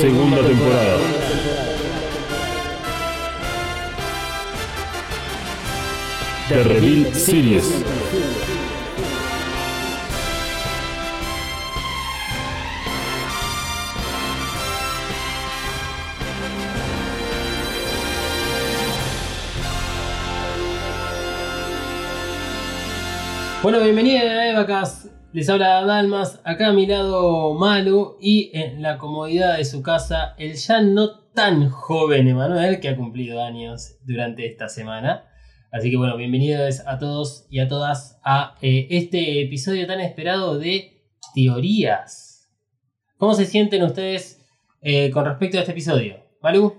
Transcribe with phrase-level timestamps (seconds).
[0.00, 1.19] Segunda temporada.
[6.50, 7.84] The Reveal Series.
[23.62, 25.06] Bueno, bienvenida a Evacast.
[25.32, 30.34] Les habla Dalmas, acá a mi lado Malu y en la comodidad de su casa
[30.36, 35.29] el ya no tan joven Emanuel que ha cumplido años durante esta semana.
[35.72, 40.58] Así que bueno, bienvenidos a todos y a todas a eh, este episodio tan esperado
[40.58, 42.50] de teorías.
[43.18, 44.44] ¿Cómo se sienten ustedes
[44.82, 46.16] eh, con respecto a este episodio?
[46.42, 46.74] Malu.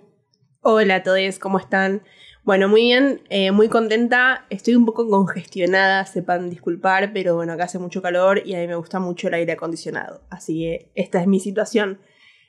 [0.60, 2.02] Hola a todos, ¿cómo están?
[2.44, 4.46] Bueno, muy bien, eh, muy contenta.
[4.50, 8.68] Estoy un poco congestionada, sepan disculpar, pero bueno, acá hace mucho calor y a mí
[8.68, 10.22] me gusta mucho el aire acondicionado.
[10.30, 12.02] Así que esta es mi situación.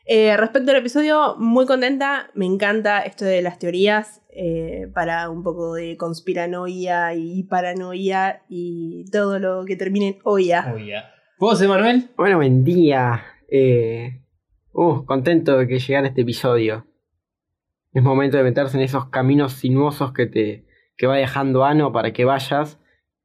[0.04, 2.30] Eh, respecto al episodio, muy contenta.
[2.34, 9.04] Me encanta esto de las teorías eh, para un poco de conspiranoia y paranoia y
[9.10, 10.72] todo lo que termine en oya.
[10.74, 11.10] Oya.
[11.38, 12.10] ¿Vos, Emanuel?
[12.16, 13.22] Bueno, buen día.
[13.48, 14.22] Eh,
[14.72, 16.86] uh, contento de que llegara este episodio.
[17.92, 20.66] Es momento de meterse en esos caminos sinuosos que te
[20.96, 22.78] que va dejando Ano para que vayas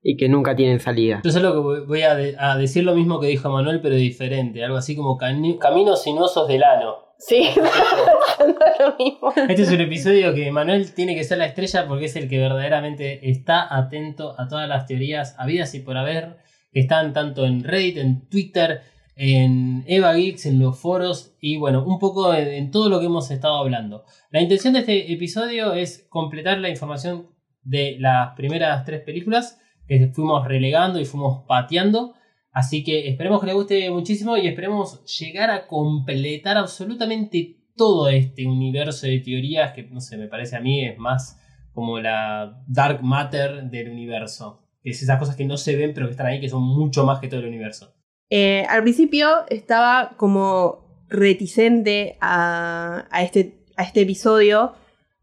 [0.10, 1.22] y que nunca tienen salida.
[1.26, 4.64] Yo solo que voy- a, de- a decir lo mismo que dijo Manuel, pero diferente.
[4.64, 6.96] Algo así como caminos sinuosos del ano.
[7.20, 7.50] Sí,
[8.80, 9.34] lo mismo.
[9.50, 12.38] Este es un episodio que Manuel tiene que ser la estrella porque es el que
[12.38, 16.38] verdaderamente está atento a todas las teorías habidas y por haber
[16.72, 18.82] que están tanto en Reddit, en Twitter,
[19.16, 23.08] en Eva Geeks, en los foros y bueno, un poco en, en todo lo que
[23.08, 24.06] hemos estado hablando.
[24.32, 27.28] La intención de este episodio es completar la información
[27.64, 32.14] de las primeras tres películas que fuimos relegando y fuimos pateando.
[32.52, 38.48] Así que esperemos que les guste muchísimo y esperemos llegar a completar absolutamente todo este
[38.48, 41.40] universo de teorías que, no sé, me parece a mí es más
[41.72, 44.64] como la dark matter del universo.
[44.82, 47.06] Que es esas cosas que no se ven pero que están ahí, que son mucho
[47.06, 47.94] más que todo el universo.
[48.30, 54.74] Eh, al principio estaba como reticente a, a este, a este episodio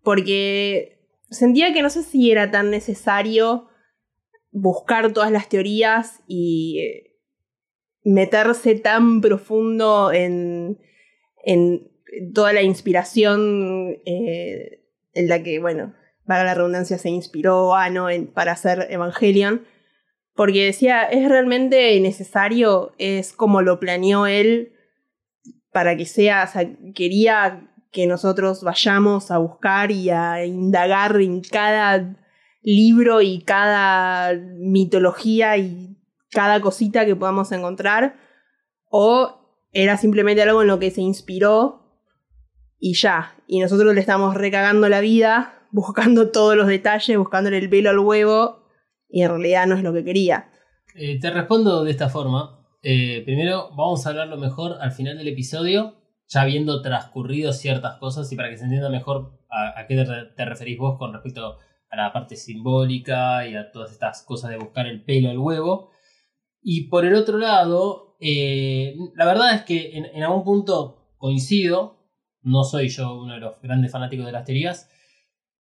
[0.03, 3.69] porque sentía que no sé si era tan necesario
[4.57, 7.17] buscar todas las teorías y eh,
[8.05, 10.79] meterse tan profundo en,
[11.45, 11.91] en
[12.33, 14.81] toda la inspiración eh,
[15.13, 15.93] en la que, bueno,
[16.25, 19.67] valga la redundancia, se inspiró Ano en- para hacer Evangelion.
[20.37, 24.73] Porque decía, es realmente necesario, es como lo planeó él
[25.73, 31.41] para que sea, o sea, quería que nosotros vayamos a buscar y a indagar en
[31.41, 32.17] cada
[32.65, 35.97] libro y cada mitología y
[36.31, 38.17] cada cosita que podamos encontrar,
[38.91, 41.83] o era simplemente algo en lo que se inspiró
[42.79, 47.69] y ya, y nosotros le estamos recagando la vida, buscando todos los detalles, buscándole el
[47.69, 48.65] pelo al huevo,
[49.09, 50.51] y en realidad no es lo que quería.
[50.97, 52.61] Eh, te respondo de esta forma.
[52.83, 55.95] Eh, primero, vamos a hablarlo mejor al final del episodio,
[56.27, 60.05] ya habiendo transcurrido ciertas cosas y para que se entienda mejor a, qué te,
[60.37, 61.59] te referís vos con respecto a
[61.97, 65.91] la parte simbólica y a todas estas cosas de buscar el pelo al huevo.
[66.63, 72.09] Y por el otro lado, eh, la verdad es que en, en algún punto coincido,
[72.43, 74.91] no soy yo uno de los grandes fanáticos de las teorías,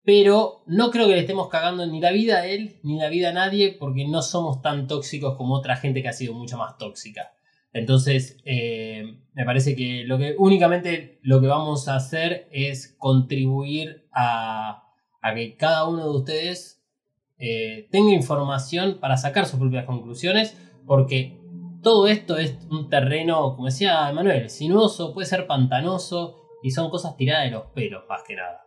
[0.04, 3.30] pero no creo que le estemos cagando ni la vida a él ni la vida
[3.30, 6.76] a nadie porque no somos tan tóxicos como otra gente que ha sido mucho más
[6.76, 7.32] tóxica.
[7.72, 14.06] Entonces, eh, me parece que, lo que únicamente lo que vamos a hacer es contribuir
[14.12, 14.83] a,
[15.25, 16.85] a que cada uno de ustedes
[17.38, 20.55] eh, tenga información para sacar sus propias conclusiones,
[20.85, 21.41] porque
[21.82, 27.17] todo esto es un terreno, como decía Emanuel, sinuoso, puede ser pantanoso y son cosas
[27.17, 28.67] tiradas de los pelos, más que nada.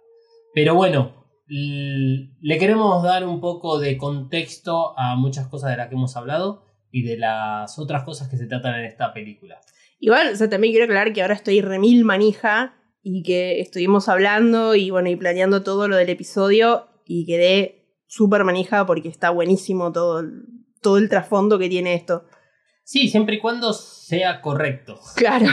[0.51, 5.93] Pero bueno, le queremos dar un poco de contexto a muchas cosas de las que
[5.93, 9.59] hemos hablado y de las otras cosas que se tratan en esta película.
[9.99, 12.76] Igual, o también quiero aclarar que ahora estoy remil manija
[13.09, 18.43] y que estuvimos hablando y bueno, y planeando todo lo del episodio y quedé súper
[18.43, 20.43] manija porque está buenísimo todo el,
[20.81, 22.25] todo el trasfondo que tiene esto.
[22.83, 24.99] Sí, siempre y cuando sea correcto.
[25.15, 25.47] Claro.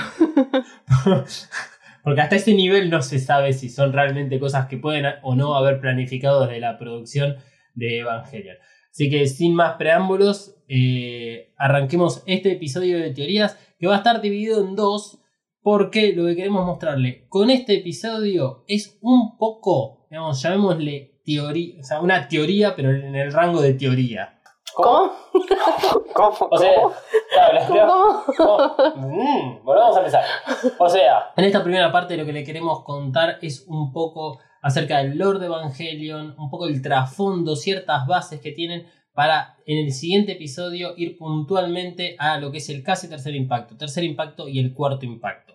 [2.03, 5.55] Porque hasta ese nivel no se sabe si son realmente cosas que pueden o no
[5.57, 7.37] haber planificado desde la producción
[7.75, 8.57] de Evangelion.
[8.91, 14.21] Así que sin más preámbulos, eh, arranquemos este episodio de teorías que va a estar
[14.21, 15.21] dividido en dos.
[15.65, 21.83] Porque lo que queremos mostrarle con este episodio es un poco, digamos, llamémosle teoría, o
[21.83, 24.39] sea, una teoría, pero en el rango de teoría.
[24.75, 25.11] ¿Cómo?
[26.13, 26.37] ¿Cómo?
[26.51, 26.71] O sea,
[27.33, 28.75] claro, las- ¿Cómo?
[28.97, 30.25] Mm, volvamos a empezar.
[30.79, 34.99] O sea, en esta primera parte lo que le queremos contar es un poco acerca
[34.99, 40.33] del Lord Evangelion, un poco el trasfondo, ciertas bases que tienen para en el siguiente
[40.33, 44.75] episodio ir puntualmente a lo que es el casi tercer impacto, tercer impacto y el
[44.75, 45.54] cuarto impacto.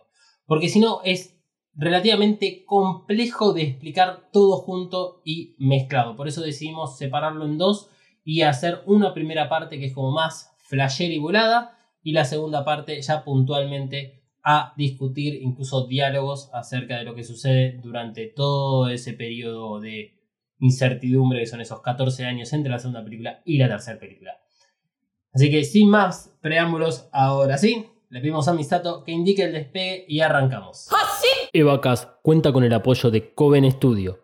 [0.50, 1.40] Porque si no es
[1.76, 6.16] relativamente complejo de explicar todo junto y mezclado.
[6.16, 7.92] Por eso decidimos separarlo en dos
[8.26, 12.66] y hacer una primera parte que es como más flasher y volada y la segunda
[12.66, 19.14] parte ya puntualmente a discutir incluso diálogos acerca de lo que sucede durante todo ese
[19.14, 20.16] periodo de
[20.60, 24.40] incertidumbre que son esos 14 años entre la segunda película y la tercera película.
[25.32, 30.06] Así que sin más preámbulos, ahora sí, le pedimos a Misato que indique el despegue
[30.08, 30.88] y arrancamos.
[31.54, 34.20] Evacas cuenta con el apoyo de Coven Studio.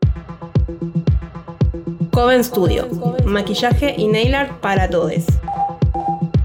[2.12, 2.88] Coven Studio.
[3.26, 5.26] Maquillaje y nail art para todos.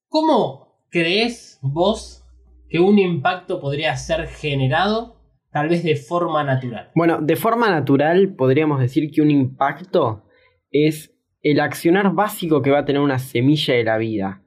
[0.09, 2.23] ¿cómo crees vos
[2.69, 5.16] que un impacto podría ser generado
[5.57, 6.91] tal vez de forma natural?
[6.95, 10.29] Bueno, de forma natural podríamos decir que un impacto
[10.71, 14.43] es el accionar básico que va a tener una semilla de la vida.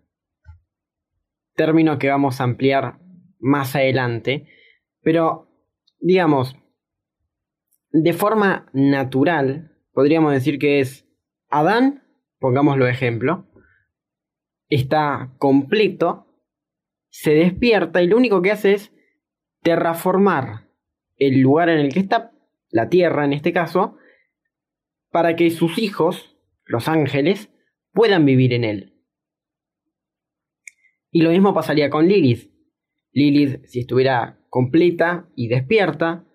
[1.56, 3.00] Término que vamos a ampliar
[3.40, 4.46] más adelante.
[5.02, 5.50] Pero,
[6.00, 6.56] digamos,
[7.92, 11.08] de forma natural, podríamos decir que es
[11.50, 12.04] Adán,
[12.38, 13.48] pongámoslo ejemplo,
[14.68, 16.28] está completo,
[17.10, 18.94] se despierta y lo único que hace es
[19.64, 20.69] terraformar
[21.20, 22.32] el lugar en el que está,
[22.72, 23.98] la tierra en este caso,
[25.12, 26.36] para que sus hijos,
[26.66, 27.50] los ángeles,
[27.94, 28.96] puedan vivir en él.
[31.12, 32.52] Y lo mismo pasaría con Lilith.
[33.12, 36.26] Lilith, si estuviera completa y despierta,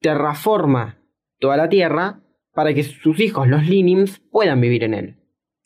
[0.00, 1.02] terraforma
[1.38, 5.16] toda la tierra para que sus hijos, los Linims, puedan vivir en él.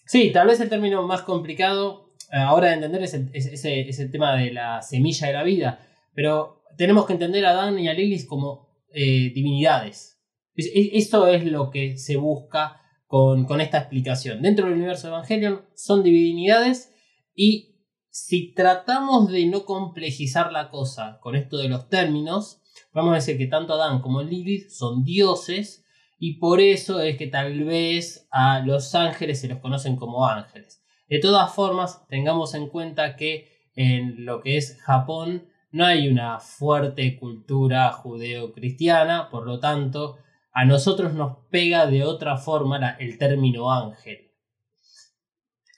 [0.06, 3.88] Sí, tal vez el término más complicado eh, ahora de entender es el, es- ese,
[3.88, 7.88] ese tema de la semilla de la vida, pero tenemos que entender a Adán y
[7.88, 10.20] a Lilith como eh, divinidades.
[10.54, 14.40] Es- es- Esto es lo que se busca con, con esta explicación.
[14.42, 16.92] Dentro del universo de Evangelion son divinidades
[17.34, 17.76] y
[18.10, 22.60] si tratamos de no complejizar la cosa con esto de los términos,
[22.92, 25.84] vamos a decir que tanto Adán como Lilith son dioses
[26.20, 30.82] y por eso es que tal vez a los ángeles se los conocen como ángeles.
[31.08, 36.38] De todas formas, tengamos en cuenta que en lo que es Japón no hay una
[36.38, 40.18] fuerte cultura judeo-cristiana, por lo tanto,
[40.52, 44.30] a nosotros nos pega de otra forma el término ángel.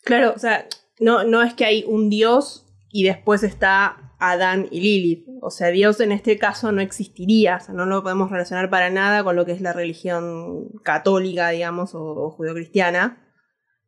[0.04, 0.66] Claro, o sea,
[1.00, 5.26] no, no es que hay un dios y después está Adán y Lilith.
[5.40, 8.90] O sea, Dios en este caso no existiría, o sea, no lo podemos relacionar para
[8.90, 13.32] nada con lo que es la religión católica, digamos, o, o judeocristiana,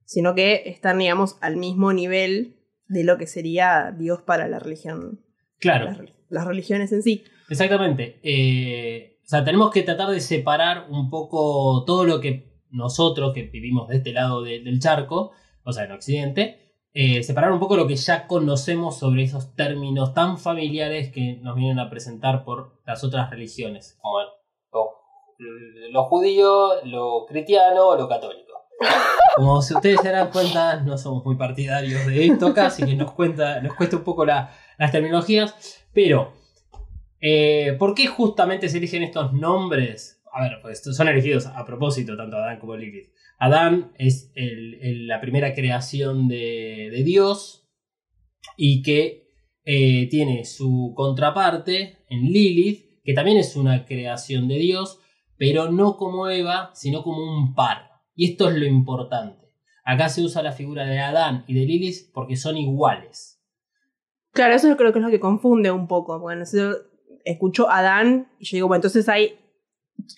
[0.07, 5.28] sino que están, digamos, al mismo nivel de lo que sería Dios para la religión,
[5.59, 5.99] Claro, las,
[6.29, 7.25] las religiones en sí.
[7.49, 8.21] exactamente.
[8.23, 13.43] Eh, o sea, tenemos que tratar de separar un poco todo lo que nosotros, que
[13.43, 15.33] vivimos de este lado de- del charco,
[15.65, 20.15] o sea, en Occidente, eh, separar un poco lo que ya conocemos sobre esos términos
[20.15, 24.91] tan familiares que nos vienen a presentar por las otras religiones, como lo,
[25.93, 28.53] lo judío, lo cristiano, lo católico.
[29.37, 32.97] Como si ustedes se dan cuenta, no somos muy partidarios de esto acá, así que
[32.97, 36.33] nos, cuenta, nos cuesta un poco la- las terminologías, pero
[37.21, 40.23] eh, ¿por qué justamente se eligen estos nombres?
[40.33, 43.11] A ver, pues son elegidos a propósito, tanto Adán como Lilith.
[43.39, 47.69] Adán es la primera creación de, de Dios
[48.57, 49.29] y que
[49.71, 54.99] eh, tiene su contraparte en Lilith, que también es una creación de Dios,
[55.37, 57.91] pero no como Eva, sino como un par.
[58.15, 59.53] Y esto es lo importante.
[59.85, 63.38] Acá se usa la figura de Adán y de Lilith porque son iguales.
[64.33, 66.19] Claro, eso creo que es lo que confunde un poco.
[66.19, 66.73] Bueno, yo
[67.25, 69.39] escucho Adán y yo digo, bueno, entonces hay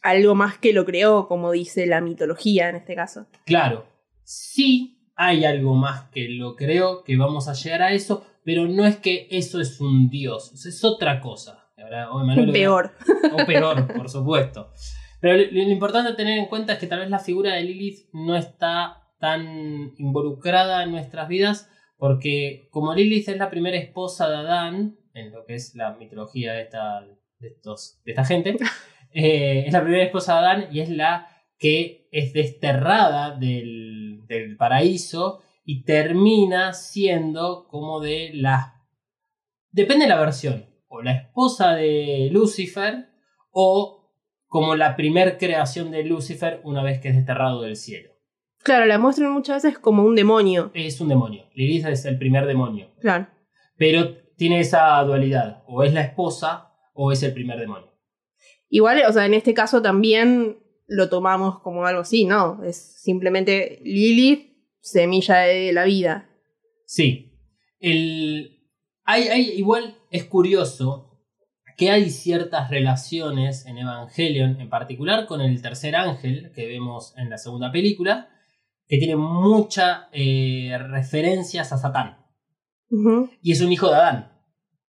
[0.02, 3.26] algo más que lo creó, como dice la mitología en este caso.
[3.46, 3.86] Claro,
[4.22, 8.86] sí hay algo más que lo creo, que vamos a llegar a eso, pero no
[8.86, 11.60] es que eso es un dios, o es otra cosa.
[11.76, 12.92] Emanuel, Peor.
[13.32, 14.70] O peor, por supuesto.
[15.20, 17.62] Pero lo, lo importante a tener en cuenta es que tal vez la figura de
[17.62, 21.68] Lilith no está tan involucrada en nuestras vidas,
[22.00, 26.54] porque como Lilith es la primera esposa de Adán, en lo que es la mitología
[26.54, 27.06] de esta,
[27.38, 28.56] de estos, de esta gente,
[29.12, 31.28] eh, es la primera esposa de Adán y es la
[31.58, 38.72] que es desterrada del, del paraíso y termina siendo como de las...
[39.70, 43.10] Depende de la versión, o la esposa de Lucifer
[43.50, 44.10] o
[44.46, 48.10] como la primer creación de Lucifer una vez que es desterrado del cielo.
[48.62, 50.70] Claro, la muestran muchas veces como un demonio.
[50.74, 51.48] Es un demonio.
[51.54, 52.90] Lilith es el primer demonio.
[53.00, 53.28] Claro.
[53.76, 55.62] Pero tiene esa dualidad.
[55.66, 57.90] O es la esposa o es el primer demonio.
[58.68, 62.62] Igual, o sea, en este caso también lo tomamos como algo así, ¿no?
[62.64, 66.28] Es simplemente Lilith, semilla de la vida.
[66.84, 67.38] Sí.
[67.78, 68.66] El,
[69.04, 71.10] hay, hay, igual es curioso
[71.76, 77.30] que hay ciertas relaciones en Evangelion, en particular con el tercer ángel que vemos en
[77.30, 78.28] la segunda película,
[78.90, 82.18] que tiene muchas referencias a Satán.
[83.40, 84.32] Y es un hijo de Adán.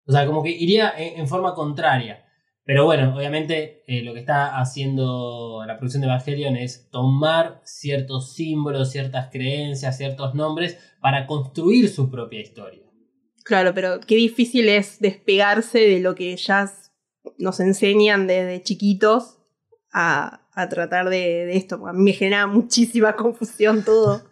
[0.07, 2.27] O sea, como que iría en, en forma contraria.
[2.67, 8.35] Pero bueno, obviamente eh, lo que está haciendo la producción de Evangelion es tomar ciertos
[8.35, 12.83] símbolos, ciertas creencias, ciertos nombres para construir su propia historia.
[13.45, 16.69] Claro, pero qué difícil es despegarse de lo que ya
[17.39, 19.39] nos enseñan desde chiquitos
[19.93, 21.87] a, a tratar de, esto.
[21.87, 24.23] A me genera muchísima confusión todo.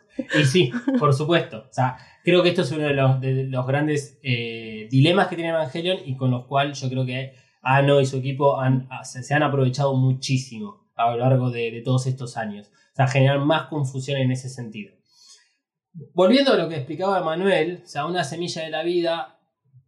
[0.41, 1.67] Y sí, por supuesto.
[1.71, 5.37] O sea, creo que esto es uno de los, de los grandes eh, dilemas que
[5.37, 9.23] tiene Evangelion y con los cuales yo creo que Ano y su equipo han- se,
[9.23, 12.69] se han aprovechado muchísimo a lo largo de, de todos estos años.
[12.93, 14.95] O sea, generar más confusión en ese sentido.
[16.13, 19.39] Volviendo a lo que explicaba Manuel, o sea, una semilla de la vida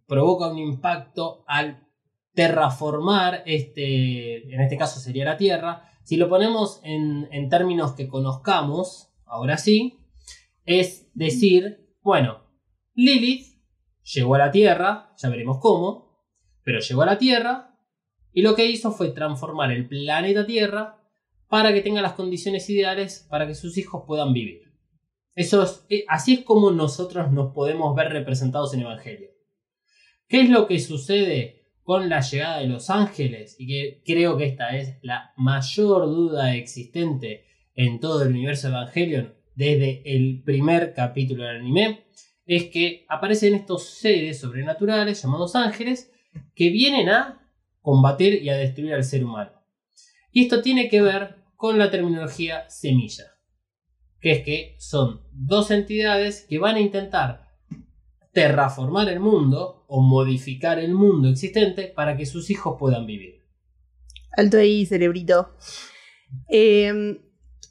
[0.07, 1.87] provoca un impacto al
[2.35, 5.91] terraformar, este, en este caso sería la Tierra.
[6.07, 9.99] Si lo ponemos en, términos que conozcamos, ahora sí,
[10.65, 12.45] es decir, bueno,
[12.95, 13.59] Lilith
[14.15, 16.25] llegó a la Tierra, ya veremos cómo,
[16.63, 17.77] pero llegó a la Tierra
[18.33, 21.03] y lo que hizo fue transformar el planeta Tierra
[21.49, 24.73] para que tenga las condiciones ideales para que sus hijos puedan vivir.
[25.35, 29.31] Eso es, eh, así es como nosotros nos podemos ver representados en Evangelio.
[30.29, 33.55] ¿Qué es lo que sucede con la llegada de los ángeles?
[33.61, 37.45] Y que creo que esta es la mayor duda existente
[37.77, 42.07] en todo el universo Evangelion desde el primer capítulo del anime,
[42.45, 46.13] es que aparecen estos seres sobrenaturales llamados ángeles
[46.57, 47.49] que vienen a
[47.81, 49.53] combatir y a destruir al ser humano.
[50.33, 53.39] Y esto tiene que ver con la terminología semilla,
[54.21, 57.46] que es que son dos entidades que van a intentar
[58.37, 63.43] terraformar el mundo o modificar el mundo existente para que sus hijos puedan vivir.
[64.37, 65.57] Alto ahí, cerebrito.
[66.51, 67.19] Eh,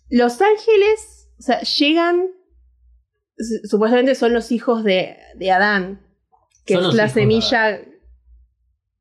[0.09, 2.29] los ángeles, o sea, llegan.
[3.37, 6.01] su- Supuestamente son los hijos de, de Adán,
[6.65, 7.79] que Son es la semilla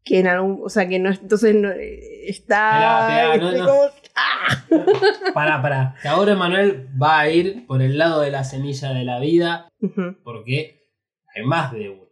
[0.05, 0.61] que en algún.
[0.63, 1.09] O sea, que no.
[1.11, 3.33] Entonces no, está.
[3.33, 3.67] Esperá, esperá, no, no.
[3.71, 4.65] como- ¡ah!
[5.33, 9.05] Para, para, que ahora Manuel va a ir por el lado de la semilla de
[9.05, 9.69] la vida
[10.23, 10.84] porque
[11.43, 12.05] más de una.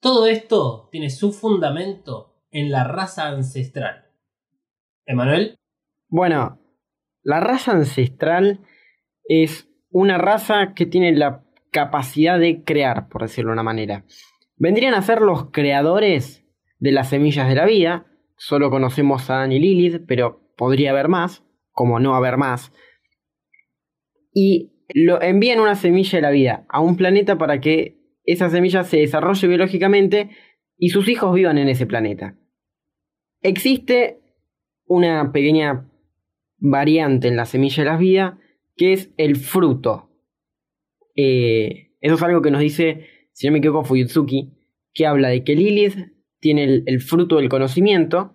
[0.00, 4.06] Todo esto tiene su fundamento en la raza ancestral.
[5.06, 5.56] Emanuel,
[6.08, 6.60] Bueno,
[7.22, 8.60] la raza ancestral
[9.24, 14.04] es una raza que tiene la capacidad de crear, por decirlo de una manera.
[14.56, 16.44] Vendrían a ser los creadores
[16.78, 18.06] de las semillas de la vida.
[18.36, 22.72] Solo conocemos a Dan y Lilith, pero podría haber más, como no haber más.
[24.34, 28.84] Y lo envían una semilla de la vida a un planeta para que esa semilla
[28.84, 30.30] se desarrolle biológicamente
[30.76, 32.36] y sus hijos vivan en ese planeta.
[33.40, 34.20] Existe
[34.86, 35.90] una pequeña
[36.58, 38.38] variante en la semilla de la vida
[38.76, 40.10] que es el fruto.
[41.14, 44.52] Eh, eso es algo que nos dice, si no me equivoco, Fuyutsuki,
[44.94, 45.96] que habla de que Lilith
[46.38, 48.34] tiene el, el fruto del conocimiento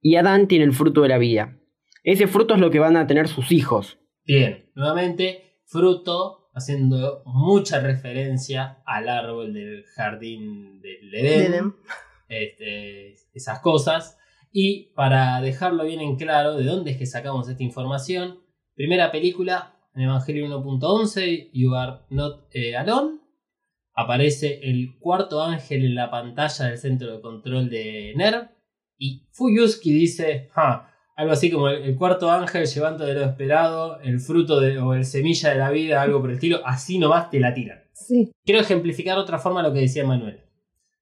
[0.00, 1.58] y Adán tiene el fruto de la vida.
[2.02, 3.98] Ese fruto es lo que van a tener sus hijos.
[4.24, 11.52] bien, nuevamente, fruto, haciendo mucha referencia al árbol del jardín del Edén.
[11.52, 11.74] Edén.
[12.28, 14.18] este, esas cosas.
[14.50, 18.40] Y para dejarlo bien en claro de dónde es que sacamos esta información,
[18.74, 22.48] primera película, en Evangelio 1.11, You Are Not
[22.78, 23.18] Alone,
[23.92, 28.48] aparece el cuarto ángel en la pantalla del centro de control de NERV,
[28.98, 33.98] y Fuyuski dice, "Ja, algo así como el, el cuarto ángel llevando de lo esperado,
[34.00, 37.30] el fruto de, o el semilla de la vida, algo por el estilo, así nomás
[37.30, 37.82] te la tiran.
[37.92, 38.30] Sí.
[38.44, 40.42] Quiero ejemplificar de otra forma lo que decía Manuel.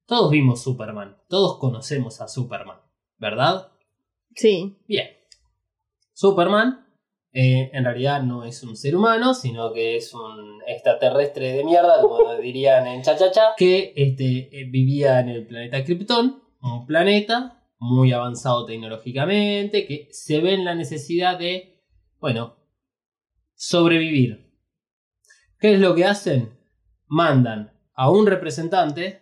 [0.07, 2.77] Todos vimos Superman, todos conocemos a Superman,
[3.17, 3.71] ¿verdad?
[4.33, 4.77] Sí.
[4.87, 5.09] Bien.
[6.13, 6.85] Superman
[7.37, 11.99] eh, en realidad no es un ser humano, sino que es un extraterrestre de mierda,
[11.99, 18.11] como dirían en Chachacha, que este, eh, vivía en el planeta Krypton, un planeta muy
[18.11, 21.83] avanzado tecnológicamente, que se ve en la necesidad de,
[22.19, 22.57] bueno,
[23.53, 24.51] sobrevivir.
[25.59, 26.57] ¿Qué es lo que hacen?
[27.07, 29.21] Mandan a un representante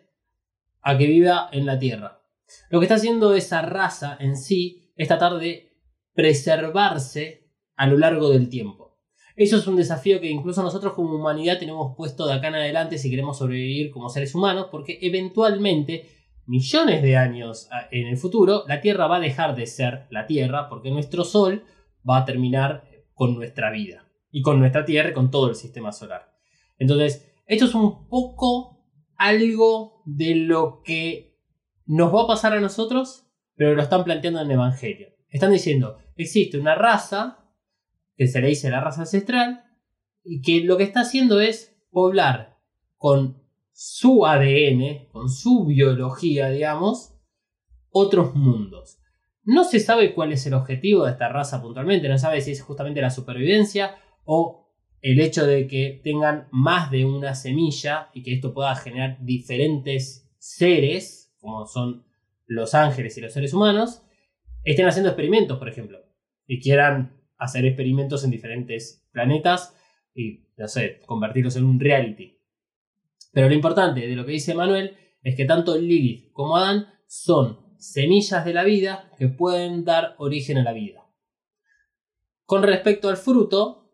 [0.81, 2.21] a que viva en la Tierra.
[2.69, 5.77] Lo que está haciendo esa raza en sí es tratar de
[6.13, 8.99] preservarse a lo largo del tiempo.
[9.35, 12.99] Eso es un desafío que incluso nosotros como humanidad tenemos puesto de acá en adelante
[12.99, 16.07] si queremos sobrevivir como seres humanos, porque eventualmente,
[16.45, 20.25] millones de años a- en el futuro, la Tierra va a dejar de ser la
[20.25, 21.63] Tierra, porque nuestro Sol
[22.07, 25.91] va a terminar con nuestra vida, y con nuestra Tierra y con todo el sistema
[25.91, 26.33] solar.
[26.77, 31.37] Entonces, esto es un poco algo de lo que
[31.85, 35.09] nos va a pasar a nosotros, pero lo están planteando en Evangelio.
[35.29, 37.39] Están diciendo, existe una raza,
[38.15, 39.63] que se le dice la raza ancestral,
[40.23, 42.57] y que lo que está haciendo es poblar
[42.97, 43.42] con
[43.73, 47.15] su ADN, con su biología, digamos,
[47.89, 48.99] otros mundos.
[49.43, 52.51] No se sabe cuál es el objetivo de esta raza puntualmente, no se sabe si
[52.51, 58.23] es justamente la supervivencia o el hecho de que tengan más de una semilla y
[58.23, 62.05] que esto pueda generar diferentes seres, como son
[62.45, 64.01] los ángeles y los seres humanos,
[64.63, 65.99] estén haciendo experimentos, por ejemplo,
[66.47, 69.75] y quieran hacer experimentos en diferentes planetas
[70.15, 72.39] y, no sé, convertirlos en un reality.
[73.33, 77.59] Pero lo importante de lo que dice Manuel es que tanto Lilith como Adán son
[77.77, 81.09] semillas de la vida que pueden dar origen a la vida.
[82.45, 83.91] Con respecto al fruto,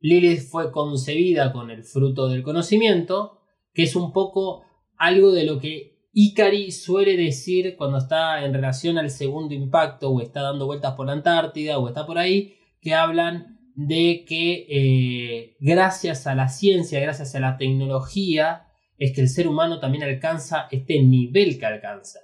[0.00, 3.40] Lilith fue concebida con el fruto del conocimiento,
[3.72, 4.64] que es un poco
[4.98, 10.20] algo de lo que Ikari suele decir cuando está en relación al segundo impacto o
[10.20, 15.56] está dando vueltas por la Antártida o está por ahí, que hablan de que eh,
[15.60, 18.66] gracias a la ciencia, gracias a la tecnología,
[18.98, 22.20] es que el ser humano también alcanza este nivel que alcanza.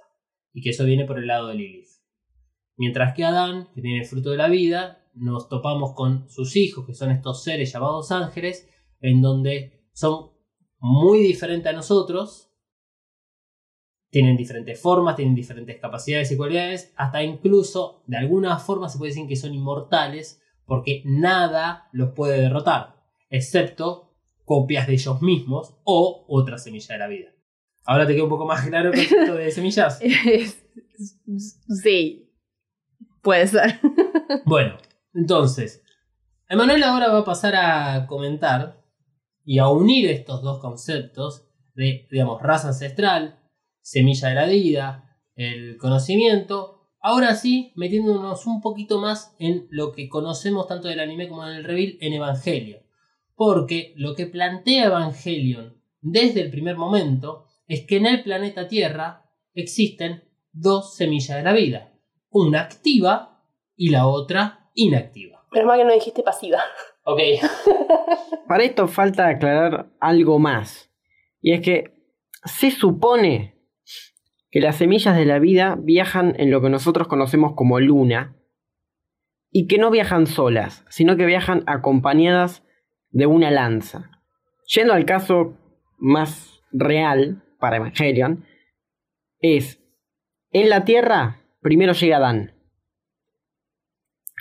[0.53, 1.89] Y que eso viene por el lado de Lilith.
[2.77, 6.85] Mientras que Adán, que tiene el fruto de la vida, nos topamos con sus hijos,
[6.85, 8.69] que son estos seres llamados ángeles,
[9.01, 10.31] en donde son
[10.79, 12.49] muy diferentes a nosotros,
[14.09, 19.11] tienen diferentes formas, tienen diferentes capacidades y cualidades, hasta incluso de alguna forma se puede
[19.11, 22.95] decir que son inmortales, porque nada los puede derrotar,
[23.29, 24.13] excepto
[24.45, 27.29] copias de ellos mismos o otra semilla de la vida.
[27.85, 29.99] Ahora te queda un poco más claro el concepto de semillas.
[31.83, 32.31] sí.
[33.21, 33.79] Puede ser.
[34.45, 34.77] Bueno,
[35.13, 35.83] entonces,
[36.47, 38.83] Emanuel ahora va a pasar a comentar
[39.43, 43.39] y a unir estos dos conceptos de, digamos, raza ancestral,
[43.81, 50.09] semilla de la vida, el conocimiento, ahora sí metiéndonos un poquito más en lo que
[50.09, 52.81] conocemos tanto del anime como del reveal en Evangelion.
[53.35, 59.25] Porque lo que plantea Evangelion desde el primer momento es que en el planeta Tierra
[59.53, 61.93] existen dos semillas de la vida,
[62.29, 63.43] una activa
[63.75, 65.45] y la otra inactiva.
[65.51, 66.59] Menos mal que no dijiste pasiva.
[67.03, 67.19] Ok,
[68.47, 70.91] Para esto falta aclarar algo más.
[71.41, 71.93] Y es que
[72.43, 73.58] Se supone
[74.51, 78.35] que las semillas de la vida viajan en lo que nosotros conocemos como luna
[79.51, 82.63] y que no viajan solas, sino que viajan acompañadas
[83.09, 84.11] de una lanza.
[84.67, 85.57] Yendo al caso
[85.97, 88.45] más real para Evangelion,
[89.39, 89.81] es
[90.51, 92.53] en la Tierra primero llega Adán.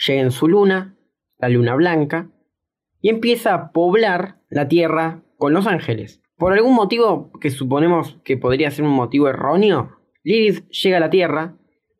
[0.06, 0.96] Llega en su luna,
[1.38, 2.30] la luna blanca,
[3.00, 6.22] y empieza a poblar la Tierra con los ángeles.
[6.36, 9.97] Por algún motivo que suponemos que podría ser un motivo erróneo,
[10.28, 11.56] Lilith llega a la Tierra,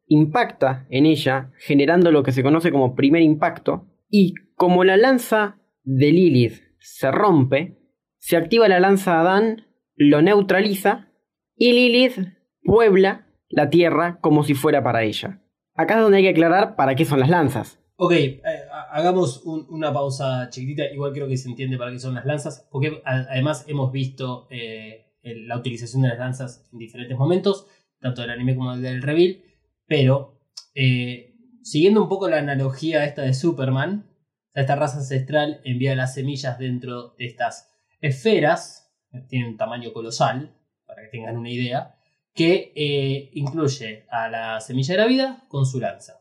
[0.07, 5.59] impacta en ella, generando lo que se conoce como primer impacto, y como la lanza
[5.83, 7.79] de Lilith se rompe,
[8.19, 11.09] se activa la lanza de Adán, lo neutraliza,
[11.57, 12.19] y Lilith
[12.63, 15.41] puebla la Tierra como si fuera para ella.
[15.75, 17.81] Acá es donde hay que aclarar para qué son las lanzas.
[17.97, 20.85] Ok, eh, ha- hagamos un- una pausa chiquitita.
[20.93, 22.69] Igual creo que se entiende para qué son las lanzas.
[22.71, 27.67] Porque además hemos visto eh, la utilización de las lanzas en diferentes momentos,
[28.01, 29.43] tanto del anime como del reveal.
[29.87, 30.41] Pero
[30.75, 34.07] eh, siguiendo un poco la analogía esta de Superman,
[34.55, 40.55] esta raza ancestral envía las semillas dentro de estas esferas, que tienen un tamaño colosal,
[40.87, 41.95] para que tengan una idea,
[42.35, 46.21] que eh, incluye a la semilla de la vida con su lanza.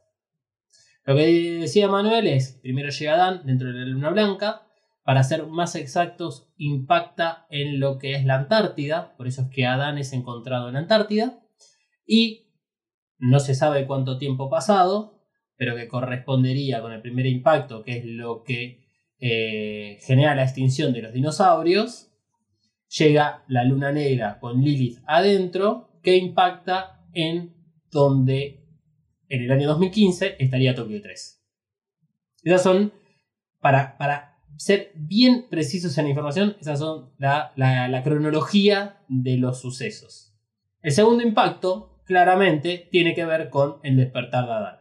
[1.05, 4.63] Lo que decía Manuel es, primero llega Adán dentro de la luna blanca,
[5.03, 9.65] para ser más exactos, impacta en lo que es la Antártida, por eso es que
[9.65, 11.39] Adán es encontrado en la Antártida,
[12.07, 12.47] y
[13.19, 15.21] no se sabe cuánto tiempo pasado,
[15.57, 18.87] pero que correspondería con el primer impacto, que es lo que
[19.19, 22.09] eh, genera la extinción de los dinosaurios,
[22.97, 27.53] llega la luna negra con Lilith adentro, que impacta en
[27.91, 28.63] donde
[29.29, 31.43] en el año 2015 estaría Tokio 3.
[32.43, 32.93] Esas son,
[33.59, 39.37] para, para ser bien precisos en la información, esas son la, la- la cronología de
[39.37, 40.33] los sucesos.
[40.81, 44.77] El segundo impacto, claramente, tiene que ver con el despertar de Adán.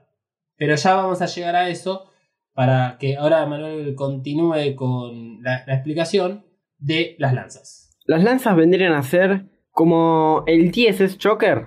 [0.56, 2.10] Pero ya vamos a llegar a eso
[2.54, 6.46] para que ahora Manuel continúe con la, explicación
[6.78, 7.98] de las lanzas.
[8.06, 11.66] Las lanzas vendrían a ser como el TSS Choker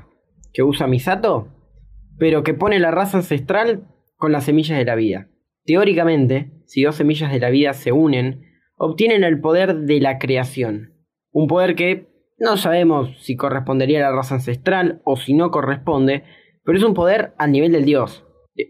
[0.52, 1.48] que usa Misato,
[2.17, 5.28] pero que pone la raza ancestral con las semillas de la vida.
[5.63, 8.45] Teóricamente, si dos semillas de la vida se unen,
[8.76, 10.95] obtienen el poder de la creación.
[11.32, 12.09] Un poder que
[12.39, 16.23] no sabemos si correspondería a la raza ancestral o si no corresponde,
[16.63, 18.25] pero es un poder al nivel del dios.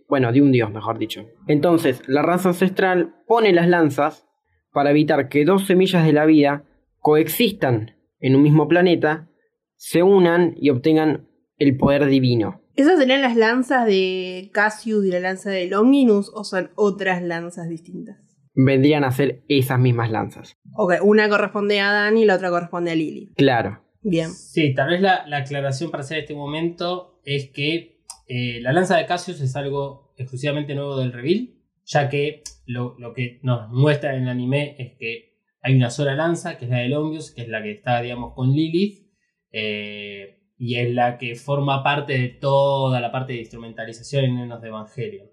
[0.07, 1.25] Bueno, de un dios, mejor dicho.
[1.47, 4.27] Entonces, la raza ancestral pone las lanzas
[4.71, 6.63] para evitar que dos semillas de la vida
[6.99, 9.29] coexistan en un mismo planeta,
[9.75, 11.27] se unan y obtengan
[11.57, 12.61] el poder divino.
[12.75, 17.67] ¿Esas serían las lanzas de Cassius y la lanza de Longinus o son otras lanzas
[17.69, 18.28] distintas?
[18.65, 20.57] Vendrían a ser esas mismas lanzas.
[20.73, 23.33] Ok, una corresponde a Adán y la otra corresponde a Lily.
[23.35, 23.81] Claro.
[24.01, 24.29] Bien.
[24.31, 28.97] Sí, tal vez la, la aclaración para hacer este momento es que eh, la lanza
[28.97, 31.49] de Cassius es algo exclusivamente nuevo del reveal,
[31.85, 35.29] ya que lo, lo que nos muestra en el anime es que
[35.61, 38.33] hay una sola lanza, que es la de Longius, que es la que está, digamos,
[38.33, 39.07] con Lilith,
[39.51, 44.61] eh, y es la que forma parte de toda la parte de instrumentalización en Nenos
[44.61, 45.27] de Evangelion.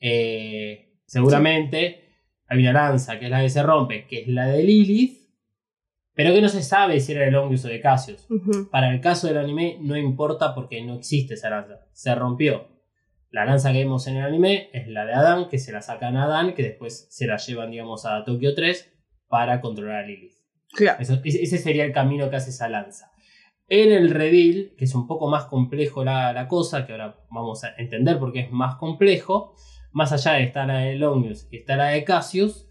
[0.00, 2.05] Eh, seguramente
[2.48, 5.18] hay una lanza, que es la que se rompe, que es la de Lilith,
[6.14, 8.26] pero que no se sabe si era de Longius o de Cassius.
[8.30, 8.70] Ujú.
[8.70, 11.80] Para el caso del anime no importa porque no existe esa lanza.
[11.92, 12.68] Se rompió.
[13.30, 16.16] La lanza que vemos en el anime es la de Adán, que se la sacan
[16.16, 18.92] a Adán, que después se la llevan, digamos, a Tokio 3
[19.28, 20.32] para controlar a Lilith.
[20.72, 21.02] Claro.
[21.02, 23.10] Eso- ese sería el camino que hace esa lanza.
[23.68, 27.64] En el reveal, que es un poco más complejo la, la cosa, que ahora vamos
[27.64, 29.54] a entender porque es más complejo,
[29.96, 32.68] más allá de estar la de Longius y está la de Cassius,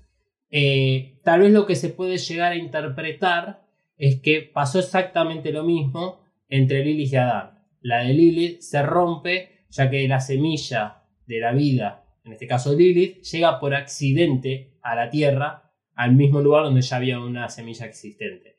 [0.52, 3.66] eh, tal vez lo que se puede llegar a interpretar
[3.98, 7.64] es que pasó exactamente lo mismo entre Lilith y Adán.
[7.82, 12.76] La de Lilith se rompe ya que la semilla de la vida, en este caso
[12.76, 17.88] Lilith, llega por accidente a la Tierra, al mismo lugar donde ya había una semilla
[17.88, 18.58] existente.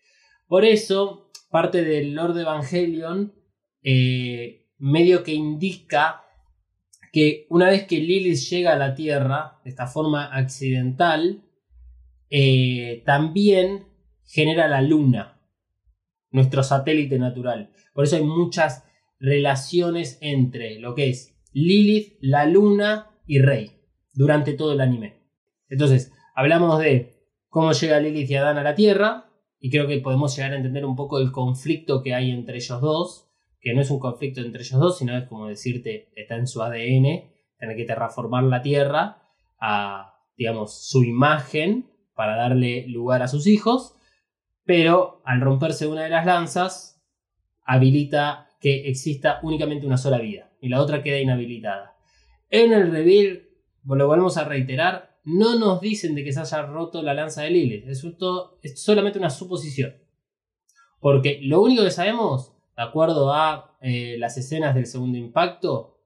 [0.49, 3.33] Por eso, parte del Lord Evangelion
[3.85, 6.26] eh, medio que indica
[7.17, 11.41] que una vez que Lilith llega a la Tierra, de esta forma accidental,
[12.29, 13.87] eh, también
[14.27, 15.41] genera la Luna,
[16.31, 17.71] nuestro satélite natural.
[17.95, 18.85] Por eso hay muchas
[19.19, 23.81] relaciones entre lo que es Lilith, la Luna y Rey
[24.13, 25.23] durante todo el anime.
[25.71, 27.15] Entonces, hablamos de
[27.49, 30.85] cómo llega Lilith y Adán a la Tierra, y creo que podemos llegar a entender
[30.85, 33.26] un poco el conflicto que hay entre ellos dos,
[33.67, 36.63] que no es un conflicto entre ellos dos, sino es como decirte, está en su
[36.63, 39.25] ADN, tener que terraformar la Tierra
[39.61, 43.97] a, digamos, su imagen para darle lugar a sus hijos,
[44.65, 47.03] pero al romperse una de las lanzas,
[47.65, 51.97] habilita que exista únicamente una sola vida y la otra queda inhabilitada.
[52.51, 53.49] En el reveal,
[53.85, 57.51] lo volvemos a reiterar, no nos dicen de que se haya roto la lanza de
[57.51, 58.07] Lilith, es,
[58.63, 59.93] es solamente una suposición.
[61.01, 65.99] Porque lo único que sabemos, de acuerdo a eh, las escenas del segundo impacto,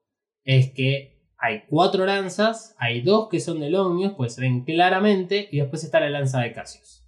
[0.45, 5.49] es que hay cuatro lanzas, hay dos que son de Longius, pues se ven claramente,
[5.51, 7.05] y después está la lanza de Cassius.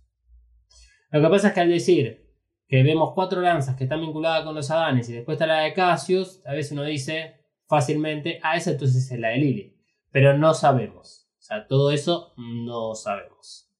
[1.10, 2.22] Lo que pasa es que al decir
[2.66, 5.74] que vemos cuatro lanzas que están vinculadas con los Adanes y después está la de
[5.74, 9.76] Cassius, a veces uno dice fácilmente, ah, esa entonces es la de Lily.
[10.10, 11.30] Pero no sabemos.
[11.38, 13.71] O sea, todo eso no sabemos.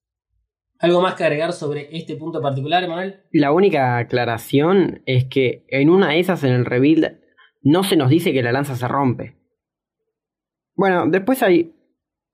[0.82, 3.22] ¿Algo más que agregar sobre este punto particular, Emanuel?
[3.30, 7.20] La única aclaración es que en una de esas en el reveal
[7.62, 9.36] no se nos dice que la lanza se rompe.
[10.74, 11.76] Bueno, después hay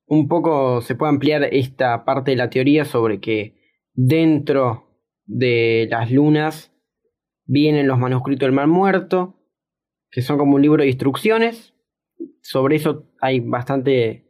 [0.06, 6.10] un poco, se puede ampliar esta parte de la teoría sobre que dentro de las
[6.10, 6.72] lunas
[7.44, 9.36] vienen los manuscritos del mal muerto,
[10.10, 11.74] que son como un libro de instrucciones.
[12.40, 14.27] Sobre eso hay bastante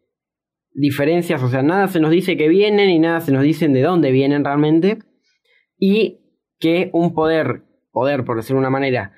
[0.79, 3.83] diferencias, o sea, nada se nos dice que vienen y nada se nos dicen de
[3.83, 4.99] dónde vienen realmente.
[5.77, 6.21] Y
[6.59, 9.13] que un poder, poder por decirlo de una manera,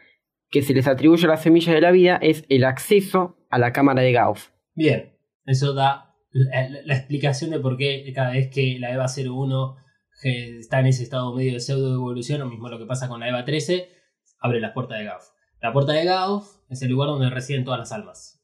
[0.50, 3.72] que se les atribuye a las semillas de la vida es el acceso a la
[3.72, 4.52] cámara de Gauss.
[4.74, 9.76] Bien, eso da la, explicación de por qué cada vez que la EVA 01
[10.22, 13.20] que está en ese estado medio de pseudo evolución, o mismo lo que pasa con
[13.20, 13.88] la EVA 13,
[14.40, 15.32] abre las puertas de Gauss.
[15.62, 18.42] La puerta de Gauss es el lugar donde residen todas las almas.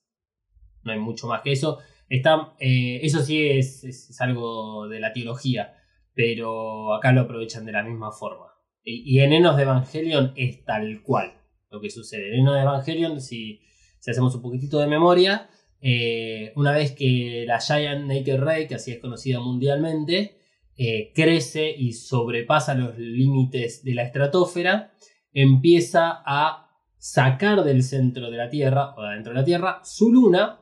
[0.84, 1.78] No hay mucho más que eso.
[2.08, 5.74] Está, eh, eso sí es, es- algo de la teología,
[6.14, 8.46] pero acá lo aprovechan de la misma forma.
[8.88, 11.32] Y, en Enos de Evangelion es tal cual
[11.70, 12.28] lo que sucede.
[12.34, 13.60] En Enos de Evangelion, si,
[14.08, 18.92] hacemos un poquitito de memoria, eh, una vez que la Giant Naked Ray, que así
[18.92, 20.38] es conocida mundialmente,
[20.76, 24.92] eh, crece y sobrepasa los límites de la estratosfera,
[25.32, 30.60] empieza a sacar del centro de la Tierra, o de de la Tierra, su luna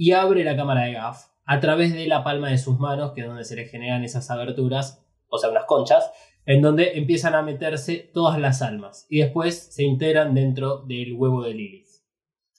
[0.00, 3.20] y abre la cámara de Gaff a través de la palma de sus manos, que
[3.20, 6.10] es donde se le generan esas aberturas, o sea, unas conchas,
[6.46, 11.42] en donde empiezan a meterse todas las almas y después se integran dentro del huevo
[11.42, 11.88] de Lilith.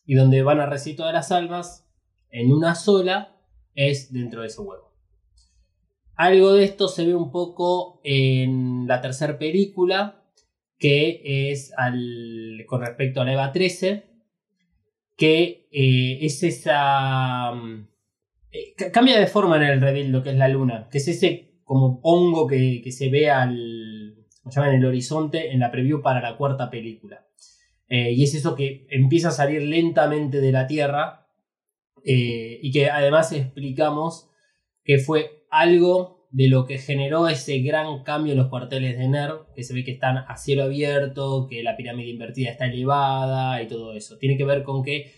[0.05, 1.89] Y donde van a residir todas las almas
[2.29, 3.35] en una sola
[3.73, 4.93] es dentro de ese huevo.
[6.13, 10.25] Algo de esto se ve un poco en la tercera película,
[10.77, 14.10] que es al, con respecto a la EVA 13,
[15.17, 17.51] que eh, es esa...
[17.53, 17.87] mm,
[18.51, 21.07] eh, ca- cambia de forma en el reveal lo que es la luna, que es
[21.07, 24.73] ese como hongo que, que se ve al, ¿cómo se llama?
[24.73, 27.25] en el horizonte en la preview para la cuarta película.
[27.87, 31.27] Eh, y es eso que empieza a salir lentamente de la Tierra
[32.03, 34.29] y que además explicamos
[34.83, 39.53] que fue algo de lo que generó ese gran cambio en los cuarteles de NERV,
[39.53, 43.67] que se ve que están a cielo abierto, que la pirámide invertida está elevada y
[43.67, 44.17] todo eso.
[44.17, 45.13] Tiene que ver con que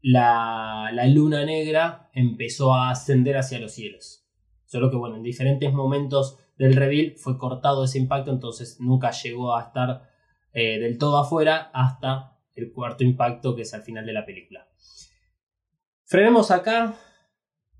[0.00, 4.24] la, la luna negra empezó a ascender hacia los cielos.
[4.64, 9.54] Solo que bueno, en diferentes momentos del reveal fue cortado ese impacto, entonces nunca llegó
[9.54, 10.08] a estar
[10.52, 14.66] eh, del todo afuera hasta el cuarto impacto que es al final de la película.
[16.04, 16.94] Frenemos acá.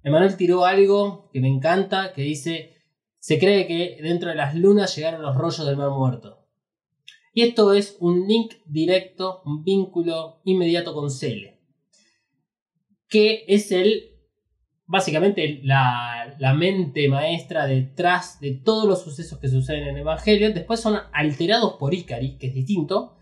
[0.08, 2.74] Emanuel tiró algo que me encanta, que dice,
[3.18, 6.46] se cree que dentro de las lunas llegaron los rollos del mar muerto.
[7.32, 11.60] Y esto es un link directo, un vínculo inmediato con Cele.
[13.08, 14.16] Que es el,
[14.86, 20.54] básicamente, la, la mente maestra detrás de todos los sucesos que suceden en Evangelion.
[20.54, 23.16] Después son alterados por Ikari, que es distinto.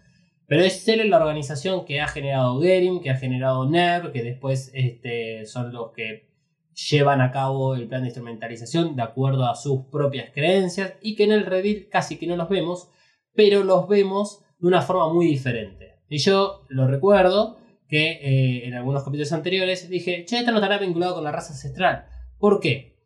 [0.46, 4.70] Pero es Cele la organización que ha generado Gerim, que ha generado NERV, que después
[4.72, 6.35] este, son los que
[6.76, 11.24] llevan a cabo el plan de instrumentalización de acuerdo a sus propias creencias y que
[11.24, 12.90] en el reveal casi que no los vemos,
[13.34, 15.96] pero los vemos de una forma muy diferente.
[16.08, 17.58] Y yo lo recuerdo
[17.88, 21.52] que eh, en algunos capítulos anteriores dije, che, esto no estará vinculado con la raza
[21.52, 22.06] ancestral.
[22.38, 22.96] ¿Por qué?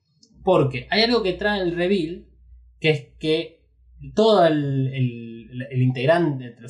[0.42, 2.26] Porque hay algo que trae el reveal,
[2.80, 3.60] que es que
[4.14, 5.76] todo los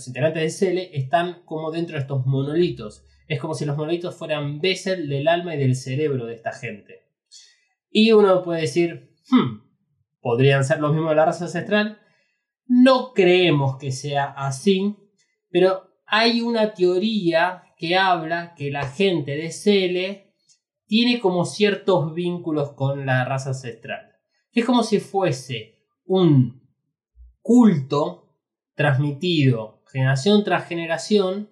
[0.07, 3.05] integrantes de Cele están como dentro de estos monolitos.
[3.31, 7.07] Es como si los monolitos fueran Bessel del alma y del cerebro de esta gente.
[7.89, 9.61] Y uno puede decir, hmm,
[10.21, 12.01] ¿podrían ser los mismos de la raza ancestral?
[12.67, 14.97] No creemos que sea así,
[15.49, 20.35] pero hay una teoría que habla que la gente de Cele
[20.87, 24.11] tiene como ciertos vínculos con la raza ancestral.
[24.51, 26.69] Es como si fuese un
[27.43, 28.35] culto
[28.75, 31.49] transmitido generación tras generación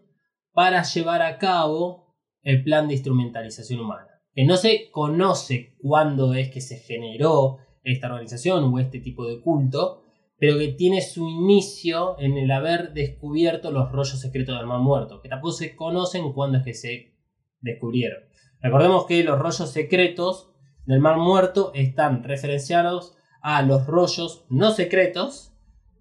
[0.59, 4.09] para llevar a cabo el plan de instrumentalización humana.
[4.35, 9.41] Que no se conoce cuándo es que se generó esta organización o este tipo de
[9.41, 10.03] culto,
[10.37, 15.21] pero que tiene su inicio en el haber descubierto los rollos secretos del Mar Muerto,
[15.23, 17.15] que tampoco se conocen cuándo es que se
[17.61, 18.19] descubrieron.
[18.61, 20.51] Recordemos que los rollos secretos
[20.87, 25.55] del Mar Muerto están referenciados a los rollos no secretos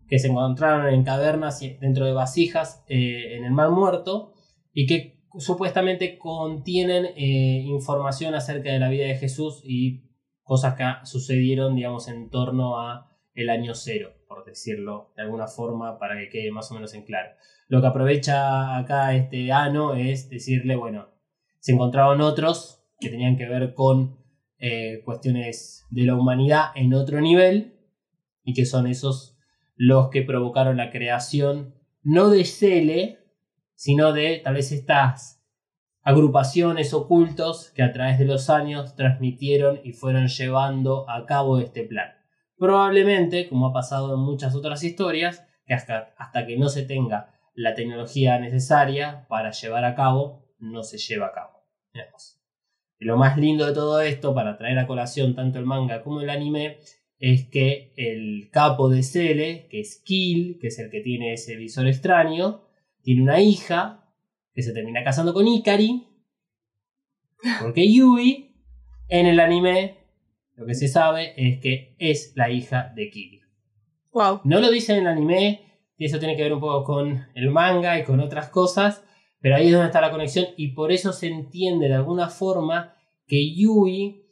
[0.09, 4.33] que se encontraron en cavernas y dentro de vasijas eh, en el Mar Muerto
[4.79, 10.03] y que supuestamente contienen eh, información acerca de la vida de Jesús y
[10.43, 15.97] cosas que sucedieron, digamos, en torno a el año cero, por decirlo de alguna forma,
[15.97, 17.31] para que quede más o menos en claro.
[17.67, 21.07] Lo que aprovecha acá este Ano es decirle, bueno,
[21.59, 24.19] se encontraron otros que tenían que ver con
[24.59, 27.79] eh, cuestiones de la humanidad en otro nivel
[28.43, 29.39] y que son esos
[29.75, 33.26] los que provocaron la creación no de Cele,
[33.77, 35.45] sino de tal vez estas
[36.01, 41.83] agrupaciones ocultos que a través de los años transmitieron y fueron llevando a cabo este
[41.83, 42.09] plan.
[42.57, 47.29] Probablemente, como ha pasado en muchas otras historias, que hasta, hasta que no se tenga
[47.53, 51.63] la tecnología necesaria para llevar a cabo, no se lleva a cabo.
[52.99, 56.21] Y lo más lindo de todo esto, para traer a colación tanto el manga como
[56.21, 56.79] el anime,
[57.19, 61.55] es que el capo de Cele, que es Kill, que es el que tiene ese
[61.55, 62.66] visor extraño,
[63.07, 64.03] tiene una hija
[64.53, 66.09] que se termina casando con Ikari,
[67.61, 68.53] porque Yui
[69.07, 69.95] en el anime
[70.55, 73.39] lo que se sabe es que es la hija de Kill.
[74.11, 74.41] Wow.
[74.43, 75.61] No lo dice en el anime,
[75.95, 79.05] y eso tiene que ver un poco con el manga y con otras cosas,
[79.39, 82.93] pero ahí es donde está la conexión y por eso se entiende de alguna forma
[83.25, 84.25] que Yui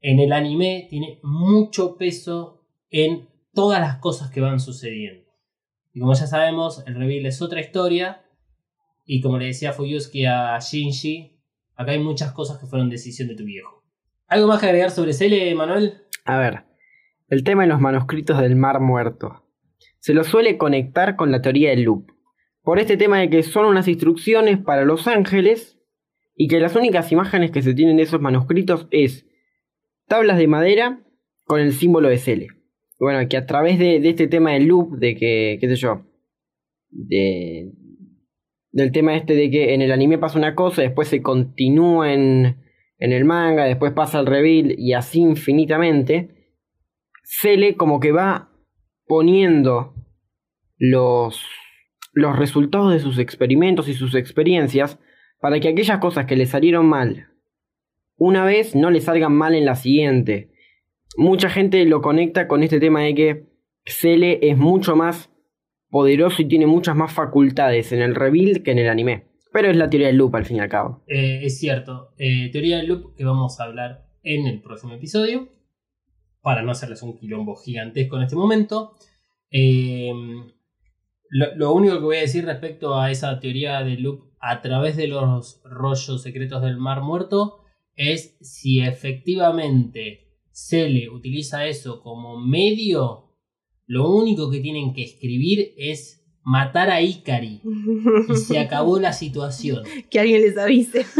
[0.00, 5.27] en el anime tiene mucho peso en todas las cosas que van sucediendo.
[5.98, 8.22] Y como ya sabemos, el reveal es otra historia.
[9.04, 11.40] Y como le decía Fuyusuki a Shinji,
[11.74, 13.82] acá hay muchas cosas que fueron decisión de tu viejo.
[14.28, 16.04] ¿Algo más que agregar sobre Cele, Manuel?
[16.24, 16.66] A ver,
[17.26, 19.44] el tema de los manuscritos del Mar Muerto.
[19.98, 22.12] Se lo suele conectar con la teoría del loop.
[22.62, 25.80] Por este tema de que son unas instrucciones para los ángeles
[26.36, 29.26] y que las únicas imágenes que se tienen de esos manuscritos es
[30.06, 31.02] tablas de madera
[31.44, 32.57] con el símbolo de Cele.
[32.98, 36.02] Bueno, que a través de, este tema del loop, de que, qué sé yo,
[36.90, 37.70] de,
[38.72, 42.56] del tema este de que en el anime pasa una cosa, después se continúa en,
[42.98, 46.34] el manga, después pasa el reveal y así infinitamente,
[47.22, 48.50] Cele como que va
[49.06, 49.94] poniendo
[50.78, 51.44] los,
[52.12, 54.98] los resultados de sus experimentos y sus experiencias
[55.40, 57.28] para que aquellas cosas que le salieron mal
[58.18, 60.50] una vez no le salgan mal en la siguiente.
[61.16, 63.46] Mucha gente lo conecta con este tema de que
[63.84, 65.30] Cele es mucho más
[65.90, 69.26] poderoso y tiene muchas más facultades en el rebuild que en el anime.
[69.52, 71.02] Pero es la teoría del loop al fin y al cabo.
[71.06, 72.12] Eh, es cierto.
[72.18, 75.48] Eh, teoría del loop que vamos a hablar en el próximo episodio.
[76.42, 78.94] Para no hacerles un quilombo gigantesco en este momento.
[79.50, 80.12] Eh,
[81.30, 84.96] lo, lo, único que voy a decir respecto a esa teoría del loop a través
[84.96, 87.64] de los rollos secretos del mar muerto
[87.96, 90.27] es si efectivamente
[90.60, 93.32] Cele utiliza eso como medio,
[93.86, 97.62] lo único que tienen que escribir es matar a Ikari
[98.28, 99.84] y se acabó la situación.
[100.10, 101.06] Que alguien les avise.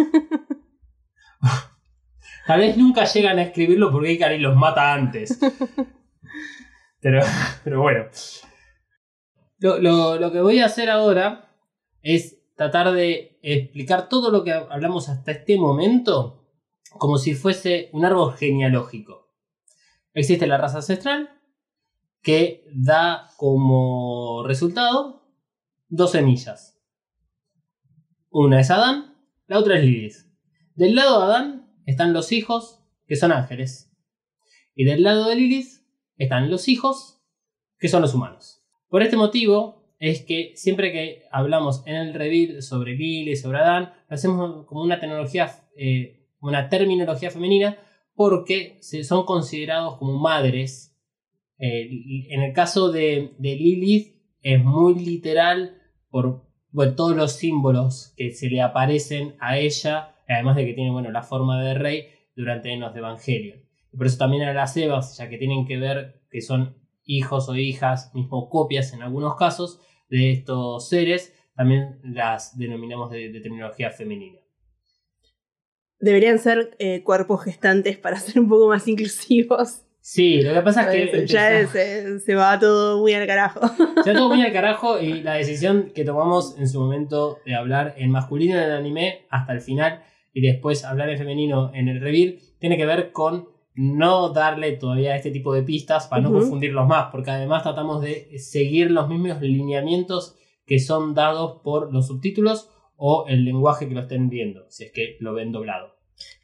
[2.48, 5.38] Tal vez nunca llegan a escribirlo porque Ikari los mata antes.
[7.01, 7.20] Pero,
[7.62, 8.07] pero bueno.
[9.59, 11.55] Lo, lo, lo que voy a hacer ahora
[12.03, 16.38] es tratar de explicar todo lo que hablamos hasta este momento
[16.90, 19.27] como si fuese un árbol genealógico.
[20.18, 21.31] Existe la raza ancestral
[22.22, 25.31] que da como resultado
[25.88, 26.76] dos semillas.
[28.28, 29.14] Una es Adán,
[29.46, 30.16] la otra es Lilith.
[30.74, 33.96] Del lado de Adán están los hijos, que son ángeles.
[34.74, 35.85] Y del lado de Lilith
[36.16, 37.22] están los hijos,
[37.78, 38.64] que son los humanos.
[38.88, 43.94] Por este motivo es que siempre que hablamos en el reveal sobre Lilith, sobre Adán,
[44.09, 47.78] lo hacemos como una tecnología eh, una terminología femenina
[48.18, 50.92] porque son considerados como madres.
[51.57, 55.78] Eh, en el caso de, Lilith es muy literal
[56.11, 56.42] por
[56.97, 61.22] todos los símbolos que se le aparecen a ella, además de que tiene bueno, la
[61.22, 63.59] forma de rey durante los de Evangelion.
[63.92, 67.49] Y por eso también a las Evas, ya que tienen que ver que son hijos
[67.49, 69.80] o hijas, mismo copias en algunos casos,
[70.11, 74.40] de estos seres, también las denominamos de terminología femenina
[76.01, 79.82] deberían ser eh, cuerpos gestantes para ser un poco más inclusivos.
[80.01, 81.26] Sí, lo que pasa es que.
[81.26, 83.61] Ya se, va todo muy al carajo.
[84.03, 87.55] Se va todo muy al carajo y la decisión que tomamos en su momento de
[87.55, 91.88] hablar en masculino en el anime hasta el final y después hablar en femenino en
[91.88, 96.32] el reveal tiene que ver con no darle todavía este tipo de pistas para no
[96.32, 100.36] confundirlos más, porque además tratamos de seguir los mismos lineamientos
[100.66, 104.92] que son dados por los subtítulos o el lenguaje que lo estén viendo, si es
[104.92, 105.94] que lo ven doblado.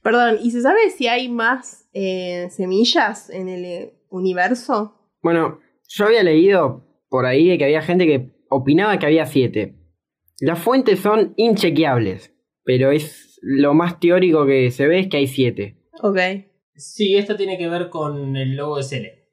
[0.02, 4.94] Perdón, ¿y se sabe si hay más eh, semillas en el eh, universo?
[5.20, 9.74] Bueno, yo había leído por ahí de que había gente que opinaba que había siete.
[10.40, 12.32] Las fuentes son inchequeables,
[12.62, 15.76] pero es lo más teórico que se ve es que hay siete.
[16.02, 16.18] Ok.
[16.76, 19.28] Sí, esto tiene que ver con el logo de Cele.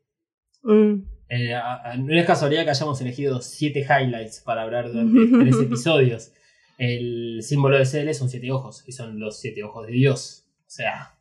[0.63, 1.03] Mm.
[1.29, 1.53] Eh,
[1.99, 6.33] no es casualidad que hayamos elegido siete highlights para hablar durante tres episodios.
[6.81, 10.47] El símbolo de Cele son siete ojos y son los siete ojos de Dios.
[10.61, 11.15] O sea,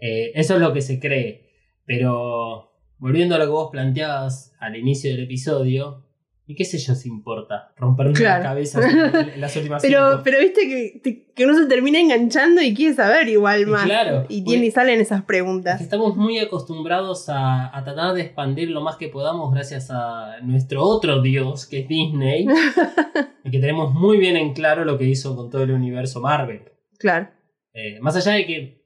[0.00, 1.50] eh, eso es lo que se cree.
[1.84, 6.06] Pero volviendo a lo que vos planteabas al inicio del episodio,
[6.50, 7.72] ¿y qué sé yo si importa?
[7.76, 8.42] Romperme Claro.
[8.42, 10.22] la cabeza en, las últimas Pero, cinco.
[10.24, 13.84] pero viste que, te- que uno se termina enganchando y quiere saber igual Y más.
[13.84, 15.80] claro, y, tiene, y salen esas preguntas.
[15.80, 20.82] Estamos muy acostumbrados a, a tratar de expandir lo más que podamos gracias a nuestro
[20.82, 22.46] otro dios, que es Disney,
[23.44, 26.62] y que tenemos muy bien en claro lo que hizo con todo el universo Marvel.
[26.98, 27.28] Claro.
[27.72, 28.84] Eh, más allá de que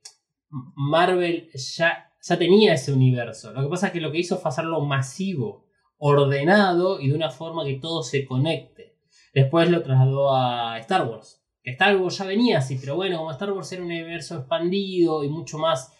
[0.76, 4.50] Marvel ya, ya tenía ese universo, lo que pasa es que lo que hizo fue
[4.50, 5.63] hacerlo masivo,
[5.98, 8.98] ordenado y de una forma que todo se conecte.
[9.32, 11.42] Después lo trasladó a Star Wars.
[11.62, 15.28] Star Wars ya venía así, pero bueno, como Star Wars era un universo expandido y
[15.28, 15.92] mucho más,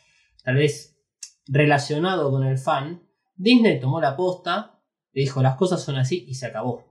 [0.43, 0.99] tal vez,
[1.47, 3.03] relacionado con el fan,
[3.35, 4.81] Disney tomó la posta,
[5.13, 6.85] le dijo las cosas son así y se acabó.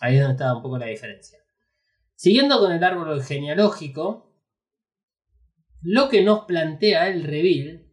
[0.00, 1.38] Ahí es donde estaba un poco la diferencia.
[2.14, 4.34] Siguiendo con el árbol genealógico,
[5.82, 7.86] lo que nos plantea el reveal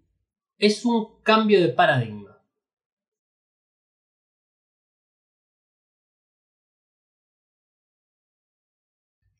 [0.57, 2.22] es un cambio de paradigma.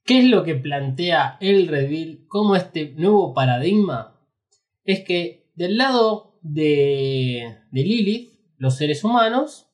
[0.06, 4.20] ¿Qué es lo que plantea el reveal como este nuevo paradigma?
[4.84, 9.70] Es que del lado de, de Lilith, los seres humanos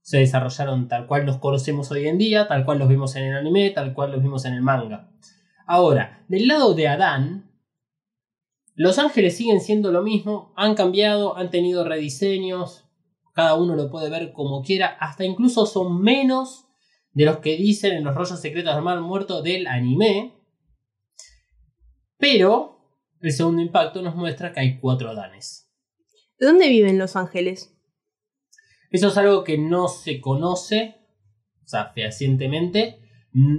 [0.00, 3.36] se desarrollaron tal cual los conocemos hoy en día, tal cual los vimos en el
[3.36, 5.10] anime, tal cual los vimos en el manga.
[5.66, 7.50] Ahora, del lado de Adán,
[8.74, 12.84] los ángeles siguen siendo lo mismo, han cambiado, han tenido rediseños,
[13.32, 16.63] cada uno lo puede ver como quiera, hasta incluso son menos
[17.14, 20.34] de los que dicen en los rollos secretos del mal muerto del anime.
[22.18, 22.78] Pero
[23.20, 25.70] el segundo impacto nos muestra que hay cuatro Adanes.
[26.38, 27.74] ¿De dónde viven los ángeles?
[28.90, 30.96] Eso es algo que no se conoce,
[31.64, 33.00] o sea, fehacientemente.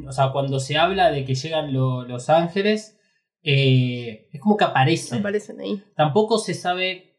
[0.08, 2.98] O sea, cuando se habla de que llegan lo- los ángeles,
[3.44, 5.20] eh, es como que aparecen.
[5.20, 5.84] Aparecen ahí.
[5.96, 7.18] Tampoco se sabe,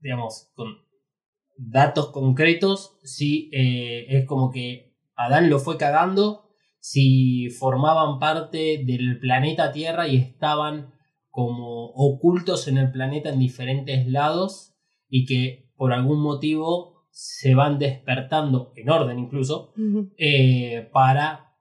[0.00, 0.76] digamos, con
[1.56, 4.87] datos concretos, si eh, es como que
[5.18, 6.48] Adán lo fue cagando,
[6.78, 10.94] si formaban parte del planeta Tierra y estaban
[11.28, 14.76] como ocultos en el planeta en diferentes lados
[15.08, 19.72] y que por algún motivo se van despertando, en orden incluso,
[20.16, 21.56] eh, para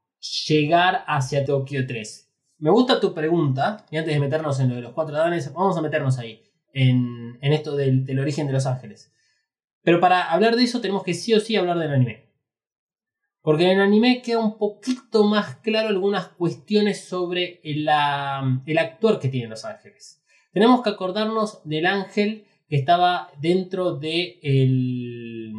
[0.48, 2.32] llegar hacia Tokio 3.
[2.60, 5.76] Me gusta tu pregunta, y antes de meternos en lo de los cuatro Adanes, vamos
[5.78, 6.44] a meternos ahí,
[6.74, 9.12] en, en esto del, del origen de los ángeles.
[9.82, 12.27] Pero para hablar de eso tenemos que sí o sí hablar del anime.
[13.48, 19.22] Porque en el anime queda un poquito más claro algunas cuestiones sobre la- el actuar
[19.22, 20.22] que tienen los ángeles.
[20.52, 25.54] Tenemos que acordarnos del ángel que estaba dentro de el-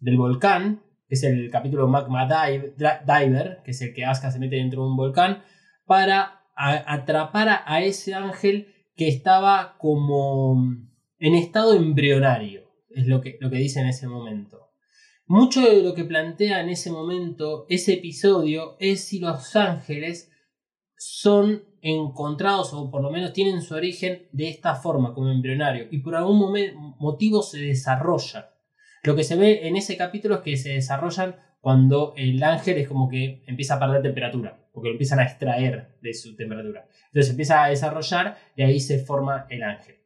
[0.00, 2.72] del volcán, que es el capítulo Magma Dive-
[3.04, 5.42] Diver, que es el que Asuka se mete dentro de un volcán,
[5.84, 10.56] para a- atrapar a, a ese ángel que estaba como
[11.18, 14.61] en estado embrionario, es lo que, lo que dice en ese momento.
[15.34, 20.30] Mucho de lo que plantea en ese momento ese episodio es si los ángeles
[20.94, 26.00] son encontrados o por lo menos tienen su origen de esta forma como embrionario y
[26.00, 26.54] por algún
[26.98, 28.44] motivo se desarrollan.
[29.04, 32.86] Lo que se ve en ese capítulo es que se desarrollan cuando el ángel es
[32.86, 36.86] como que empieza a perder temperatura, porque lo empiezan a extraer de su temperatura.
[37.06, 39.96] Entonces empieza a desarrollar y ahí se forma el ángel.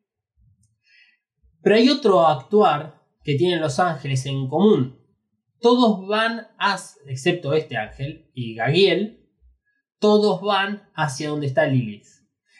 [1.64, 5.04] Pero hay otro actuar que tienen los ángeles en común.
[5.66, 9.26] Todos van, a, excepto este ángel y Gagiel,
[9.98, 12.06] todos van hacia donde está Lilith.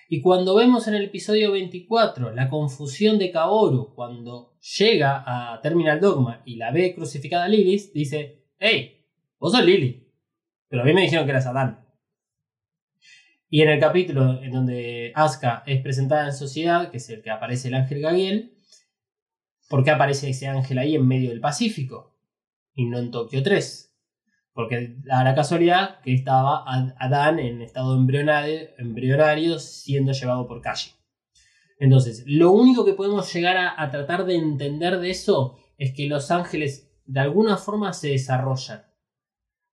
[0.08, 6.00] Y cuando vemos en el episodio 24 la confusión de Kaoru cuando llega a Terminal
[6.00, 9.06] Dogma y la ve crucificada Lilith, dice, hey,
[9.38, 10.02] vos sos Lilith,
[10.66, 11.86] pero a mí me dijeron que eras Adán.
[13.48, 17.30] Y en el capítulo en donde Asuka es presentada en sociedad, que es el que
[17.30, 18.58] aparece el ángel Gagiel,
[19.68, 22.15] ¿por qué aparece ese ángel ahí en medio del Pacífico?
[22.76, 23.82] Y no en Tokio 3.
[24.52, 30.60] Porque da la casualidad que estaba Ad- Adán en estado embrionario, embrionario siendo llevado por
[30.62, 30.92] Kashi.
[31.80, 36.06] Entonces, lo único que podemos llegar a, a tratar de entender de eso es que
[36.06, 38.84] los ángeles de alguna forma se desarrollan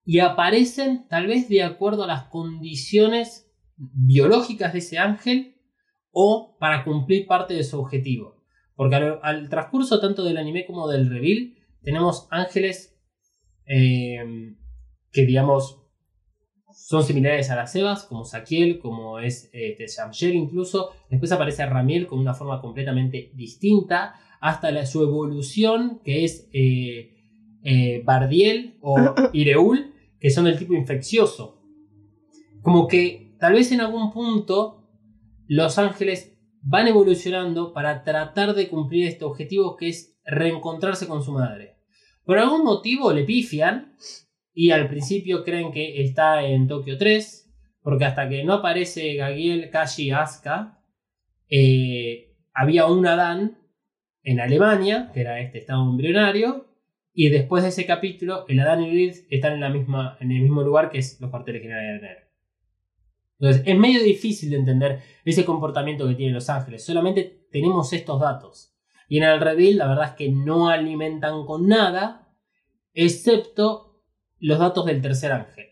[0.06, 5.56] y aparecen tal vez de acuerdo a las condiciones biológicas de ese ángel
[6.12, 8.44] o para cumplir parte de su objetivo.
[8.76, 12.93] Porque al, al transcurso tanto del anime como del reveal tenemos ángeles
[13.66, 14.56] eh,
[15.12, 15.84] que digamos
[16.74, 20.90] son similares a las Evas, como Saquiel, como es este, Shamshel incluso.
[21.10, 27.14] Después aparece Ramiel con una forma completamente distinta, hasta la, su evolución, que es eh,
[27.64, 28.98] eh, Bardiel o
[29.34, 31.62] Ireul, que son del tipo infeccioso.
[32.62, 34.84] Como que tal vez en algún punto
[35.48, 41.34] los ángeles van evolucionando para tratar de cumplir este objetivo que es reencontrarse con su
[41.34, 41.78] madre.
[42.26, 43.96] Por algún motivo le pifian
[44.54, 47.52] y al principio creen que está en Tokio 3,
[47.82, 50.80] porque hasta que no aparece Gagiel, Kashi, Asuka,
[51.50, 53.58] eh, había un Adán
[54.24, 56.68] en Alemania, que era este estado embrionario,
[57.14, 60.42] y después de ese capítulo, el Adán y Lilith están en, la misma, en el
[60.42, 62.24] mismo lugar que es los cuarteles generales de NER.
[63.40, 66.86] Entonces, es medio difícil de entender ese comportamiento que tienen los ángeles.
[66.86, 68.73] Solamente tenemos estos datos.
[69.14, 72.34] Y en el reveal, la verdad es que no alimentan con nada,
[72.96, 74.02] excepto
[74.40, 75.68] los datos del tercer ángel.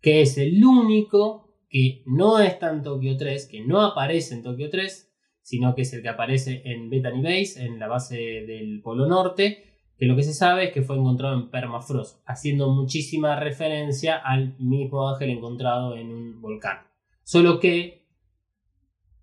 [0.00, 4.68] Que es el único que no está en Tokio 3, que no aparece en Tokio
[4.68, 9.06] 3, sino que es el que aparece en Bethany Base, en la base del Polo
[9.06, 14.16] Norte, que lo que se sabe es que fue encontrado en Permafrost, haciendo muchísima referencia
[14.16, 16.78] al mismo ángel encontrado en un volcán.
[17.22, 18.08] Solo que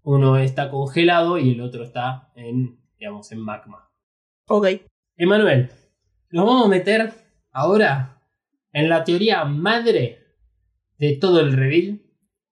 [0.04, 3.90] uno está congelado y el otro está en, digamos, en magma.
[4.48, 4.68] Ok.
[5.16, 5.70] Emanuel,
[6.32, 7.14] nos vamos a meter
[7.52, 8.22] ahora
[8.72, 10.20] en la teoría madre
[10.98, 12.02] de todo el reveal,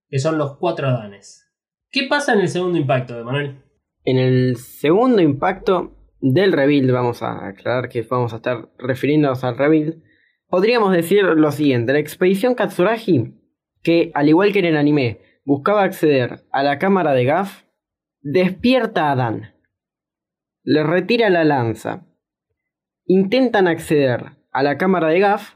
[0.09, 1.45] que son los cuatro Adanes.
[1.91, 3.61] ¿Qué pasa en el segundo impacto, Emanuel?
[4.03, 9.57] En el segundo impacto del reveal, vamos a aclarar que vamos a estar refiriéndonos al
[9.57, 10.03] reveal,
[10.47, 13.33] podríamos decir lo siguiente, la expedición Katsuragi,
[13.81, 17.63] que al igual que en el anime, buscaba acceder a la cámara de Gaff,
[18.21, 19.54] despierta a Dan,
[20.65, 22.05] le retira la lanza,
[23.05, 25.55] intentan acceder a la cámara de Gaff,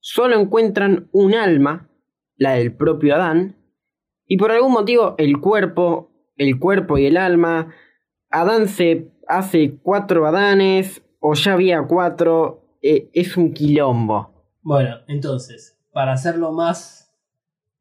[0.00, 1.90] solo encuentran un alma,
[2.36, 3.56] la del propio Adán,
[4.26, 7.74] y por algún motivo el cuerpo, el cuerpo y el alma,
[8.30, 14.56] Adán se hace cuatro Adanes, o ya había cuatro, eh, es un quilombo.
[14.62, 17.14] Bueno, entonces, para hacerlo más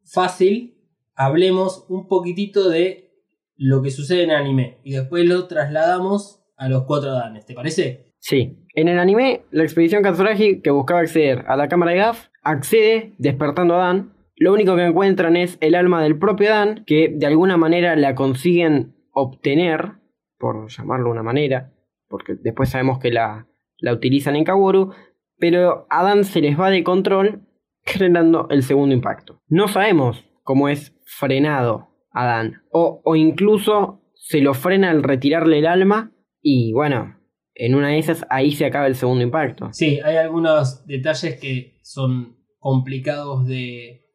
[0.03, 0.77] fácil,
[1.15, 3.09] hablemos un poquitito de
[3.55, 8.13] lo que sucede en anime y después lo trasladamos a los cuatro Adanes, ¿te parece?
[8.19, 12.27] Sí, en el anime, la expedición Katsuragi que buscaba acceder a la cámara de Gaff,
[12.43, 14.13] accede despertando a Dan.
[14.35, 18.13] Lo único que encuentran es el alma del propio Dan, que de alguna manera la
[18.13, 19.93] consiguen obtener,
[20.37, 21.73] por llamarlo de una manera,
[22.09, 23.47] porque después sabemos que la,
[23.77, 24.93] la utilizan en Kaworu,
[25.37, 27.47] pero a Dan se les va de control
[27.85, 29.41] generando el segundo impacto.
[29.47, 35.59] No sabemos cómo es frenado a Dan, o, o incluso se lo frena al retirarle
[35.59, 37.17] el alma y bueno,
[37.55, 39.69] en una de esas ahí se acaba el segundo impacto.
[39.71, 44.05] Sí, hay algunos detalles que son complicados de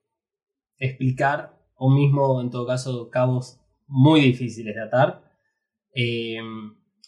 [0.79, 5.25] explicar, o mismo en todo caso cabos muy difíciles de atar.
[5.95, 6.39] Eh,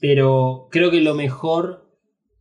[0.00, 1.86] pero creo que lo mejor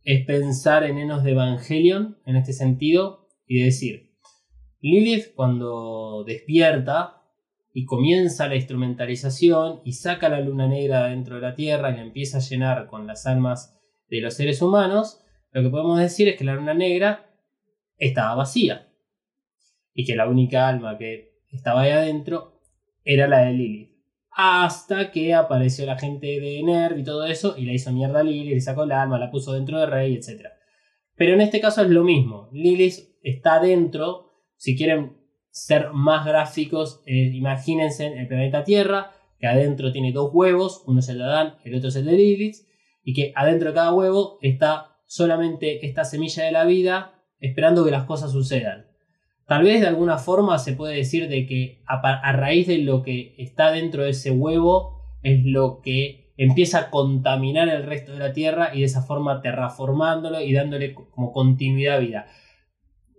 [0.04, 4.12] es pensar en Enos de Evangelion en este sentido y decir,
[4.80, 7.22] Lilith cuando despierta
[7.78, 12.04] y comienza la instrumentalización y saca la luna negra dentro de la Tierra y la
[12.04, 15.20] empieza a llenar con las almas de los seres humanos,
[15.50, 17.26] lo que podemos decir es que la luna negra
[17.98, 18.88] estaba vacía
[19.92, 22.62] y que la única alma que estaba ahí adentro
[23.04, 23.90] era la de Lilith.
[24.30, 28.24] Hasta que apareció la gente de Nerv y todo eso y la hizo mierda a
[28.24, 30.46] Lilith, le sacó el alma, la puso dentro de Rey, etc.
[31.14, 32.48] Pero en este caso es lo mismo.
[32.54, 35.25] Lilith está dentro, si quieren
[35.56, 41.08] ser más gráficos, eh, imagínense el planeta Tierra, que adentro tiene dos huevos, uno es
[41.08, 42.56] el de Adán, el otro es el de Lilith,
[43.02, 47.90] y que adentro de cada huevo está solamente esta semilla de la vida esperando que
[47.90, 48.84] las cosas sucedan.
[49.46, 53.02] Tal vez de alguna forma se puede decir de que a, a raíz de lo
[53.02, 58.18] que está dentro de ese huevo es lo que empieza a contaminar el resto de
[58.18, 62.26] la Tierra y de esa forma terraformándolo y dándole co- como continuidad a vida.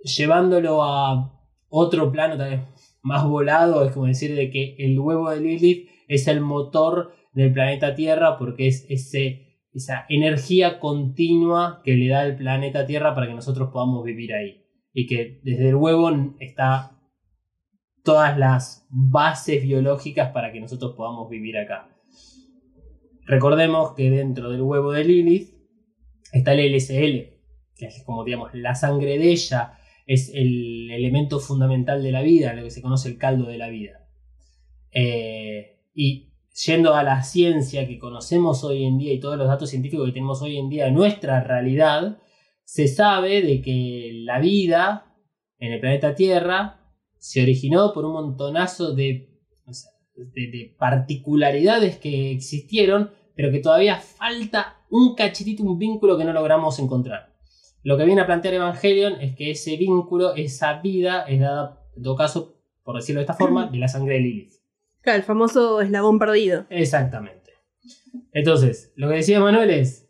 [0.03, 1.33] Llevándolo a
[1.70, 2.68] otro plano tal
[3.01, 7.53] más volado, es como decir de que el huevo de Lilith es el motor del
[7.53, 13.28] planeta Tierra porque es ese, esa energía continua que le da el planeta Tierra para
[13.28, 14.63] que nosotros podamos vivir ahí.
[14.93, 16.99] Y que desde el huevo está
[18.03, 21.89] todas las bases biológicas para que nosotros podamos vivir acá.
[23.26, 25.53] Recordemos que dentro del huevo de Lilith
[26.32, 27.38] está el LSL,
[27.76, 29.76] que es como digamos la sangre de ella,
[30.07, 33.69] es el elemento fundamental de la vida, lo que se conoce el caldo de la
[33.69, 34.07] vida.
[34.91, 36.31] Eh, y
[36.65, 40.13] yendo a la ciencia que conocemos hoy en día y todos los datos científicos que
[40.13, 42.17] tenemos hoy en día de nuestra realidad,
[42.63, 45.13] se sabe de que la vida
[45.59, 46.79] en el planeta Tierra
[47.19, 49.29] se originó por un montonazo de,
[50.15, 56.33] de- de particularidades que existieron, pero que todavía falta un cachitito, un vínculo que no
[56.33, 57.35] logramos encontrar.
[57.84, 62.03] Lo que viene a plantear Evangelion es que ese vínculo, esa vida, es dada, en
[62.03, 64.53] todo caso, por decirlo de esta forma, de la sangre de Lilith.
[65.01, 66.65] Claro, el famoso eslabón perdido.
[66.69, 67.53] Exactamente.
[68.34, 70.09] Entonces, lo que decía Manuel es,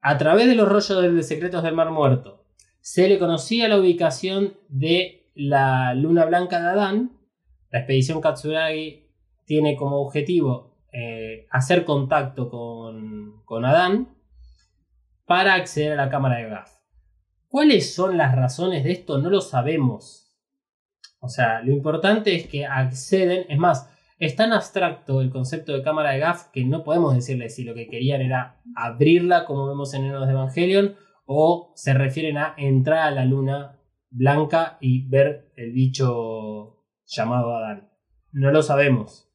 [0.00, 2.44] a través de los rollos de secretos del Mar Muerto,
[2.80, 7.12] se le conocía la ubicación de la luna blanca de Adán.
[7.70, 9.10] La expedición Katsuragi
[9.44, 14.08] tiene como objetivo eh, hacer contacto con, con Adán
[15.26, 16.77] para acceder a la cámara de Gaff.
[17.48, 19.18] ¿Cuáles son las razones de esto?
[19.18, 20.34] No lo sabemos.
[21.20, 25.82] O sea, lo importante es que acceden, es más, es tan abstracto el concepto de
[25.82, 29.94] cámara de Gaff que no podemos decirle si lo que querían era abrirla como vemos
[29.94, 33.80] en Enos de Evangelion o se refieren a entrar a la luna
[34.10, 37.90] blanca y ver el bicho llamado Adán.
[38.32, 39.30] No lo sabemos.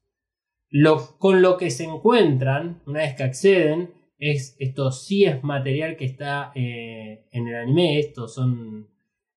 [1.18, 3.94] Con lo que se encuentran, una vez que acceden,
[4.30, 7.98] es esto sí es material que está eh, en el anime.
[7.98, 8.88] Estos son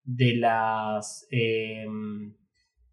[0.04, 1.28] de las...
[1.30, 1.86] eh,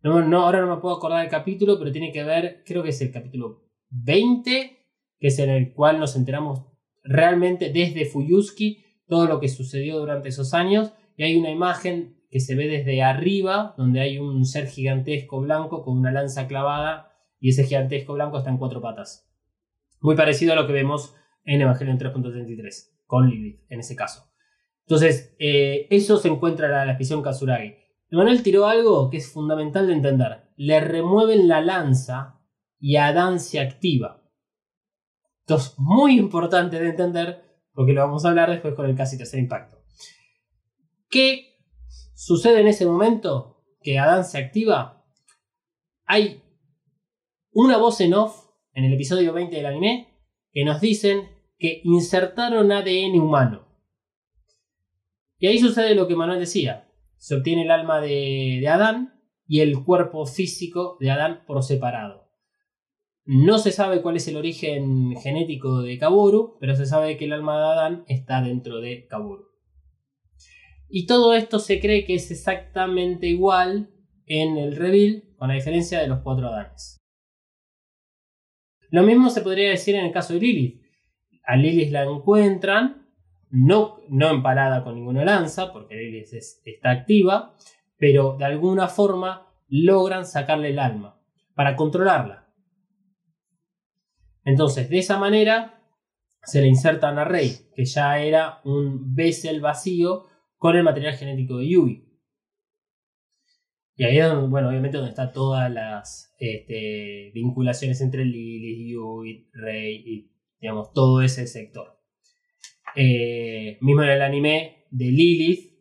[0.02, 2.90] no, no, ahora no me puedo acordar del capítulo, pero tiene que ver, creo que
[2.90, 4.76] es el capítulo 20,
[5.18, 6.66] que es en el cual nos enteramos
[7.04, 10.92] realmente desde Fuyuski todo lo que sucedió durante esos años.
[11.16, 15.84] Y hay una imagen que se ve desde arriba, donde hay un ser gigantesco blanco
[15.84, 19.30] con una lanza clavada, y ese gigantesco blanco está en cuatro patas.
[20.00, 21.14] Muy parecido a lo que vemos
[21.44, 24.30] en Evangelion 3.33, con Lilith, en ese caso.
[24.86, 27.74] Entonces, eh, eso se encuentra en la expedición Katsuragi.
[28.10, 30.50] Emanuel tiró algo que es fundamental de entender.
[30.56, 32.40] Le remueven la lanza
[32.78, 34.22] y Adán se activa.
[35.40, 37.42] Esto es muy importante de entender
[37.72, 39.82] porque lo vamos a hablar después con el casi tercer impacto.
[41.08, 41.58] ¿Qué
[42.14, 45.04] sucede en ese momento que Adán se activa?
[46.04, 46.42] Hay
[47.52, 50.14] una voz en off en el episodio 20 del anime
[50.52, 53.68] que nos dicen que insertaron ADN humano.
[55.38, 56.88] Y ahí sucede lo que Manuel decía.
[57.16, 62.30] Se obtiene el alma de, Adán y el cuerpo físico de Adán por separado.
[63.24, 67.32] No se sabe cuál es el origen genético de Kaboru, pero se sabe que el
[67.32, 69.46] alma de Adán está dentro de Kaboru.
[70.88, 73.90] Y todo esto se cree que es exactamente igual
[74.26, 76.98] en el reveal, con la diferencia de los cuatro Adanes.
[78.90, 80.83] Lo mismo se podría decir en el caso de Lilith.
[81.46, 83.06] A Lilith la encuentran,
[83.50, 87.54] no, no empalada con ninguna lanza, porque Lilith es- está activa,
[87.98, 91.20] pero de alguna forma logran sacarle el alma
[91.54, 92.48] para controlarla.
[94.44, 95.80] Entonces, de esa manera
[96.42, 100.26] se le insertan a Rey, que ya era un Bessel vacío
[100.58, 102.04] con el material genético de Yui.
[103.96, 109.48] Y ahí es donde, bueno, obviamente donde están todas las este, vinculaciones entre Lilith, Yui,
[109.52, 110.33] Rey y
[110.64, 112.00] digamos todo ese sector.
[112.96, 115.74] Eh, mismo en el anime de Lilith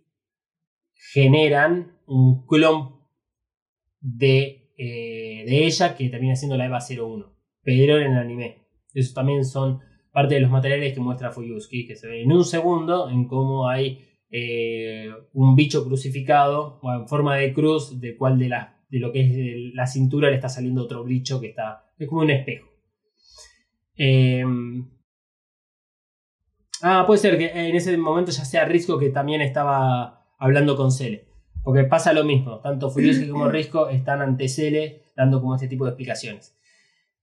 [1.13, 2.99] generan un clon
[4.01, 8.67] de, eh, de ella que termina siendo la EVA 01, pero en el anime.
[8.93, 9.79] Eso también son
[10.11, 13.69] parte de los materiales que muestra Fuyuski, que se ve en un segundo en cómo
[13.69, 18.99] hay eh, un bicho crucificado o en forma de cruz, de cual de, la, de
[18.99, 21.86] lo que es la cintura le está saliendo otro bicho que está.
[21.97, 22.72] es como un espejo.
[23.97, 24.43] Eh,
[26.81, 30.91] ah, puede ser que en ese momento ya sea Risco que también estaba hablando con
[30.91, 31.25] Cele.
[31.63, 35.85] Porque pasa lo mismo, tanto Fuyuski como Risco están ante Cele dando como este tipo
[35.85, 36.57] de explicaciones.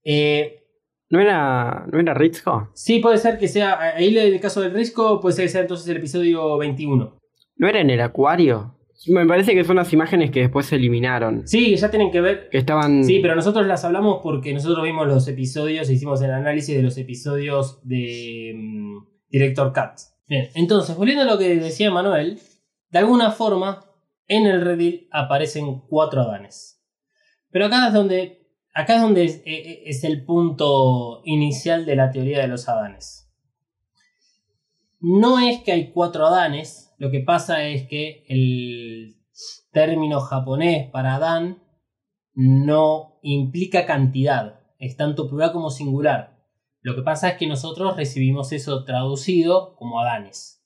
[0.02, 0.64] Eh,
[1.10, 2.70] ¿No era, ¿no era Rizko?
[2.72, 3.80] Sí, puede ser que sea.
[3.96, 7.18] Ahí en el caso del Risco, puede ser que sea entonces el episodio 21.
[7.56, 8.76] ¿No era en el acuario?
[9.06, 11.48] Me parece que son las imágenes que después se eliminaron.
[11.48, 12.50] Sí, ya tienen que ver.
[12.50, 13.02] Que estaban.
[13.04, 16.98] Sí, pero nosotros las hablamos porque nosotros vimos los episodios, hicimos el análisis de los
[16.98, 18.98] episodios de mm,
[19.30, 20.00] Director Cut.
[20.28, 22.40] Bien, entonces, volviendo a lo que decía Manuel,
[22.90, 23.86] de alguna forma,
[24.26, 26.82] en el Reddit aparecen cuatro Adanes.
[27.50, 28.38] Pero acá es donde.
[28.72, 33.28] Acá es donde es, eh, es el punto inicial de la teoría de los Adanes.
[35.00, 39.16] No es que hay cuatro Adanes, lo que pasa es que el
[39.72, 41.62] término japonés para Adán
[42.34, 46.44] no implica cantidad, es tanto plural como singular.
[46.82, 50.62] Lo que pasa es que nosotros recibimos eso traducido como Adanes.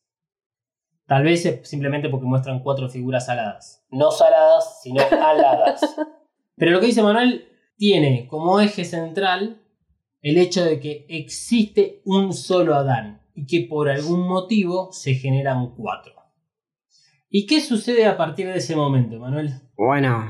[1.07, 3.87] Tal vez es simplemente porque muestran cuatro figuras aladas.
[3.91, 5.83] No saladas, sino aladas.
[6.57, 9.63] Pero lo que dice Manuel tiene como eje central
[10.21, 15.77] el hecho de que existe un solo Adán y que por algún motivo se generan
[15.77, 16.24] cuatro.
[17.37, 19.51] ¿Y qué sucede a partir de ese momento, Manuel?
[19.77, 20.25] Bueno,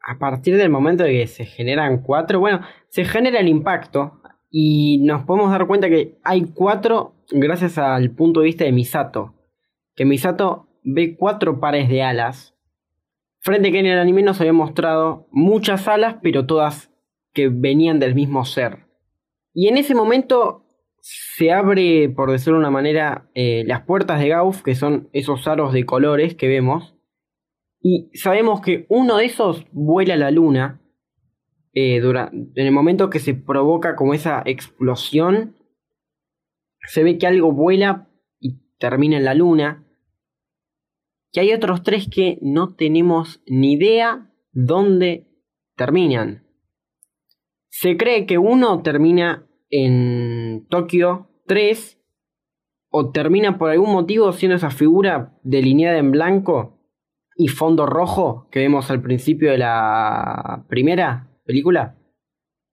[0.00, 4.98] a partir del momento de que se generan cuatro, bueno, se genera el impacto y
[4.98, 9.34] nos podemos dar cuenta que hay cuatro gracias al punto de vista de Misato.
[9.96, 12.54] Que Misato ve cuatro pares de alas.
[13.40, 16.92] Frente a que en el anime nos había mostrado muchas alas, pero todas
[17.32, 18.86] que venían del mismo ser.
[19.52, 20.65] Y en ese momento
[21.08, 25.46] se abre, por decirlo de una manera, eh, las puertas de Gauss, que son esos
[25.46, 26.96] aros de colores que vemos.
[27.80, 30.80] Y sabemos que uno de esos vuela a la luna.
[31.78, 35.56] eh, dura- en el momento que se provoca como esa explosión,
[36.88, 38.08] se ve que algo vuela
[38.40, 39.86] y termina en la luna.
[41.32, 45.28] Y hay otros tres que no tenemos ni idea dónde
[45.76, 46.46] terminan.
[47.68, 52.00] Se cree que uno termina en Tokio 3
[52.90, 56.80] o termina por algún motivo siendo esa figura delineada en blanco
[57.36, 61.98] y fondo rojo que vemos al principio de la primera película.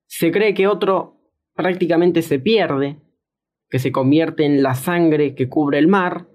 [0.05, 1.19] Se cree que otro
[1.53, 3.01] prácticamente se pierde,
[3.69, 6.27] que se convierte en la sangre que cubre el mar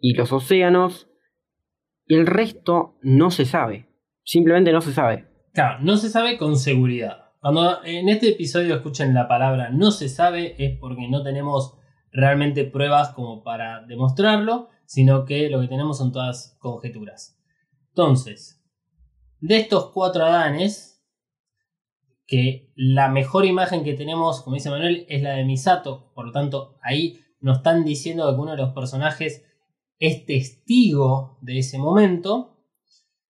[0.00, 1.08] y los océanos,
[2.06, 3.88] y el resto no se sabe.
[4.24, 5.26] Simplemente no se sabe.
[5.52, 7.27] Claro, no se sabe con seguridad.
[7.40, 11.74] Cuando en este episodio escuchen la palabra no se sabe es porque no tenemos
[12.10, 17.38] realmente pruebas como para demostrarlo, sino que lo que tenemos son todas conjeturas.
[17.90, 18.60] Entonces,
[19.38, 21.04] de estos cuatro Adanes,
[22.26, 26.32] que la mejor imagen que tenemos, como dice Manuel, es la de Misato, por lo
[26.32, 29.44] tanto ahí nos están diciendo que uno de los personajes
[30.00, 32.56] es testigo de ese momento.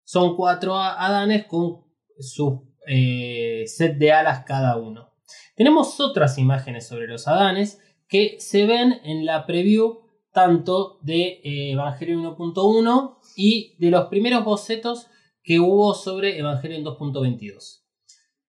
[0.04, 1.86] Son cuatro Adanes con
[2.20, 5.14] su eh, set de alas cada uno.
[5.56, 11.72] Tenemos otras imágenes sobre los Adanes que se ven en la preview tanto de eh,
[11.72, 15.08] Evangelion 1.1 y de los primeros bocetos
[15.44, 17.84] que hubo sobre Evangelion 2.22.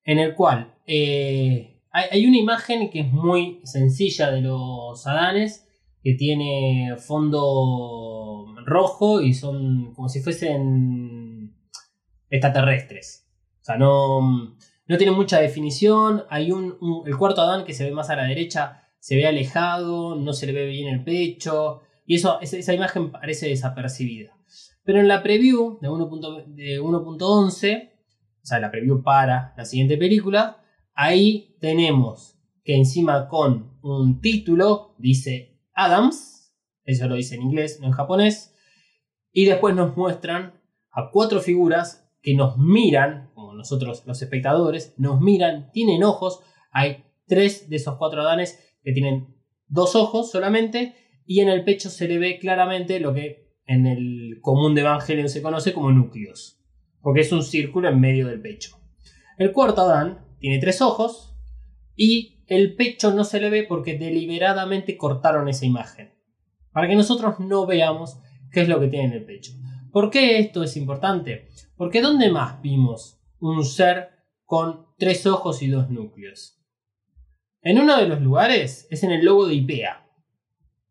[0.05, 5.67] En el cual eh, hay, hay una imagen que es muy sencilla de los Adanes
[6.03, 11.55] que tiene fondo rojo y son como si fuesen
[12.29, 13.24] extraterrestres.
[13.65, 14.21] O sea, no,
[14.87, 16.25] no tiene mucha definición.
[16.29, 20.17] Hay un, el cuarto Adán que se ve más a la derecha, se ve alejado,
[20.17, 21.81] no se le ve bien el pecho.
[22.05, 24.37] Y eso, esa, imagen parece desapercibida.
[24.83, 29.97] Pero en la preview de 1.11, de 1.11, o sea, la preview para la siguiente
[29.97, 30.63] película,
[30.93, 36.55] ahí tenemos que encima con un título dice Adams,
[36.85, 38.55] eso lo dice en inglés, no en japonés,
[39.33, 40.61] y después nos muestran
[40.91, 43.31] a cuatro figuras que nos miran,
[43.65, 46.41] nosotros los espectadores, nos miran, tienen ojos,
[46.71, 49.35] hay tres de esos cuatro Adanes que tienen
[49.69, 50.95] dos ojos solamente,
[51.25, 55.31] y en el pecho se le ve claramente lo que en el común de Evangelion
[55.31, 56.61] se conoce como núcleos,
[57.01, 58.79] porque es un círculo en medio del pecho.
[59.39, 61.35] El cuarto Adán tiene tres ojos
[61.97, 66.13] y el pecho no se le ve porque deliberadamente cortaron esa imagen,
[66.71, 68.19] para que nosotros no veamos
[68.53, 69.53] qué es lo que tiene en el pecho.
[69.91, 71.49] ¿Por qué esto es importante?
[71.79, 74.11] Porque ¿dónde más vimos un ser
[74.45, 76.61] con tres ojos y dos núcleos?
[77.63, 80.07] En uno de los lugares es en el logo de IPEA.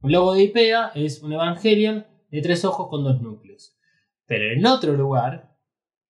[0.04, 3.78] El logo de IPEA es un Evangelion de tres ojos con dos núcleos.
[4.26, 5.56] Pero en otro lugar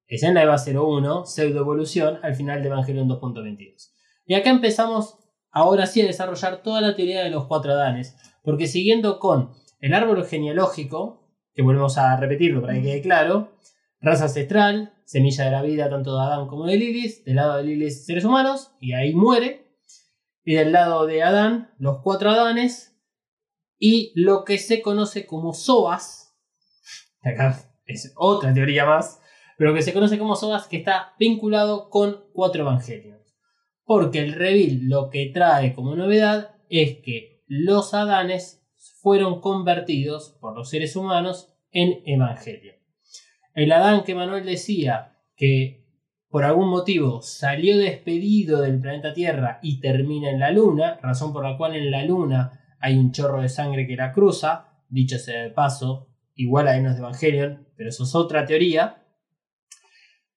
[0.08, 3.92] es en la EVA 01, pseudo evolución, al final de Evangelion 2.22.
[4.26, 5.18] Y acá empezamos
[5.52, 9.94] ahora sí a desarrollar toda la teoría de los cuatro Adanes, porque siguiendo con el
[9.94, 13.58] árbol genealógico, que volvemos a repetirlo para que quede claro,
[14.00, 17.64] raza ancestral, semilla de la vida tanto de Adán como de Lilith, del lado de
[17.66, 19.68] Lilith seres humanos, y ahí muere,
[20.43, 22.97] y del lado de Adán los cuatro Adanes,
[23.78, 26.36] y lo que se conoce como Soas,
[27.22, 29.22] acá es otra teoría más,
[29.55, 33.22] pero que se conoce como Soas que está vinculado con cuatro evangelios.
[33.84, 38.66] Porque el reveal lo que trae como novedad es que los Adanes
[38.99, 42.83] fueron convertidos por los seres humanos en evangelio.
[43.54, 45.84] El Adán que Manuel decía que
[46.30, 51.43] por algún motivo salió despedido del planeta Tierra y termina en la Luna, razón por
[51.43, 55.43] la cual en la Luna hay un chorro de sangre que la cruza, dicho sea
[55.43, 59.04] de paso, igual a Enos de Evangelion, pero eso es otra teoría.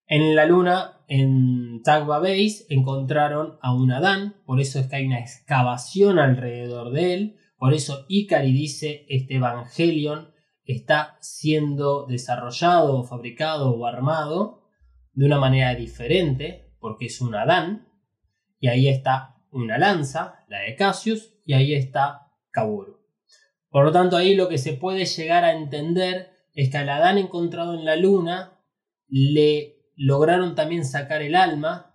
[0.07, 5.07] En la Luna en Tagba Base encontraron a un Adán, por eso es que hay
[5.07, 10.36] una excavación alrededor de él, por eso Ikari dice este Evangelion
[10.67, 14.63] está siendo desarrollado, fabricado o armado
[15.13, 17.89] de una manera diferente, porque es un Adán,
[18.59, 22.99] y ahí está una lanza, la de Cassius, y ahí está Kaworu.
[23.71, 27.19] Por lo tanto, ahí lo que se puede llegar a entender es que al Adán
[27.19, 28.59] encontrado en la luna
[29.09, 31.95] le lograron también sacar el alma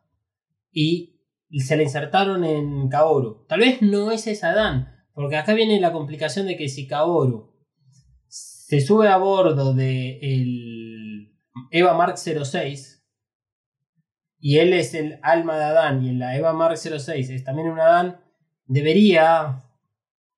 [0.71, 1.19] y
[1.59, 3.45] se le insertaron en Kaoru.
[3.47, 7.50] Tal vez no es ese Adán, porque acá viene la complicación de que si Kaoru
[8.71, 11.37] se sube a bordo de el
[11.71, 13.05] Eva Mark 06
[14.39, 17.67] y él es el alma de Adán y en la Eva Mark 06 es también
[17.67, 18.21] un Adán,
[18.67, 19.61] debería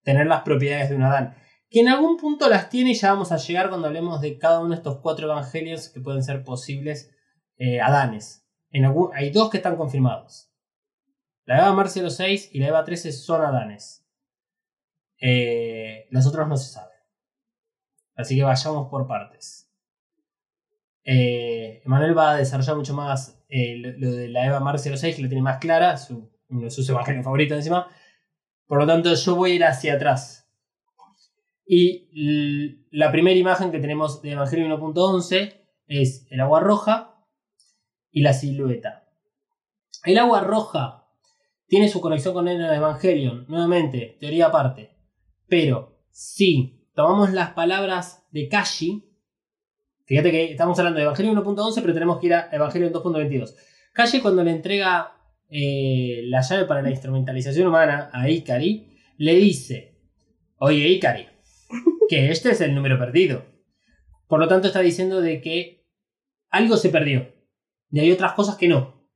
[0.02, 1.36] tener las propiedades de un Adán.
[1.70, 4.62] Que en algún punto las tiene y ya vamos a llegar cuando hablemos de cada
[4.62, 7.12] uno de estos cuatro evangelios que pueden ser posibles
[7.58, 8.48] eh, Adanes.
[8.72, 10.50] En algún, hay dos que están confirmados.
[11.46, 14.04] La Eva Mar 06 y la Eva 13 son Adanes.
[15.22, 16.93] Eh, los otros no se saben.
[18.16, 19.70] Así que vayamos por partes.
[21.06, 25.28] Eh, va a desarrollar mucho más eh, lo, de la Eva Mar 06, que lo
[25.28, 25.96] tiene más clara,
[26.50, 27.88] uno de sus evangelios favoritos encima.
[28.68, 30.50] Por lo tanto, yo voy a ir hacia atrás.
[31.66, 37.26] Y la primera imagen que tenemos de Evangelio 1.11 es el agua roja
[38.12, 39.10] y la silueta.
[40.04, 41.08] El agua roja
[41.68, 44.92] tiene su conexión con el Evangelion, nuevamente, teoría aparte.
[45.48, 49.04] Pero si tomamos las palabras de Kashi,
[50.06, 53.56] fíjate que estamos hablando de Evangelio 1.11, pero tenemos que ir a Evangelio 2.22.
[53.94, 55.14] Kashi cuando le entrega
[55.50, 60.00] eh, la llave para la instrumentalización humana a Ikari, le dice,
[60.58, 61.28] oye Ikari,
[62.10, 63.46] que este es el número perdido.
[64.28, 65.86] Por lo tanto está diciendo de que
[66.50, 67.34] algo se perdió.
[67.92, 69.08] Y hay otras cosas que no.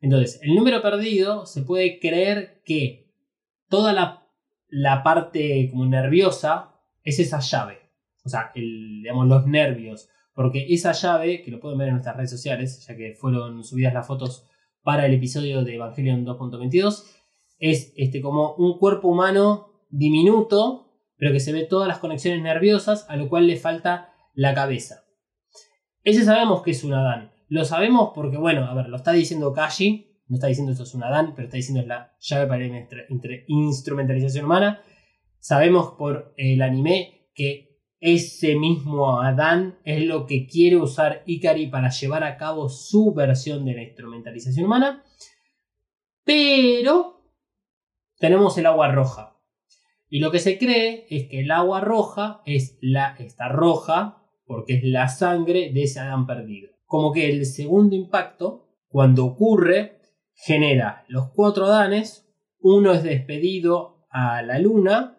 [0.00, 3.12] Entonces, el número perdido se puede creer que
[3.68, 4.28] toda la,
[4.68, 6.75] la parte como nerviosa
[7.06, 7.78] es esa llave.
[8.24, 10.10] O sea, el, digamos, los nervios.
[10.34, 13.94] Porque esa llave, que lo pueden ver en nuestras redes sociales, ya que fueron subidas
[13.94, 14.44] las fotos
[14.82, 17.04] para el episodio de Evangelion 2.22,
[17.58, 23.06] es este, como un cuerpo humano diminuto, pero que se ve todas las conexiones nerviosas,
[23.08, 25.04] a lo cual le falta la cabeza.
[26.02, 27.32] Ese sabemos que es un Adán.
[27.48, 30.94] Lo sabemos porque, bueno, a ver, lo está diciendo Kashi, no está diciendo esto es
[30.94, 32.86] un Adán, pero está diciendo es la llave para la
[33.46, 34.82] instrumentalización humana.
[35.46, 41.90] Sabemos por el anime que ese mismo Adán es lo que quiere usar Ikari para
[41.90, 45.04] llevar a cabo su versión de la instrumentalización humana.
[46.24, 47.30] Pero
[48.18, 49.36] tenemos el agua roja.
[50.08, 54.74] Y lo que se cree es que el agua roja es la, esta roja porque
[54.74, 56.72] es la sangre de ese Adán perdido.
[56.86, 60.00] Como que el segundo impacto, cuando ocurre,
[60.34, 62.28] genera los cuatro Adanes.
[62.58, 65.15] Uno es despedido a la luna,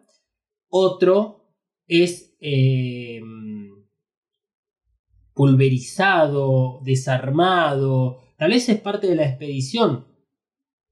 [0.69, 1.53] otro
[1.87, 3.21] es eh,
[5.33, 8.19] pulverizado, desarmado.
[8.37, 10.07] Tal vez es parte de la expedición.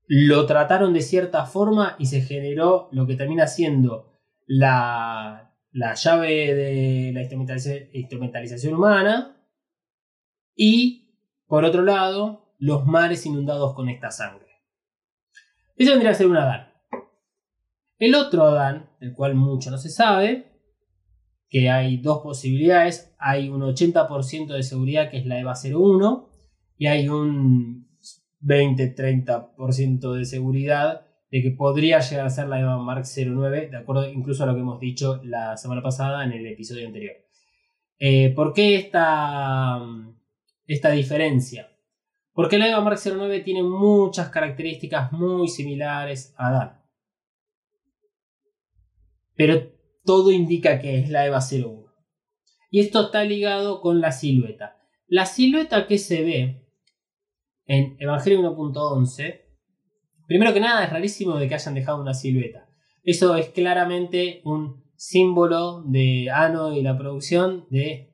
[0.07, 4.13] Lo trataron de cierta forma y se generó lo que termina siendo
[4.45, 9.43] la, la llave de la instrumentaliza- instrumentalización humana
[10.55, 11.17] y,
[11.47, 14.45] por otro lado, los mares inundados con esta sangre.
[15.75, 16.71] Eso vendría a ser un Adán.
[17.97, 20.55] El otro Adán, del cual mucho no se sabe,
[21.49, 23.15] que hay dos posibilidades.
[23.17, 26.29] Hay un 80% de seguridad que es la EVA 01
[26.77, 27.87] y hay un
[28.41, 34.09] 20-30% de seguridad de que podría llegar a ser la EVA Mark 09, de acuerdo
[34.09, 37.15] incluso a lo que hemos dicho la semana pasada en el episodio anterior.
[37.97, 39.79] Eh, ¿Por qué esta,
[40.67, 41.71] esta diferencia?
[42.33, 46.84] Porque la EVA Mark 09 tiene muchas características muy similares a Dan.
[49.35, 49.71] Pero
[50.03, 51.85] todo indica que es la EVA 01.
[52.71, 54.77] Y esto está ligado con la silueta.
[55.07, 56.65] La silueta que se ve
[57.65, 59.41] en Evangelio 1.11,
[60.27, 62.67] primero que nada es rarísimo de que hayan dejado una silueta.
[63.03, 68.11] Eso es claramente un símbolo de Ano y la producción de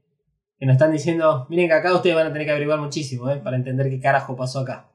[0.58, 3.38] que nos están diciendo, miren que acá ustedes van a tener que averiguar muchísimo ¿eh?
[3.38, 4.92] para entender qué carajo pasó acá.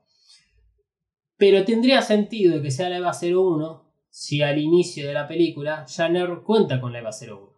[1.39, 3.86] Pero tendría sentido que sea la EVA 01
[4.19, 7.53] si al inicio de la película Janner cuenta con la EVA 01.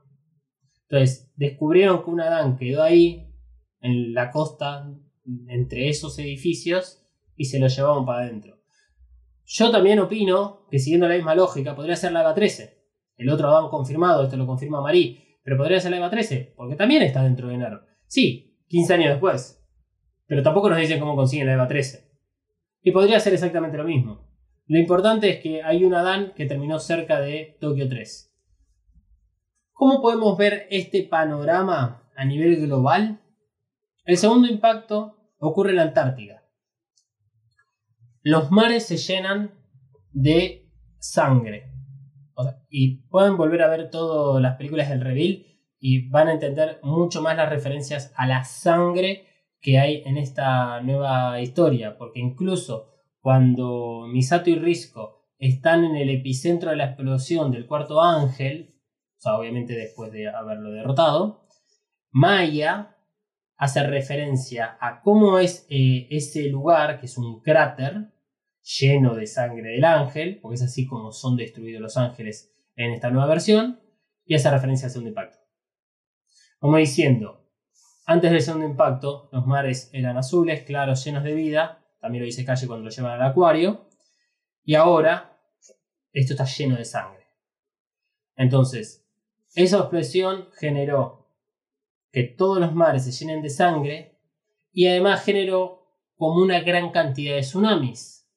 [0.89, 3.33] Entonces, descubrieron que un Adán quedó ahí,
[3.81, 4.93] en la costa,
[5.47, 7.07] entre esos edificios,
[7.37, 8.59] y se lo llevaron para adentro.
[9.45, 12.77] Yo también opino que siguiendo la misma lógica, podría ser la EVA 13.
[13.19, 16.75] El otro Adán confirmado, esto lo confirma Marí, pero podría ser la EVA 13, porque
[16.75, 17.83] también está dentro de Nerv.
[18.09, 19.65] Sí, 15 años después.
[20.27, 22.11] Pero tampoco nos dicen cómo consiguen la EVA 13.
[22.83, 24.28] Y podría ser exactamente lo mismo.
[24.69, 28.31] Lo importante es que hay un Adán que terminó cerca de Tokio 3.
[29.73, 33.23] ¿Cómo podemos ver este panorama a nivel global?
[34.05, 36.43] El segundo impacto ocurre en la Antártida.
[38.21, 39.55] Los mares se llenan
[40.12, 41.73] de sangre.
[42.69, 45.47] Y pueden volver a ver todas las películas del Reveal
[45.81, 49.25] y van a entender mucho más las referencias a la sangre
[49.62, 51.97] que hay en esta nueva historia.
[51.97, 52.98] Porque incluso
[53.29, 58.74] cuando Misato y Risco están en el epicentro de la explosión del cuarto ángel,
[59.18, 61.47] o sea, obviamente después de haberlo derrotado,
[62.11, 62.97] Maya
[63.59, 68.14] hace referencia a cómo es eh, ese lugar, que es un cráter
[68.62, 73.11] lleno de sangre del ángel, porque es así como son destruidos los ángeles en esta
[73.11, 73.79] nueva versión,
[74.24, 75.37] y hace referencia al segundo impacto.
[76.59, 77.47] Como diciendo,
[78.07, 82.45] antes del segundo impacto, los mares eran azules, claros, llenos de vida, también lo dice
[82.45, 83.89] Calle cuando lo llevan al acuario,
[84.65, 85.41] y ahora
[86.13, 87.27] esto está lleno de sangre.
[88.37, 89.07] Entonces,
[89.55, 91.29] esa explosión generó
[92.13, 94.19] que todos los mares se llenen de sangre
[94.73, 95.87] y además generó
[96.17, 98.29] como una gran cantidad de tsunamis.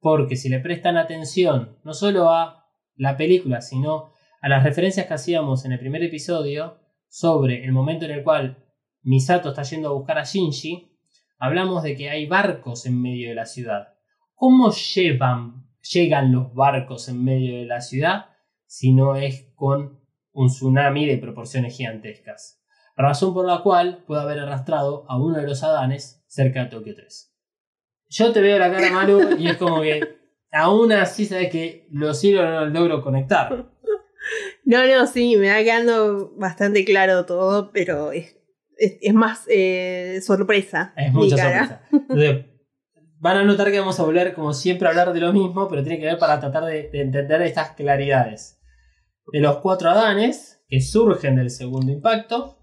[0.00, 5.14] Porque si le prestan atención no solo a la película, sino a las referencias que
[5.14, 8.64] hacíamos en el primer episodio sobre el momento en el cual
[9.02, 10.87] Misato está yendo a buscar a Shinji,
[11.38, 13.94] hablamos de que hay barcos en medio de la ciudad.
[14.34, 18.26] ¿Cómo llevan, llegan los barcos en medio de la ciudad
[18.66, 20.00] si no es con
[20.32, 22.62] un tsunami de proporciones gigantescas?
[22.96, 26.94] Razón por la cual puede haber arrastrado a uno de los Adanes cerca de Tokio
[26.94, 27.32] 3.
[28.08, 30.00] Yo te veo la cara, Maru, y es como que
[30.50, 33.70] aún así sabes que los hilos no los logro conectar.
[34.64, 38.37] No, no, sí, me va quedando bastante claro todo, pero es,
[38.78, 40.92] es, es más eh, sorpresa.
[40.96, 41.58] Es mucha cara.
[41.58, 41.88] sorpresa.
[41.92, 42.46] Entonces,
[43.18, 45.82] van a notar que vamos a volver, como siempre, a hablar de lo mismo, pero
[45.82, 48.60] tiene que ver para tratar de, de entender estas claridades.
[49.32, 52.58] De los cuatro Adanes que surgen del segundo impacto,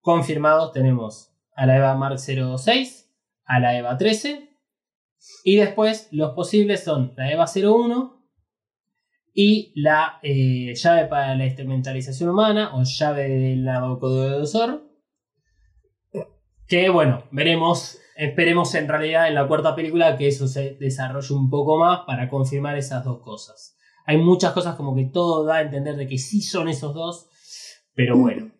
[0.00, 3.12] confirmados tenemos a la EVA Mark 06,
[3.44, 4.48] a la EVA 13,
[5.44, 8.18] y después los posibles son la EVA 01
[9.34, 14.87] y la eh, llave para la instrumentalización humana o llave del Nabucodonosor.
[16.68, 21.48] Que bueno, veremos, esperemos en realidad en la cuarta película que eso se desarrolle un
[21.48, 23.74] poco más para confirmar esas dos cosas.
[24.04, 27.30] Hay muchas cosas como que todo da a entender de que sí son esos dos,
[27.94, 28.52] pero bueno.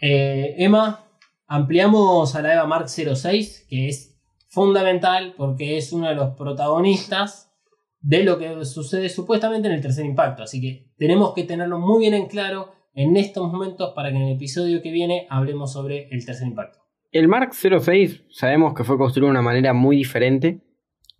[0.00, 1.06] Eh, Emma,
[1.46, 7.52] ampliamos a la EVA Mark 06, que es fundamental porque es uno de los protagonistas
[8.00, 10.42] de lo que sucede supuestamente en el tercer impacto.
[10.42, 14.22] Así que tenemos que tenerlo muy bien en claro en estos momentos para que en
[14.22, 16.78] el episodio que viene hablemos sobre el tercer impacto.
[17.12, 20.60] El Mark 06 sabemos que fue construido de una manera muy diferente.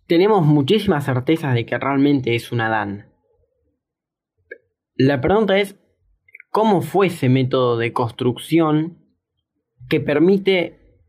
[0.07, 3.11] Tenemos muchísimas certezas de que realmente es un Adán.
[4.95, 5.77] La pregunta es,
[6.49, 8.99] ¿cómo fue ese método de construcción
[9.89, 10.99] que permite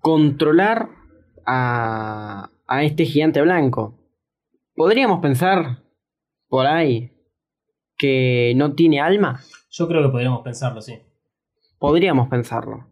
[0.00, 0.90] controlar
[1.46, 3.98] a, a este gigante blanco?
[4.74, 5.82] Podríamos pensar
[6.48, 7.12] por ahí
[7.96, 9.40] que no tiene alma.
[9.70, 10.98] Yo creo que podríamos pensarlo, sí.
[11.78, 12.88] Podríamos pensarlo.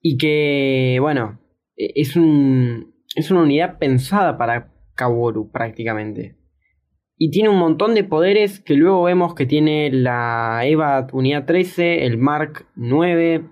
[0.00, 1.40] Y que, bueno,
[1.76, 6.38] e- es, un, es una unidad pensada para Kaworu prácticamente.
[7.18, 12.04] Y tiene un montón de poderes que luego vemos que tiene la EVA Unidad 13,
[12.04, 13.48] el Mark 9,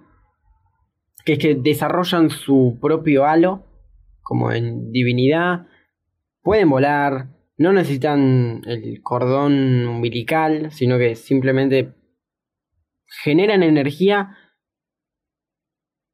[1.24, 3.64] que es que desarrollan su propio halo,
[4.22, 5.66] como en divinidad.
[6.42, 11.94] Pueden volar, no necesitan el cordón umbilical, sino que simplemente
[13.22, 14.36] generan energía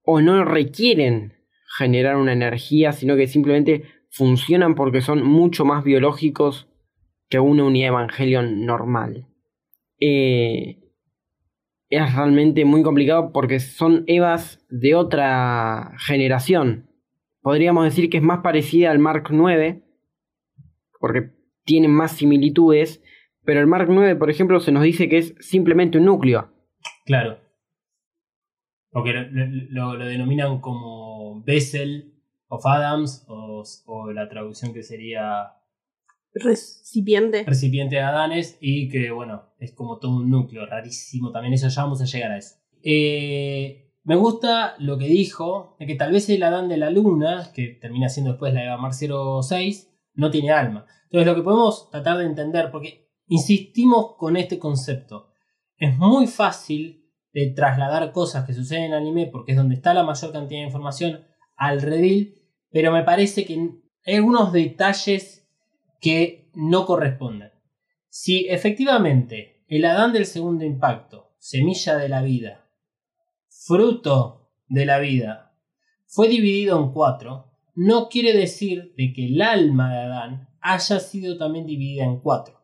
[0.03, 1.35] o no requieren
[1.79, 6.69] generar una energía, sino que simplemente funcionan porque son mucho más biológicos
[7.29, 9.27] que una unidad Evangelion normal.
[10.01, 10.81] Eh,
[11.89, 16.89] es realmente muy complicado porque son Evas de otra generación.
[17.43, 19.83] Podríamos decir que es más parecida al Mark 9,
[20.99, 21.31] porque
[21.65, 23.03] tienen más similitudes,
[23.45, 26.50] pero el Mark 9, por ejemplo, se nos dice que es simplemente un núcleo.
[27.11, 27.39] Claro.
[28.93, 32.15] Porque lo, lo- lo denominan como Bessel
[32.49, 35.55] of Adams o, o la traducción que sería
[36.33, 37.43] Recipiente.
[37.45, 41.83] recipiente de Adanes y que bueno, es como todo un núcleo rarísimo también, eso ya
[41.83, 42.57] vamos a llegar a eso.
[42.83, 47.51] Eh, me gusta lo que dijo, de que tal vez el Adán de la Luna,
[47.53, 50.87] que termina siendo después la Eva Mar 06, no tiene alma.
[51.05, 55.33] Entonces lo que podemos tratar de entender, porque insistimos con este concepto,
[55.77, 57.00] es muy fácil
[57.33, 60.61] de trasladar cosas que suceden en el anime, porque es donde está la mayor cantidad
[60.61, 61.25] de información,
[61.57, 62.35] al reveal,
[62.71, 63.71] pero me parece que
[64.07, 65.47] hay algunos detalles
[66.01, 67.53] que no corresponden.
[68.09, 72.69] Si efectivamente el Adán del segundo impacto, semilla de la vida,
[73.49, 75.55] fruto de la vida,
[76.07, 81.39] fue dividido en cuatro, no quiere decir de que el alma de Adán haya sido
[81.39, 82.61] también dividida en cuatro.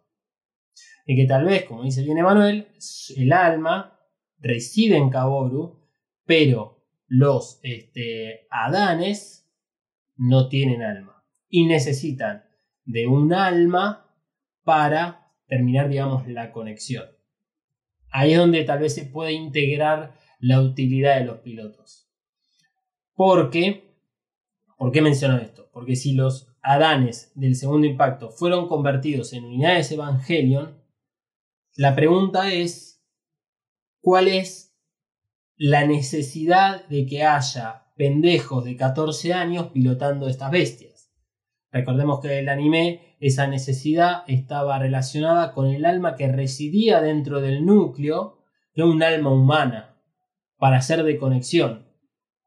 [1.07, 2.69] Y que tal vez, como dice bien Emanuel,
[3.17, 3.96] el alma
[4.39, 5.81] reside en Kaboru,
[6.25, 9.49] pero los este, Adanes
[10.17, 12.45] no tienen alma y necesitan
[12.85, 14.11] de un alma
[14.65, 17.07] para terminar, digamos, la conexión.
[18.11, 22.09] Ahí es donde tal vez se puede integrar la utilidad de los pilotos.
[23.15, 23.95] Porque,
[24.77, 25.69] ¿por qué menciono esto?
[25.73, 30.83] Porque si los Adanes del segundo impacto fueron convertidos en unidades Evangelion,
[31.77, 32.96] la pregunta es,
[34.07, 34.73] ¿cuál es
[35.57, 41.13] la necesidad de que haya pendejos de 14 años pilotando estas bestias?
[41.73, 47.67] Recordemos que el anime, esa necesidad estaba relacionada con el alma que residía dentro del
[47.67, 48.45] núcleo
[48.77, 49.97] de un alma humana
[50.57, 51.89] para hacer de conexión.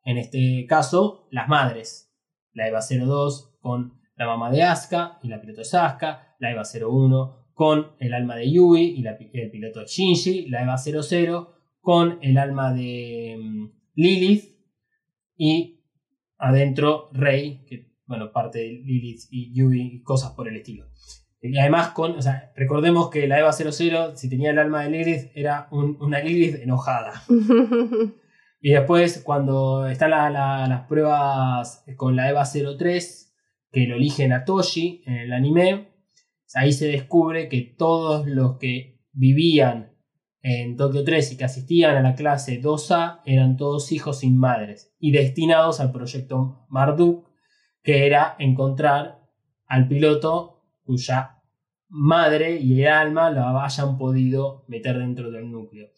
[0.06, 2.10] En este caso, las madres.
[2.54, 6.64] La EVA 02 con la mamá de Asuka y la piloto de Asuka, la EVA
[6.64, 9.06] 01 con el alma de Yui y
[9.38, 14.56] el piloto Shinji, la EVA 00 con el alma de mm, Lilith
[15.36, 15.82] y
[16.38, 20.88] adentro Rey, que bueno, parte de Lilith y Yui y cosas por el estilo.
[21.42, 24.92] Y además con, o sea, recordemos que la EVA 00, si tenía el alma de
[24.92, 27.24] Lilith, era una Lilith enojada.
[28.62, 33.34] Y después, cuando están las pruebas con la EVA 03,
[33.72, 35.89] que lo eligen a Toshi en el anime,
[36.56, 39.96] ahí se descubre que todos los que vivían
[40.42, 44.96] en Tokio 3 y que asistían a la clase 2A eran todos hijos sin madres
[45.00, 47.28] y destinados al proyecto Marduk,
[47.84, 49.20] que era encontrar
[49.66, 51.42] al piloto cuya
[51.90, 55.90] madre y el alma lo hayan podido meter dentro del núcleo.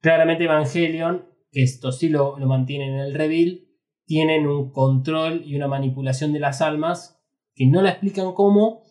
[0.00, 3.66] Claramente Evangelion que esto sí lo, mantienen en el reveal,
[4.04, 7.22] tienen un control y una manipulación de las almas
[7.54, 8.82] que no la explican cómo,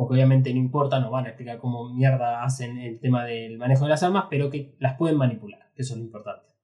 [0.00, 3.84] porque obviamente no importa, no van a explicar cómo mierda hacen el tema del manejo
[3.84, 6.54] de las almas, pero que las pueden manipular, que eso es lo importante.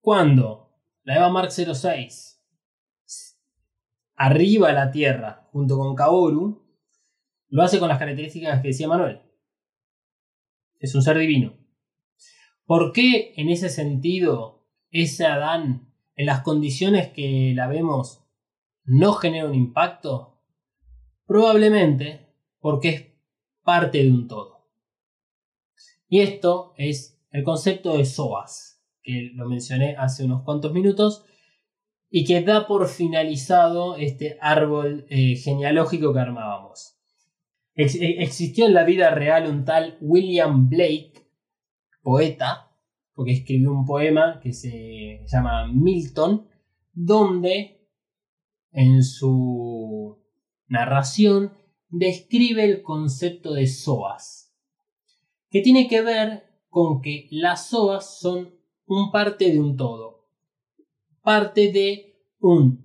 [0.00, 0.70] Cuando
[1.02, 2.40] la Eva Mark 06
[4.14, 6.64] arriba a la Tierra junto con Kaoru,
[7.48, 9.22] lo hace con las características que decía Manuel.
[10.78, 11.52] Es un ser divino.
[12.64, 18.24] ¿Por qué en ese sentido ese Adán, en las condiciones que la vemos,
[18.84, 20.44] no genera un impacto?
[21.26, 22.23] Probablemente
[22.64, 23.06] porque es
[23.62, 24.70] parte de un todo.
[26.08, 31.26] Y esto es el concepto de SOAS, que lo mencioné hace unos cuantos minutos,
[32.08, 36.96] y que da por finalizado este árbol eh, genealógico que armábamos.
[37.74, 41.12] Eh, existió en la vida real un tal William Blake,
[42.00, 42.70] poeta,
[43.12, 46.48] porque escribió un poema que se llama Milton,
[46.94, 47.86] donde
[48.72, 50.18] en su
[50.66, 51.52] narración
[51.98, 54.52] describe el concepto de soas,
[55.50, 58.54] que tiene que ver con que las soas son
[58.86, 60.28] un parte de un todo,
[61.22, 62.84] parte de un,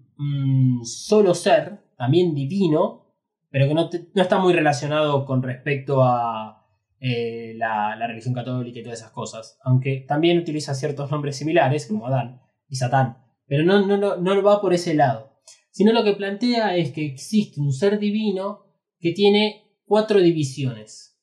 [0.83, 3.15] solo ser, también divino,
[3.49, 6.67] pero que no, no está muy relacionado con respecto a
[6.99, 9.57] eh, la, religión católica y todas esas cosas.
[9.63, 13.17] Aunque también utiliza ciertos nombres similares, como Adán y Satán.
[13.47, 15.41] Pero no, no, no va por ese lado.
[15.71, 18.68] Sino lo que plantea es que existe un ser divino
[18.99, 21.17] que tiene cuatro divisiones.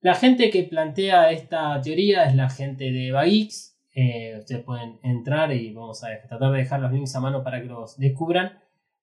[0.00, 3.78] La gente que plantea esta teoría es la gente de Bagix.
[3.92, 7.60] Eh, ustedes pueden entrar y vamos a tratar de dejar los links a mano para
[7.60, 8.58] que los descubran.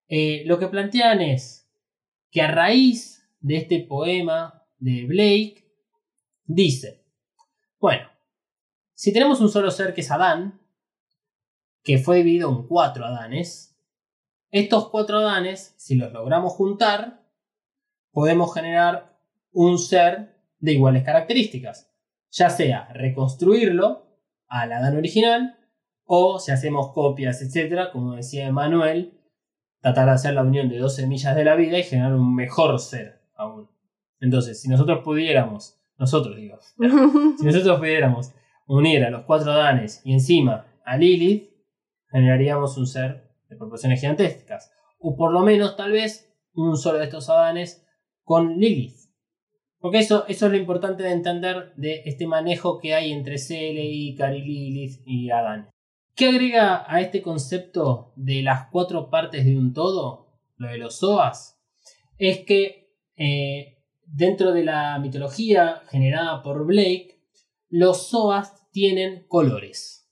[0.08, 1.70] Eh, lo que plantean es
[2.32, 5.68] que a raíz de este poema de Blake,
[6.45, 7.04] dice,
[7.80, 8.10] bueno,
[8.94, 10.60] si tenemos un solo ser que es Adán,
[11.84, 13.78] que fue dividido en cuatro Adanes,
[14.49, 17.27] estos cuatro Adanes, si los logramos juntar,
[18.18, 19.15] podemos generar
[19.52, 21.94] un ser de iguales características,
[22.31, 24.07] ya sea reconstruirlo
[24.48, 25.60] al Adán original,
[26.03, 29.22] o si hacemos copias, etc., como decía Emanuel,
[29.81, 32.80] tratar de hacer la unión de dos semillas de la vida y generar un mejor
[32.80, 33.69] ser aún.
[34.19, 36.57] Entonces, si nosotros pudiéramos nosotros digo,
[37.38, 38.34] si nosotros pudiéramos
[38.65, 41.52] unir a los cuatro Adanes y encima a Lilith,
[42.10, 44.72] generaríamos un ser de proporciones gigantescas.
[44.98, 47.86] O por lo menos, tal vez, un solo de estos Adanes
[48.28, 48.98] con Lilith.
[49.80, 54.16] Porque eso, eso es lo importante de entender de este manejo que hay entre CLI,
[54.18, 55.70] Cari Lilith y Adán.
[56.14, 60.98] ¿Qué agrega a este concepto de las cuatro partes de un todo, lo de los
[60.98, 61.58] SOAS?
[62.18, 67.22] Es que eh, dentro de la mitología generada por Blake,
[67.70, 70.12] los SOAS tienen colores.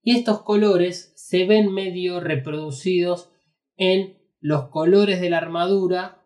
[0.00, 3.30] Y estos colores se ven medio reproducidos
[3.76, 6.21] en los colores de la armadura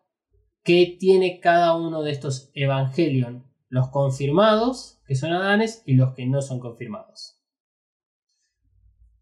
[0.66, 3.46] que tiene cada uno de estos Evangelion.
[3.68, 7.40] Los confirmados, que son Adanes, y los que no son confirmados.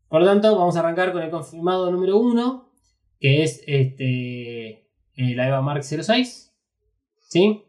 [0.09, 2.73] Por lo tanto, vamos a arrancar con el confirmado número 1,
[3.21, 4.69] que es este,
[5.17, 6.57] eh, la Eva Mark 06.
[7.29, 7.65] ¿Sí?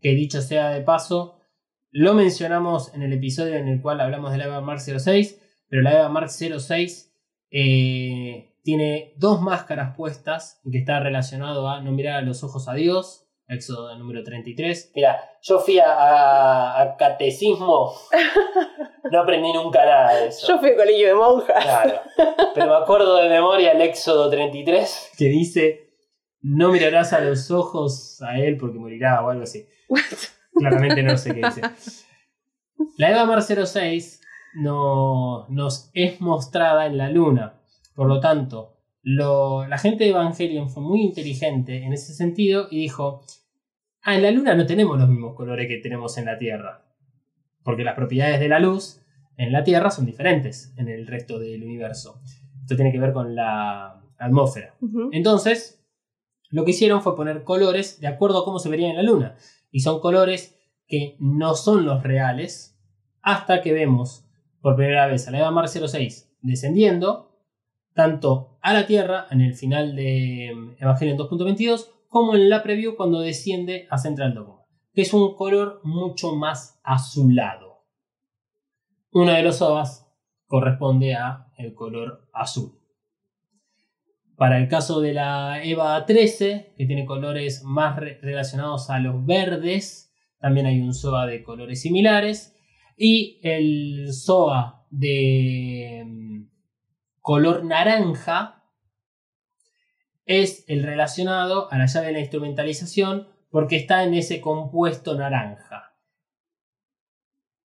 [0.00, 1.40] Que dicho sea de paso,
[1.90, 5.82] lo mencionamos en el episodio en el cual hablamos de la Eva Mark 06, pero
[5.82, 7.14] la Eva Mark 06
[7.50, 12.68] eh, tiene dos máscaras puestas y que está relacionado a no mirar a los ojos
[12.68, 14.92] a Dios, Éxodo número 33.
[14.94, 17.92] Mira, yo fui a, a catecismo,
[19.10, 20.46] no aprendí nunca nada de eso.
[20.46, 21.64] Yo fui a colegio de monjas.
[21.64, 22.00] Claro.
[22.54, 25.90] Pero me acuerdo de memoria el Éxodo 33 que dice:
[26.42, 29.66] No mirarás a los ojos a él porque morirá o algo así.
[30.54, 31.62] Claramente no sé qué dice.
[32.98, 34.20] La Eva Mar 06
[34.54, 37.59] no, nos es mostrada en la luna.
[37.94, 42.78] Por lo tanto, lo- la gente de Evangelion fue muy inteligente en ese sentido y
[42.78, 43.22] dijo:
[44.02, 46.86] Ah, en la luna no tenemos los mismos colores que tenemos en la Tierra.
[47.62, 49.02] Porque las propiedades de la luz
[49.36, 52.20] en la Tierra son diferentes en el resto del universo.
[52.62, 54.74] Esto tiene que ver con la atmósfera.
[55.12, 55.82] Entonces,
[56.50, 59.36] lo que hicieron fue poner colores de acuerdo a cómo se vería en la luna.
[59.70, 60.56] Y son colores
[60.86, 62.78] que no son los reales
[63.22, 64.24] hasta que vemos
[64.60, 67.29] por primera vez a la Eva Mar 06 descendiendo
[68.00, 72.96] tanto a la Tierra en el final de mm, Evangelion 2.22 como en la preview
[72.96, 74.64] cuando desciende a Central Dogma,
[74.94, 77.84] que es un color mucho más azulado.
[79.12, 80.06] Uno de los OVAs
[80.46, 82.72] corresponde a el color azul.
[84.36, 89.26] Para el caso de la EVA 13, que tiene colores más re- relacionados a los
[89.26, 92.56] verdes, también hay un SOA de colores similares.
[92.96, 96.29] Y el SOA de mm,
[97.20, 98.64] color naranja
[100.24, 105.96] es el relacionado a la llave de la instrumentalización porque está en ese compuesto naranja.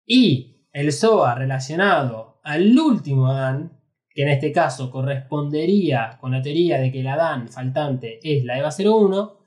[0.05, 3.79] Y el SOA relacionado al último Adán,
[4.09, 8.57] que en este caso correspondería con la teoría de que el Adán faltante es la
[8.57, 9.37] EVA 01,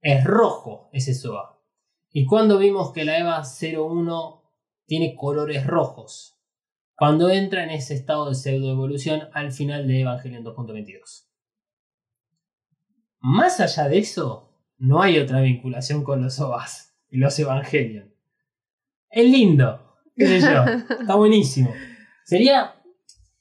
[0.00, 1.60] es rojo ese SOA.
[2.12, 4.42] ¿Y cuando vimos que la EVA 01
[4.86, 6.33] tiene colores rojos?
[6.96, 11.26] Cuando entra en ese estado de pseudoevolución al final de Evangelion 2.22.
[13.20, 18.14] Más allá de eso, no hay otra vinculación con los OVAs y los Evangelion.
[19.10, 20.64] Es lindo, qué sé yo,
[21.00, 21.72] está buenísimo.
[22.24, 22.74] Sería.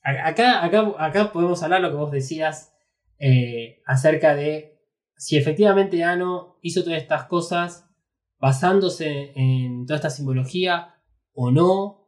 [0.05, 2.73] Acá, acá, acá podemos hablar lo que vos decías
[3.19, 4.81] eh, acerca de
[5.15, 7.89] si efectivamente Ano hizo todas estas cosas
[8.37, 10.95] basándose en toda esta simbología
[11.33, 12.02] o no.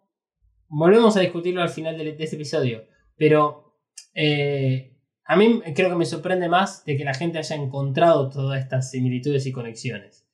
[0.67, 2.85] Volvemos a discutirlo al final de, de este episodio.
[3.17, 3.65] Pero
[4.13, 8.61] eh, a mí creo que me sorprende más de que la gente haya encontrado todas
[8.61, 10.27] estas similitudes y conexiones.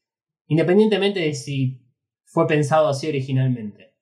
[0.48, 1.82] Independientemente de si
[2.26, 3.96] fue pensado así originalmente.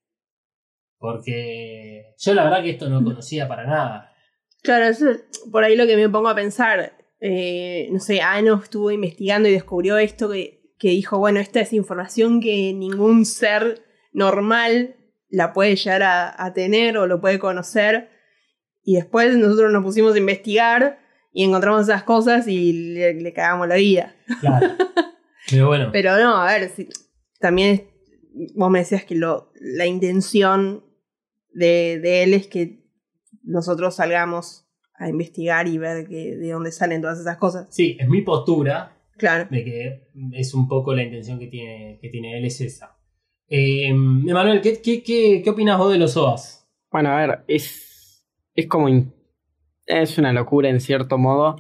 [0.98, 4.14] Porque yo la verdad que esto no conocía para nada.
[4.62, 6.98] Claro, eso es por ahí lo que me pongo a pensar.
[7.22, 11.72] Eh, no sé, Ano estuvo investigando y descubrió esto que, que dijo, bueno, esta es
[11.72, 14.96] información que ningún ser normal
[15.30, 18.10] la puede llegar a, a tener o lo puede conocer.
[18.84, 21.00] Y después nosotros nos pusimos a investigar
[21.32, 24.16] y encontramos esas cosas y le, le cagamos la vida.
[24.40, 24.68] Claro.
[25.50, 25.90] Pero bueno.
[25.92, 26.88] Pero no, a ver, si,
[27.40, 27.88] también
[28.56, 30.84] vos me decías que lo, la intención
[31.54, 32.84] de, de él es que
[33.44, 34.66] nosotros salgamos
[34.96, 37.68] a investigar y ver que, de dónde salen todas esas cosas.
[37.70, 39.48] Sí, es mi postura Claro.
[39.52, 42.98] de que es un poco la intención que tiene, que tiene él, es esa.
[43.50, 46.68] Eh, Emanuel, ¿qué, qué, qué, qué opinas vos de los OAS?
[46.92, 48.88] Bueno, a ver, es, es como...
[49.86, 51.56] es una locura en cierto modo.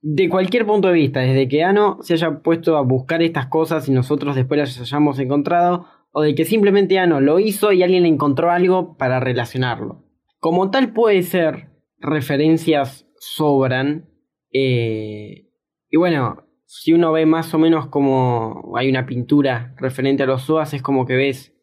[0.00, 3.88] De cualquier punto de vista, desde que Ano se haya puesto a buscar estas cosas
[3.88, 8.04] y nosotros después las hayamos encontrado, o de que simplemente Ano lo hizo y alguien
[8.04, 10.04] le encontró algo para relacionarlo.
[10.38, 14.08] Como tal puede ser, referencias sobran.
[14.52, 15.50] eh,
[15.90, 20.42] y bueno, si uno ve más o menos como hay una pintura referente a los
[20.42, 21.54] SOAS, es como que ves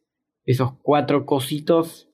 [0.46, 2.10] esos cuatro cositos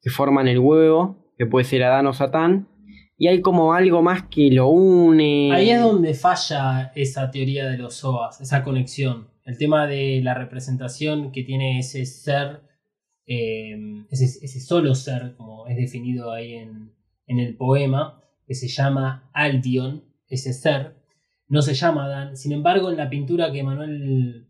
[0.00, 2.68] que forman el huevo, que puede ser Adán o Satán,
[3.16, 5.52] y hay como algo más que lo une.
[5.52, 9.28] Ahí es donde falla esa teoría de los OAS, esa conexión.
[9.44, 12.62] El tema de la representación que tiene ese ser,
[13.26, 13.76] eh,
[14.10, 16.92] ese, solo ser, como es definido ahí en,
[17.26, 21.01] en el poema, que se llama Albion, ese ser,
[21.52, 22.34] no se llama Adán.
[22.34, 24.48] Sin embargo, en la pintura que Manuel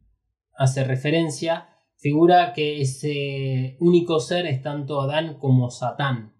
[0.55, 6.33] hace referencia, figura que ese único ser es tanto Adán como Satán.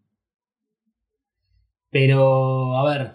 [1.91, 3.15] Pero, a ver,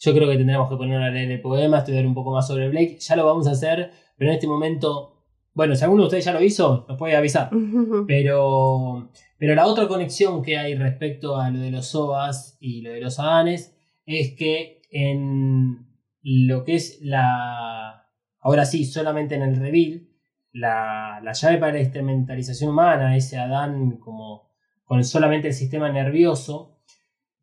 [0.00, 2.68] yo creo que tendremos que poner a leer el poema, estudiar un poco más sobre
[2.68, 2.98] Blake.
[2.98, 5.22] Ya lo vamos a hacer, pero en este momento,
[5.54, 7.48] bueno, si alguno de ustedes ya lo hizo, nos puede avisar.
[8.08, 12.90] Pero, pero la otra conexión que hay respecto a lo de los Sobas y lo
[12.90, 15.85] de los Adanes es que en
[16.28, 18.10] lo que es la.
[18.40, 20.08] Ahora sí, solamente en el reveal,
[20.50, 24.50] la, la llave para la instrumentalización humana, ese Adán como
[24.84, 26.80] con solamente el sistema nervioso.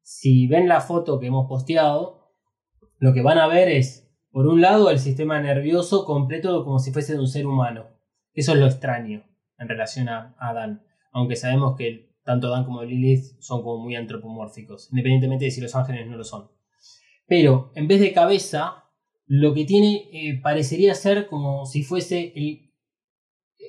[0.02, 2.34] Si ven la foto que hemos posteado,
[2.98, 6.92] lo que van a ver es, por un lado, el sistema nervioso completo como si
[6.92, 7.88] fuese de un ser humano.
[8.34, 9.24] Eso es lo extraño
[9.60, 10.84] en relación a Adán.
[11.14, 15.74] Aunque sabemos que tanto Adán como Lilith son como muy antropomórficos, independientemente de si los
[15.74, 16.50] ángeles no lo son.
[17.26, 18.86] Pero en vez de cabeza,
[19.26, 22.72] lo que tiene eh, parecería ser como si fuese el,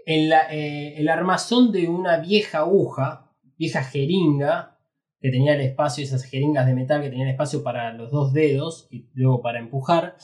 [0.07, 4.75] el, eh, el armazón de una vieja aguja, vieja jeringa,
[5.21, 8.87] que tenía el espacio, esas jeringas de metal que tenían espacio para los dos dedos
[8.91, 10.19] y luego para empujar,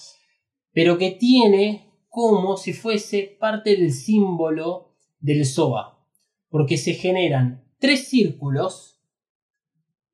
[0.73, 6.05] pero que tiene como si fuese parte del símbolo del SOA,
[6.51, 9.01] porque se generan tres círculos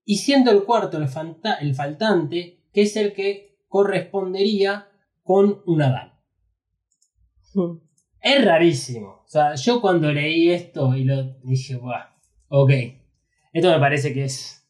[0.04, 1.08] y siendo el cuarto el,
[1.60, 4.90] el faltante, que es el que correspondería
[5.22, 6.12] con un Adán.
[8.20, 9.22] Es rarísimo.
[9.24, 12.10] O sea, yo cuando leí esto y lo dije, Buah,
[12.48, 12.70] ok,
[13.54, 14.68] esto me parece que es,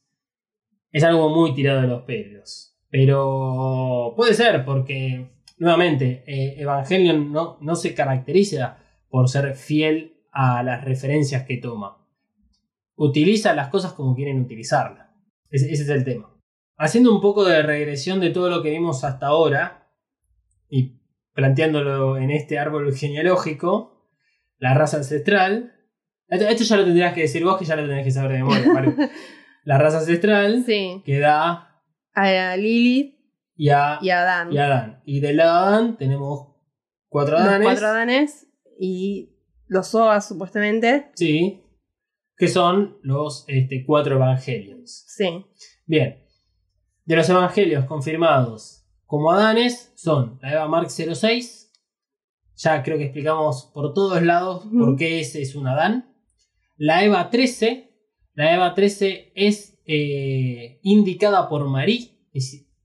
[0.93, 2.79] es algo muy tirado de los pelos.
[2.91, 5.29] Pero puede ser, porque
[5.59, 8.79] nuevamente, eh, Evangelion no, no se caracteriza
[9.09, 12.07] por ser fiel a las referencias que toma.
[12.95, 15.09] Utiliza las cosas como quieren utilizarlas.
[15.51, 16.36] Ese, ese es el tema.
[16.79, 19.89] Haciendo un poco de regresión de todo lo que vimos hasta ahora
[20.69, 21.01] y
[21.33, 24.07] planteándolo en este árbol genealógico,
[24.59, 25.75] la raza ancestral.
[26.29, 28.39] Esto, esto ya lo tendrías que decir vos, que ya lo tenés que saber de
[28.45, 29.11] memoria.
[29.65, 31.03] La raza ancestral Sí.
[31.05, 31.83] que da
[32.15, 33.17] A Lilith
[33.57, 34.53] y a, y a Adán.
[34.53, 35.03] y a Adán.
[35.05, 36.55] Y del lado de Adán tenemos
[37.09, 37.67] cuatro Los Adanes.
[37.67, 38.47] cuatro Adanes
[38.79, 39.33] y
[39.67, 41.11] los Sobas, supuestamente.
[41.17, 41.65] Sí.
[42.37, 45.05] Que son los este, cuatro evangelios.
[45.09, 45.47] Sí.
[45.87, 46.26] Bien.
[47.07, 51.73] De los evangelios confirmados como Adanes son la Eva Mark 06.
[52.57, 56.13] Ya creo que explicamos por todos lados por qué ese es un Adán.
[56.77, 57.93] La Eva 13.
[58.35, 62.29] La Eva 13 es eh, indicada por Marí.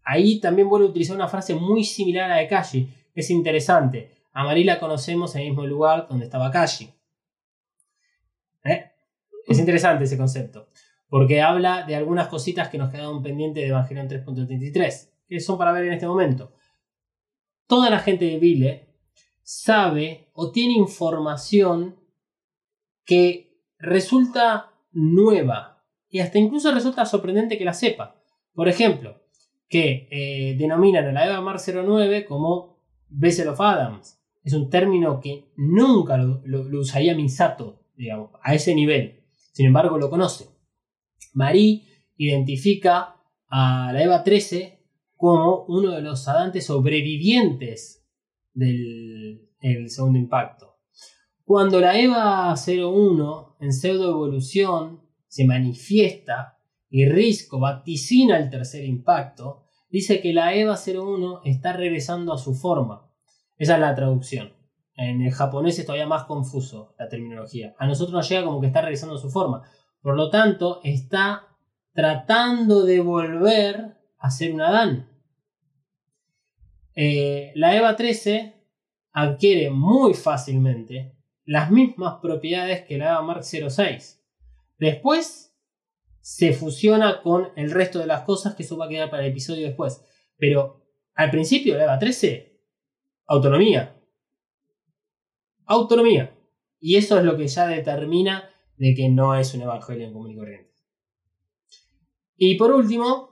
[0.04, 2.94] Ahí también vuelve a utilizar una frase muy similar a la de Kashi.
[3.16, 4.28] Es interesante.
[4.34, 6.94] A Marí la conocemos en el mismo lugar donde estaba Kashi.
[8.66, 8.92] ¿Eh?
[9.48, 10.68] Es interesante ese concepto
[11.12, 15.74] porque habla de algunas cositas que nos quedaron pendientes de Evangelion 3.33, que son para
[15.74, 16.54] ver en este momento.
[17.68, 18.88] Toda la gente de Vile
[19.44, 21.98] sabe o tiene información
[23.04, 28.16] que resulta nueva y hasta incluso resulta sorprendente que la sepa.
[28.54, 29.22] Por ejemplo,
[29.68, 32.78] que eh, denominan a la Eva Mar 09 como
[33.10, 34.18] Vessel of Adams.
[34.46, 39.26] Es un término que nunca lo, lo- lo usaría Misato, digamos, a ese nivel.
[39.52, 40.48] Sin embargo, lo conoce.
[41.34, 41.84] Marie
[42.18, 43.16] identifica
[43.48, 44.80] a la Eva 13
[45.16, 48.06] como uno de los adantes sobrevivientes
[48.54, 50.78] del el segundo impacto.
[51.44, 56.58] Cuando la Eva 01 en pseudoevolución se manifiesta
[56.90, 62.54] y Risco vaticina el tercer impacto, dice que la Eva 01 está regresando a su
[62.54, 63.10] forma.
[63.58, 64.54] Esa es la traducción.
[64.96, 67.76] En el japonés es todavía más confuso la terminología.
[67.78, 69.64] A nosotros nos llega como que está regresando a su forma.
[70.02, 71.48] Por lo tanto, está
[71.94, 75.10] tratando de volver a ser un Adán.
[76.96, 78.56] Eh, la EVA 13
[79.12, 81.16] adquiere muy fácilmente
[81.46, 84.24] las mismas propiedades que la EVA Mark 06.
[84.78, 85.56] Después
[86.20, 89.32] se fusiona con el resto de las cosas que eso va a quedar para el
[89.32, 90.04] episodio después.
[90.38, 90.82] Pero
[91.14, 92.60] al principio la EVA 13,
[93.28, 93.96] autonomía.
[95.66, 96.36] Autonomía.
[96.80, 98.51] Y eso es lo que ya determina
[98.82, 100.72] de que no es un evangelio común y corriente.
[102.36, 103.30] Y por último,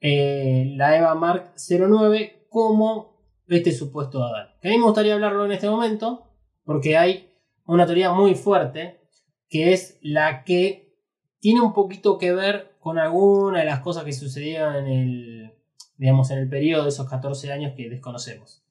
[0.00, 4.48] eh, la Eva Mark 09 como este supuesto Adán.
[4.62, 6.32] Que a mí me gustaría hablarlo en este momento,
[6.64, 7.34] porque hay
[7.66, 9.02] una teoría muy fuerte,
[9.50, 10.96] que es la que
[11.40, 15.54] tiene un poquito que ver con alguna de las cosas que sucedieron en el,
[15.98, 18.64] digamos, en el periodo de esos 14 años que desconocemos.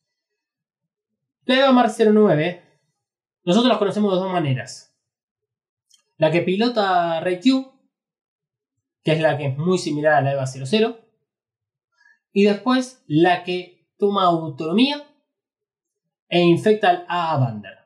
[1.45, 2.63] La Eva Mark 09,
[3.43, 4.88] nosotros la conocemos de dos maneras.
[6.19, 7.71] La que pilota Ray Q,
[9.03, 10.99] que es la que es muy similar a la EVA 00.
[12.33, 15.07] Y después la que toma autonomía
[16.27, 17.77] e infecta al AA Bander.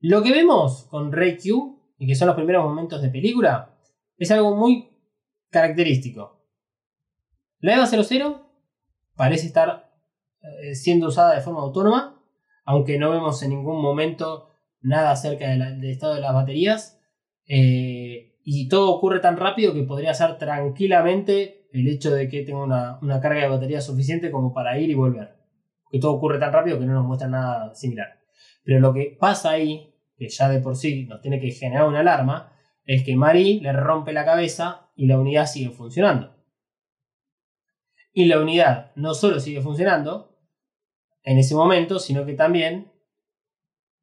[0.00, 3.78] Lo que vemos con Ray Q, y que son los primeros momentos de película,
[4.16, 4.96] es algo muy
[5.50, 6.42] característico.
[7.58, 8.50] La EVA 00
[9.14, 9.92] parece estar
[10.40, 12.24] eh, siendo usada de forma autónoma,
[12.64, 14.49] aunque no vemos en ningún momento
[14.82, 17.00] nada acerca de del estado de las baterías.
[17.46, 22.62] eh, y todo ocurre tan rápido que podría ser tranquilamente el hecho de que tenga
[22.62, 25.36] una, una carga de batería suficiente como para ir y volver.
[25.90, 28.20] Que todo ocurre tan rápido que no nos muestra nada similar.
[28.64, 32.00] Pero lo que pasa ahí, que ya de por sí nos tiene que generar una
[32.00, 32.52] alarma,
[32.84, 36.34] es que Marie le rompe la cabeza y la unidad sigue funcionando.
[38.12, 40.36] Y la unidad no solo sigue funcionando
[41.22, 42.89] en ese momento, sino que también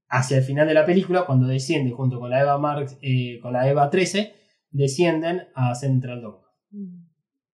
[0.09, 3.53] hacia el final de la película, cuando desciende junto con la Eva Mark, eh, con
[3.53, 4.35] la Eva 13,
[4.69, 6.47] descienden a Central Dogma.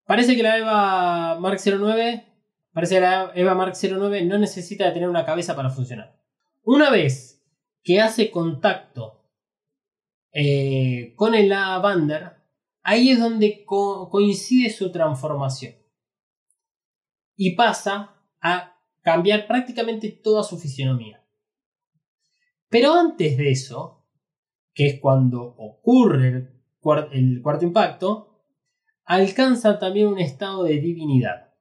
[0.05, 2.25] Parece que la Eva Mark 09,
[2.71, 6.19] parece que la Eva Mark 09 no necesita de tener una cabeza para funcionar.
[6.63, 7.43] Una vez
[7.83, 9.25] que hace contacto
[10.31, 12.33] eh, con el Bander,
[12.81, 15.73] ahí es donde co- coincide su transformación.
[17.35, 21.22] Y pasa a cambiar prácticamente toda su fisionomía.
[22.73, 24.03] Pero antes de eso,
[24.73, 26.49] que es cuando ocurre el,
[26.81, 28.41] cuar- el cuarto impacto,
[29.05, 31.53] alcanza también un estado de divinidad.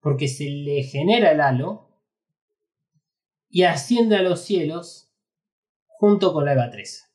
[0.00, 1.88] Porque se le genera el halo
[3.48, 5.10] y asciende a los cielos
[5.86, 7.10] junto con la Eva 3.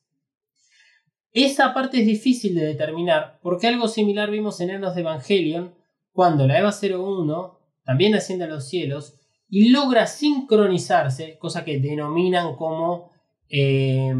[1.30, 5.76] Esa parte es difícil de determinar porque algo similar vimos en Enos de Evangelion
[6.10, 12.56] cuando la Eva 01 también asciende a los cielos y logra sincronizarse, cosa que denominan
[12.56, 13.10] como
[13.50, 14.14] eh,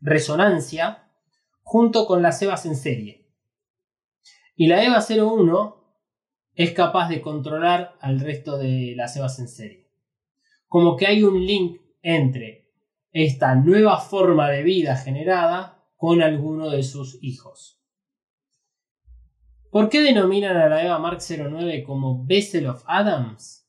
[0.00, 1.08] resonancia,
[1.62, 3.28] junto con las Evas en serie.
[4.56, 5.80] Y la Eva 01
[6.54, 9.90] es capaz de controlar al resto de las Evas en serie.
[10.66, 12.68] Como que hay un link entre
[13.12, 17.80] esta nueva forma de vida generada con alguno de sus hijos.
[19.70, 23.68] ¿Por qué denominan a la Eva Mark 09 como Vessel of Adams?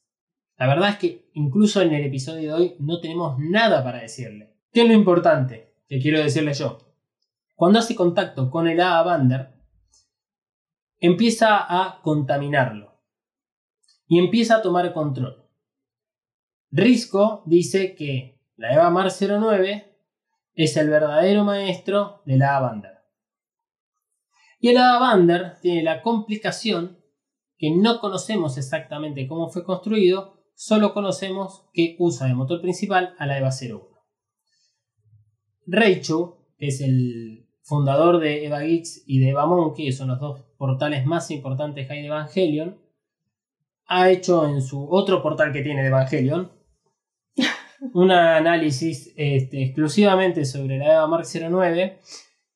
[0.57, 4.50] La verdad es que incluso en el episodio de hoy no tenemos nada para decirle.
[4.71, 6.77] ¿Qué es lo importante que quiero decirle yo?
[7.55, 9.53] Cuando hace contacto con el A Bander,
[10.97, 12.97] empieza a contaminarlo
[14.07, 15.45] y empieza a tomar control.
[16.69, 19.97] Risco dice que la Eva Mar 09
[20.53, 22.99] es el verdadero maestro de la Bander.
[24.61, 26.97] Y el Bander tiene la complicación
[27.57, 33.25] que no conocemos exactamente cómo fue construido, solo conocemos que usa de motor principal a
[33.25, 33.90] la EVA 01.
[35.65, 40.19] Reichu, que es el fundador de Eva Geeks y de Eva Monkey, que son los
[40.19, 42.77] dos portales más importantes que hay de Evangelion,
[43.85, 46.51] ha hecho en su otro portal que tiene de Evangelion
[47.93, 51.99] un análisis este, exclusivamente sobre la EVA Mark 09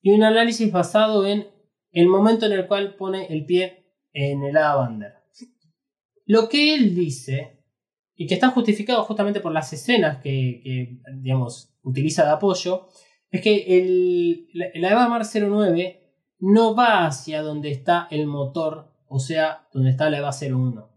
[0.01, 1.47] y un análisis basado en
[1.91, 5.13] el momento en el cual pone el pie en el Avander.
[6.25, 7.59] Lo que él dice,
[8.15, 12.87] y que está justificado justamente por las escenas que, que, digamos, utiliza de apoyo,
[13.31, 16.01] es que el, la, EVA Mark 09
[16.39, 20.89] no va hacia donde está el motor, o sea, donde está la EVA 01.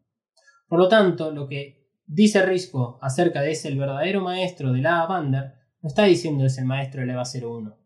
[0.67, 5.07] Por lo tanto, lo que dice Risco acerca de ese el verdadero maestro de la
[5.07, 7.79] Bander, no está diciendo es el maestro de la EVA 01.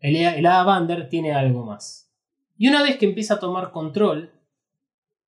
[0.00, 2.12] El, el Bander tiene algo más.
[2.56, 4.32] Y una vez que empieza a tomar control,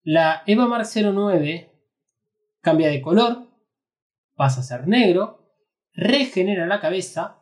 [0.02, 1.70] la EVA Mark 09
[2.60, 3.48] cambia de color,
[4.34, 5.39] pasa a ser negro,
[5.94, 7.40] regenera la cabeza,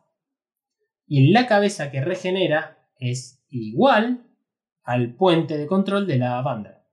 [1.06, 4.26] y la cabeza que regenera es igual
[4.82, 6.84] al puente de control de la banda.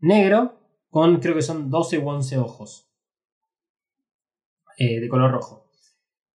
[0.00, 0.60] Negro
[0.90, 2.92] con creo que son 12 u 11 ojos
[4.76, 5.70] eh, de color rojo.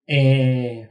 [0.07, 0.89] Eh,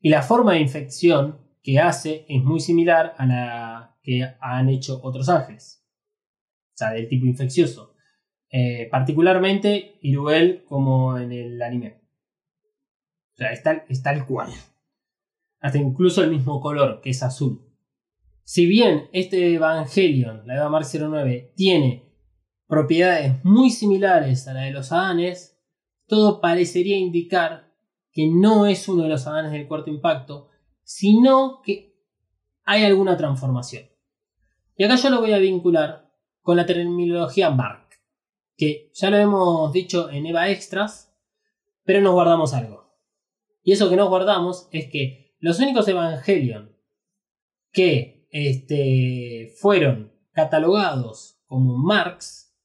[0.00, 5.00] y la forma de infección que hace es muy similar a la que han hecho
[5.02, 5.84] otros ángeles.
[6.74, 7.94] O sea, del tipo infeccioso.
[8.50, 12.00] Eh, particularmente Iruel como en el anime.
[13.34, 14.50] O sea, es tal, es tal cual.
[15.60, 17.68] Hasta incluso el mismo color, que es azul.
[18.44, 22.08] Si bien este Evangelion, la Eva Mark 09, tiene
[22.66, 25.58] propiedades muy similares a la de los Adanes,
[26.06, 27.74] todo parecería indicar
[28.12, 30.48] que no es uno de los Adanes del cuarto impacto,
[30.82, 31.94] sino que
[32.64, 33.84] hay alguna transformación.
[34.76, 36.10] Y acá yo lo voy a vincular
[36.40, 37.87] con la terminología Mark.
[38.58, 41.14] Que ya lo hemos dicho en Eva Extras,
[41.84, 42.92] pero nos guardamos algo.
[43.62, 46.76] Y eso que nos guardamos es que los únicos Evangelion
[47.70, 52.58] que este, fueron catalogados como Marx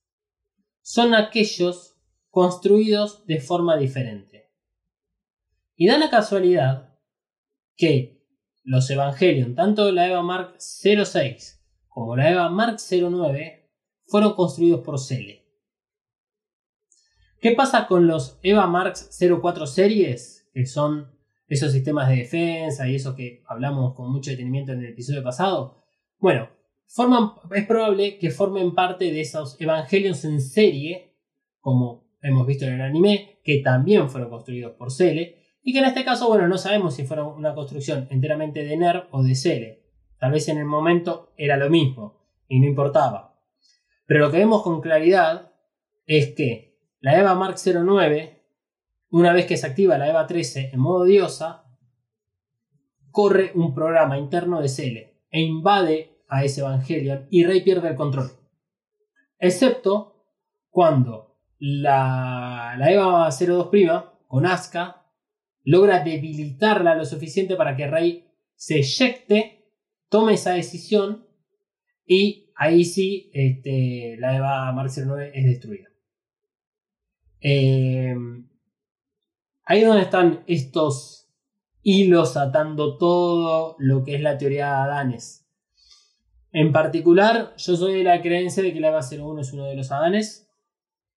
[0.82, 1.96] son aquellos
[2.30, 4.52] construidos de forma diferente.
[5.76, 6.98] Y da la casualidad
[7.76, 8.26] que
[8.64, 13.70] los Evangelion, tanto la Eva Mark 06 como la Eva Mark 09,
[14.08, 15.43] fueron construidos por Cele.
[17.44, 20.50] ¿Qué pasa con los Eva Mark 04 series?
[20.54, 21.12] Que son
[21.50, 25.84] esos sistemas de defensa y eso que hablamos con mucho detenimiento en el episodio pasado.
[26.20, 26.48] Bueno,
[26.88, 31.18] forman, es probable que formen parte de esos Evangelions en serie,
[31.60, 35.86] como hemos visto en el anime, que también fueron construidos por Cele, y que en
[35.86, 39.84] este caso, bueno, no sabemos si fueron una construcción enteramente de NERV o de Cele.
[40.18, 43.38] Tal vez en el momento era lo mismo y no importaba.
[44.06, 45.52] Pero lo que vemos con claridad
[46.06, 46.73] es que
[47.04, 48.42] la EVA Mark 09,
[49.10, 51.66] una vez que se activa la EVA 13 en modo diosa,
[53.12, 57.96] corre un programa interno de Cele e invade a ese Evangelion y Rey pierde el
[57.96, 58.32] control.
[59.38, 60.24] Excepto
[60.70, 65.06] cuando la, la EVA 02' con Asuka
[65.66, 69.68] logra debilitarla lo suficiente para que Rey se eyecte,
[70.08, 71.28] tome esa decisión
[72.06, 75.93] y ahí sí este, la EVA Mark 09 es destruida.
[77.44, 78.16] Eh,
[79.66, 81.30] ahí es donde están estos
[81.82, 85.46] hilos atando todo lo que es la teoría de Adanes.
[86.52, 89.76] En particular, yo soy de la creencia de que la EVA 01 es uno de
[89.76, 90.50] los Adanes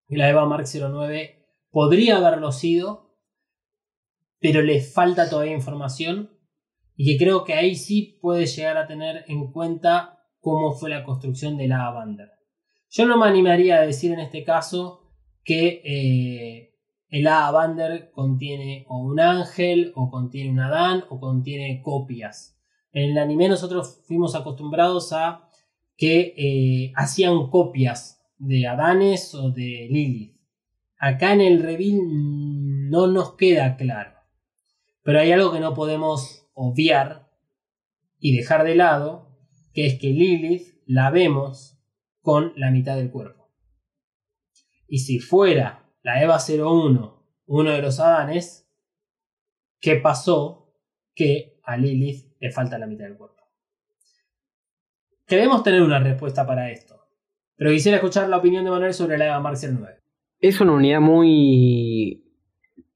[0.09, 3.15] y la EVA Mark 09 podría haberlo sido,
[4.41, 6.31] pero le falta todavía información
[6.97, 11.05] y que creo que ahí sí puede llegar a tener en cuenta cómo fue la
[11.05, 12.31] construcción de la Bander.
[12.89, 15.06] Yo no me animaría a decir en este caso
[15.47, 16.75] que eh,
[17.09, 22.59] el A Bander contiene o un ángel, o contiene un Adán, o contiene copias.
[22.93, 25.49] En el anime nosotros fuimos acostumbrados a
[25.97, 30.37] que eh, hacían copias de Adanes o de Lilith.
[30.99, 32.01] Acá en el reveal
[32.91, 34.15] no nos queda claro.
[35.03, 37.31] Pero hay algo que no podemos obviar
[38.19, 39.31] y dejar de lado,
[39.73, 41.79] que es que Lilith la vemos
[42.21, 43.36] con la mitad del cuerpo.
[44.89, 48.69] Y si fuera la Eva 01 uno de los Adanes,
[49.81, 50.75] ¿qué pasó?
[51.15, 53.43] Que a Lilith le falta la mitad del cuerpo.
[55.27, 57.01] Queremos tener una respuesta para esto,
[57.57, 60.01] pero quisiera escuchar la opinión de Manuel sobre la Eva Mark 09.
[60.39, 62.23] Es una unidad muy...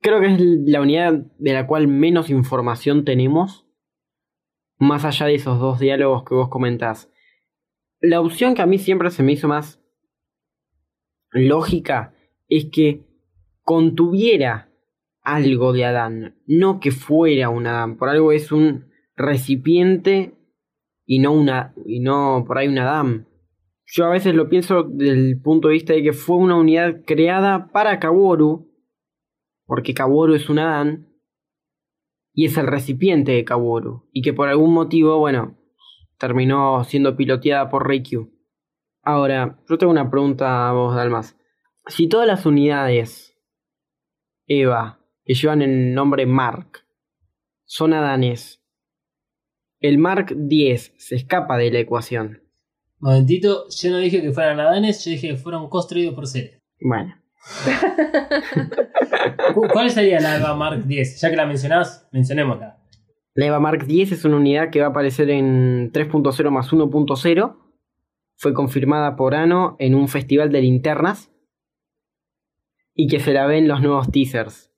[0.01, 3.67] Creo que es la unidad de la cual menos información tenemos,
[4.79, 7.11] más allá de esos dos diálogos que vos comentás.
[8.01, 9.80] La opción que a mí siempre se me hizo más
[11.33, 12.15] lógica
[12.49, 13.07] es que
[13.63, 14.71] contuviera
[15.23, 20.35] algo de Adán, no que fuera un Adán, por algo es un recipiente
[21.05, 23.27] y no una y no por ahí una DAM.
[23.85, 27.03] Yo a veces lo pienso desde el punto de vista de que fue una unidad
[27.05, 28.71] creada para Kaworu,
[29.67, 31.07] porque Kaworu es una DAM
[32.33, 35.59] y es el recipiente de Kaworu y que por algún motivo, bueno,
[36.19, 38.31] terminó siendo piloteada por Reikyu.
[39.03, 41.37] Ahora, yo tengo una pregunta a vos, Dalmas.
[41.87, 43.37] Si todas las unidades
[44.47, 46.85] EVA que llevan el nombre Mark
[47.65, 48.61] son Adanes
[49.81, 52.43] el Mark 10 se escapa de la ecuación.
[52.99, 56.61] Momentito, yo no dije que fueran Adanes, yo dije que fueron construidos por Cele.
[56.83, 57.15] Bueno.
[59.73, 61.19] ¿Cuál sería la EVA Mark 10?
[61.19, 62.77] Ya que la mencionás, mencionémosla.
[63.33, 67.57] La EVA Mark 10 es una unidad que va a aparecer en 3.0 más 1.0.
[68.41, 71.31] Fue confirmada por Ano en un festival de linternas.
[72.95, 74.73] Y que se la ven los nuevos teasers.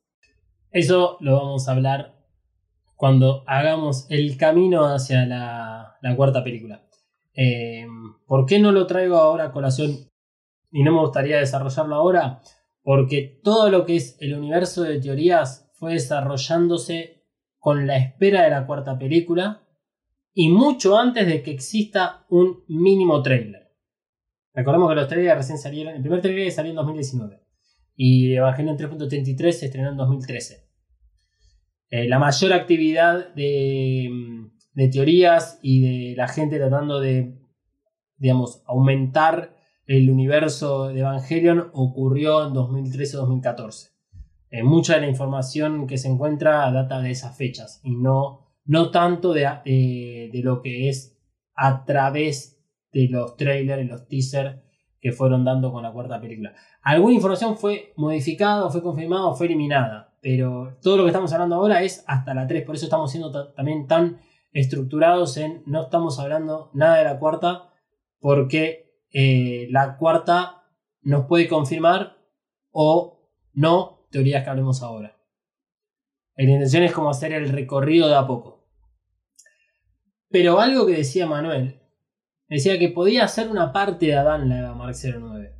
[0.72, 2.18] Eso lo vamos a hablar
[2.96, 6.82] cuando hagamos el camino hacia la, cuarta película.
[7.34, 7.86] Eh,
[8.26, 10.10] ¿Por qué no lo traigo ahora a colación
[10.72, 12.40] y no me gustaría desarrollarlo ahora?
[12.82, 17.22] Porque todo lo que es el universo de teorías fue desarrollándose
[17.60, 19.61] con la espera de la cuarta película
[20.34, 23.70] y mucho antes de que exista un mínimo trailer.
[24.54, 27.42] Recordemos que los trailers recién salieron, el primer trailer salió en 2019
[27.96, 30.68] y Evangelion 3.33 se estrenó en 2013.
[31.90, 34.10] Eh, la mayor actividad de,
[34.90, 37.38] teorías y de la gente tratando de,
[38.16, 39.54] digamos, aumentar
[39.86, 43.90] el universo de Evangelion ocurrió en 2013-2014.
[44.50, 48.90] Eh, mucha de la información que se encuentra data de esas fechas y no, no
[48.90, 49.42] tanto de,
[50.32, 51.18] de, lo que es
[51.54, 52.60] a través
[52.92, 54.60] de los trailers y los teasers
[55.00, 56.54] que fueron dando con la cuarta película.
[56.82, 61.56] Alguna información fue modificada, fue confirmada o fue eliminada, pero todo lo que estamos hablando
[61.56, 64.20] ahora es hasta la 3, por eso estamos siendo ta- también tan
[64.52, 67.70] estructurados en no estamos hablando nada de la cuarta,
[68.20, 70.62] porque eh, la cuarta
[71.00, 72.16] nos puede confirmar
[72.70, 75.16] o no teorías que hablemos ahora.
[76.46, 78.66] La intención es como hacer el recorrido de a poco.
[80.28, 81.80] Pero algo que decía Manuel,
[82.48, 85.54] decía que podía ser una parte de Adán la Eva Mark 09.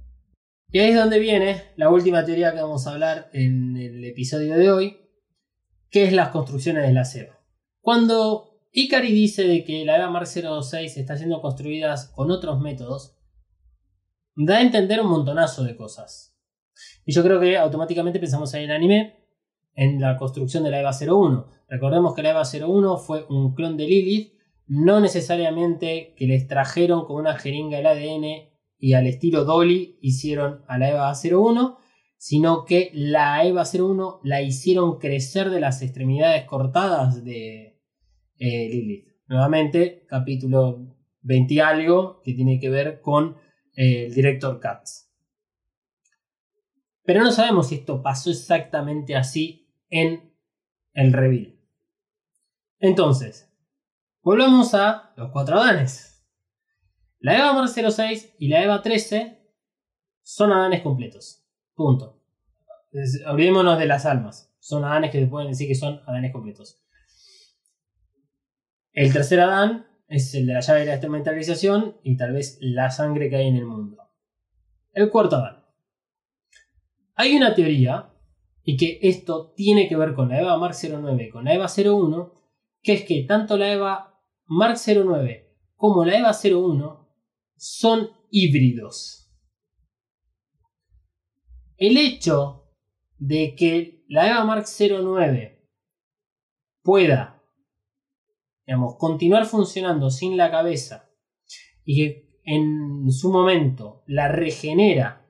[0.71, 4.57] Y ahí es donde viene la última teoría que vamos a hablar en el episodio
[4.57, 4.97] de hoy,
[5.91, 7.39] que es las construcciones de la Eva.
[7.81, 13.19] Cuando Ikari dice de que la Eva Mark 06 está siendo construidas con otros métodos,
[14.35, 16.35] da a entender un montonazo de cosas.
[17.05, 19.22] Y yo creo que automáticamente pensamos en el anime,
[19.75, 21.47] en la construcción de la EVA 01.
[21.69, 24.33] Recordemos que la EVA 01 fue un clon de Lilith,
[24.67, 30.63] no necesariamente que les trajeron con una jeringa el ADN y al estilo Dolly hicieron
[30.67, 31.79] a la EVA 01,
[32.17, 37.81] sino que la EVA 01 la hicieron crecer de las extremidades cortadas de
[38.39, 39.09] eh, Lilith.
[39.27, 43.37] Nuevamente, capítulo 20 y algo que tiene que ver con
[43.75, 45.11] eh, el director Katz.
[47.05, 49.62] Pero no sabemos si esto pasó exactamente así
[49.93, 50.35] en
[50.95, 51.55] el reveal.
[52.81, 53.49] Entonces,
[54.23, 56.27] volvemos a los cuatro Adanes.
[57.21, 59.39] La EVA Mar 06 y la EVA 13
[60.23, 61.45] son Adanes completos.
[61.75, 62.21] Punto.
[62.91, 64.53] Es- Olvidémonos de las almas.
[64.59, 66.83] Son Adanes que se pueden decir que son Adanes completos.
[68.93, 72.91] El tercer Adán es el de la llave de la instrumentalización y tal vez la
[72.91, 74.11] sangre que hay en el mundo.
[74.93, 75.65] El cuarto Adán.
[77.15, 78.12] Hay una teoría,
[78.65, 81.67] y que esto tiene que ver con la EVA Mark 09 y con la EVA
[81.67, 82.33] 01,
[82.83, 87.09] que es que tanto la EVA Mark 09 como la EVA 01
[87.57, 89.31] son híbridos.
[91.77, 92.71] El hecho
[93.19, 95.69] de que la EVA Mark 09
[96.83, 97.43] pueda
[98.67, 101.11] digamos, continuar funcionando sin la cabeza
[101.85, 105.22] y que en su momento la regenera,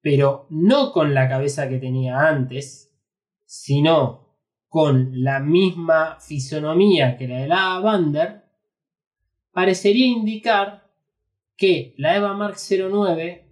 [0.00, 2.94] pero no con la cabeza que tenía antes,
[3.44, 4.36] sino
[4.68, 8.44] con la misma fisonomía que la de la Bander,
[9.52, 10.88] parecería indicar
[11.56, 13.48] que la Eva Mark 09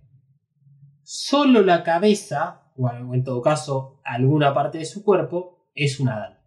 [1.02, 6.38] solo la cabeza, o en todo caso alguna parte de su cuerpo, es un Adán.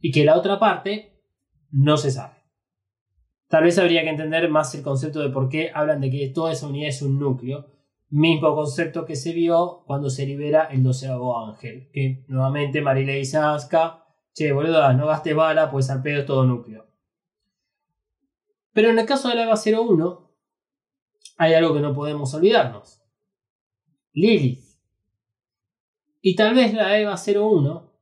[0.00, 1.22] Y que la otra parte
[1.70, 2.36] no se sabe.
[3.48, 6.52] Tal vez habría que entender más el concepto de por qué hablan de que toda
[6.52, 7.66] esa unidad es un núcleo.
[8.10, 11.88] Mismo concepto que se vio cuando se libera el doceavo ángel.
[11.92, 13.56] Que nuevamente Marie le dice a
[14.34, 16.86] che, boluda, no gastes bala, pues al pedo es todo núcleo.
[18.72, 20.30] Pero en el caso de la EVA 01,
[21.36, 23.00] hay algo que no podemos olvidarnos.
[24.12, 24.64] Lilith.
[26.20, 27.92] Y tal vez la EVA 01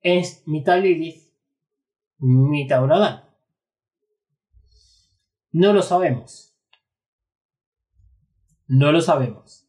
[0.00, 1.22] es mitad Lilith,
[2.18, 3.24] mitad un Adán.
[5.50, 6.45] No lo sabemos.
[8.66, 9.68] No lo sabemos.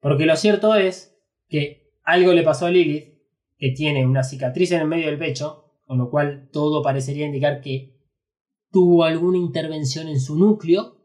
[0.00, 1.16] Porque lo cierto es
[1.48, 3.14] que algo le pasó a Lilith,
[3.58, 7.60] que tiene una cicatriz en el medio del pecho, con lo cual todo parecería indicar
[7.60, 7.96] que
[8.70, 11.00] tuvo alguna intervención en su núcleo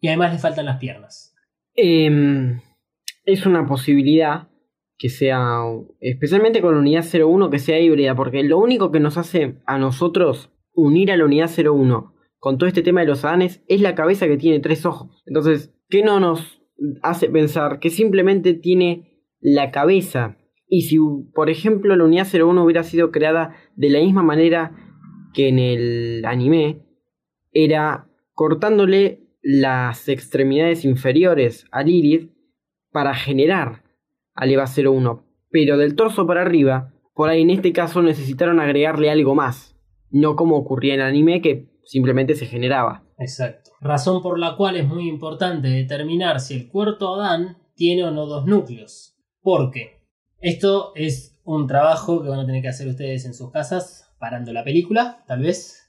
[0.00, 1.34] y además le faltan las piernas.
[1.74, 2.60] Em,
[3.24, 4.48] es una posibilidad
[4.96, 5.60] que sea,
[6.00, 9.78] especialmente con la unidad 01, que sea híbrida, porque lo único que nos hace a
[9.78, 13.94] nosotros unir a la unidad 01 con todo este tema de los adanes es la
[13.94, 15.22] cabeza que tiene tres ojos.
[15.26, 16.62] Entonces, ¿qué no nos
[17.02, 20.36] hace pensar que simplemente tiene la cabeza?
[20.68, 20.98] Y si,
[21.34, 24.86] por ejemplo, la unidad 01 hubiera sido creada de la misma manera
[25.36, 26.82] que en el anime,
[27.52, 32.32] era cortándole las extremidades inferiores a Lilith
[32.90, 33.84] para generar
[34.34, 35.24] al EVA 01.
[35.50, 39.78] Pero del torso para arriba, por ahí en este caso necesitaron agregarle algo más.
[40.10, 43.05] No como ocurría en el anime que simplemente se generaba.
[43.18, 43.70] Exacto.
[43.80, 48.26] Razón por la cual es muy importante determinar si el cuarto Adán tiene o no
[48.26, 49.16] dos núcleos.
[49.40, 50.02] Porque
[50.40, 54.52] esto es un trabajo que van a tener que hacer ustedes en sus casas, parando
[54.52, 55.82] la película, tal vez.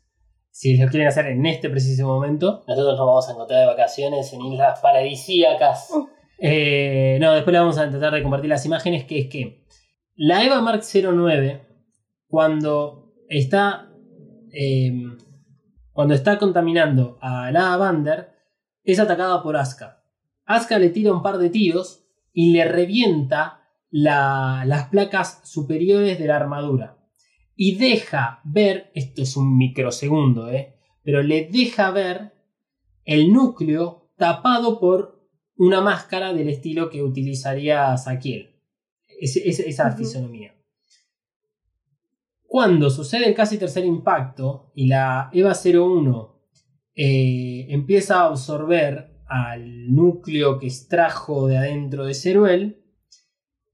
[0.52, 2.64] Si lo quieren hacer en este preciso momento.
[2.68, 5.92] Nosotros nos vamos a encontrar de vacaciones en islas paradisíacas.
[5.92, 6.08] Uh.
[6.40, 9.66] Eh, no, después le vamos a tratar de compartir las imágenes, que es que
[10.16, 11.62] la EVA Mark 09,
[12.28, 13.92] cuando está...
[14.52, 15.17] eh,
[15.98, 18.30] cuando está contaminando a la Bander,
[18.84, 20.04] es atacada por Asuka.
[20.46, 26.28] Asuka le tira un par de tiros y le revienta la- las placas superiores de
[26.28, 27.00] la armadura.
[27.56, 30.76] Y deja ver, esto es un microsegundo, ¿eh?
[31.02, 32.32] pero le deja ver
[33.04, 38.62] el núcleo tapado por una máscara del estilo que utilizaría Saquiel.
[39.20, 40.54] Esa fisonomía.
[42.48, 46.42] Cuando sucede el casi tercer impacto y la EVA 01
[46.96, 52.84] eh, empieza a absorber al núcleo que extrajo de adentro de Ceruel,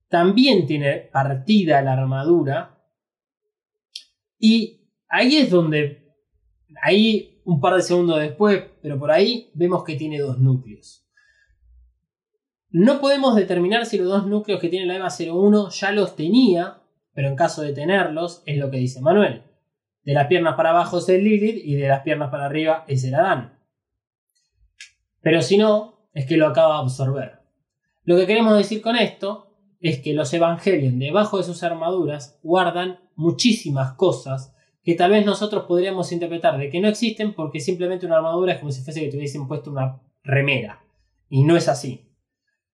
[0.09, 2.83] también tiene partida la armadura.
[4.39, 6.15] Y ahí es donde,
[6.81, 11.07] ahí un par de segundos después, pero por ahí vemos que tiene dos núcleos.
[12.69, 16.82] No podemos determinar si los dos núcleos que tiene la EVA 01 ya los tenía,
[17.13, 19.43] pero en caso de tenerlos, es lo que dice Manuel.
[20.03, 23.03] De las piernas para abajo es el Lilith y de las piernas para arriba es
[23.03, 23.57] el Adán.
[25.21, 27.39] Pero si no, es que lo acaba de absorber.
[28.03, 32.99] Lo que queremos decir con esto es que los Evangelion debajo de sus armaduras guardan
[33.15, 38.17] muchísimas cosas que tal vez nosotros podríamos interpretar de que no existen porque simplemente una
[38.17, 40.83] armadura es como si fuese que tuviesen puesto una remera.
[41.29, 42.09] Y no es así.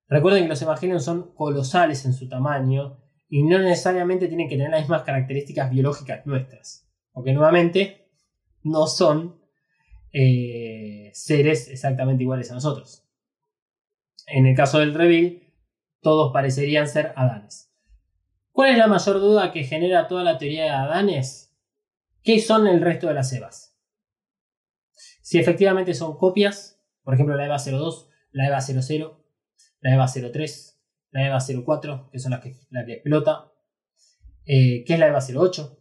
[0.07, 2.97] Recuerden que los Evangelion son colosales en su tamaño
[3.29, 6.89] y no necesariamente tienen que tener las mismas características biológicas nuestras.
[7.11, 8.09] Porque nuevamente
[8.63, 9.39] no son
[10.11, 13.05] eh, seres exactamente iguales a nosotros.
[14.25, 15.43] En el caso del reveal,
[16.01, 17.71] todos parecerían ser Adanes.
[18.51, 21.55] ¿Cuál es la mayor duda que genera toda la teoría de Adanes?
[22.23, 23.77] ¿Qué son el resto de las EVAs?
[25.21, 29.23] Si efectivamente son copias, por ejemplo la EVA 02, la EVA 00,
[29.81, 30.78] la EVA 03,
[31.11, 33.51] la EVA 04, que son las que, la que explota,
[34.45, 35.77] eh, ¿qué es la EVA 08?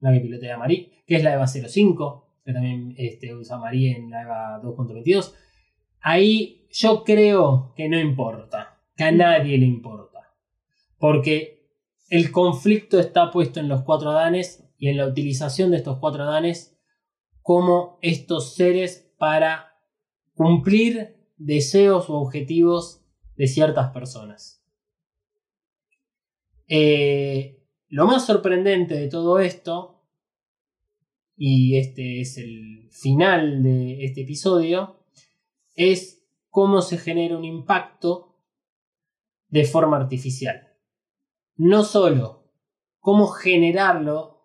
[0.00, 2.40] La que pilotea Marí, ¿qué es la EVA 05?
[2.44, 5.34] Que también este, usa Marí en la EVA 2.22.
[6.00, 10.34] Ahí yo creo que no importa, que a nadie le importa.
[10.98, 11.58] Porque
[12.08, 16.22] el conflicto está puesto en los cuatro Adanes y en la utilización de estos cuatro
[16.24, 16.78] Adanes
[17.42, 19.74] como estos seres para
[20.34, 23.04] cumplir deseos o objetivos
[23.36, 24.57] de ciertas personas.
[26.68, 30.04] Eh, lo más sorprendente de todo esto,
[31.36, 35.04] y este es el final de este episodio,
[35.74, 38.36] es cómo se genera un impacto
[39.48, 40.74] de forma artificial.
[41.56, 42.52] No solo
[42.98, 44.38] cómo generarlo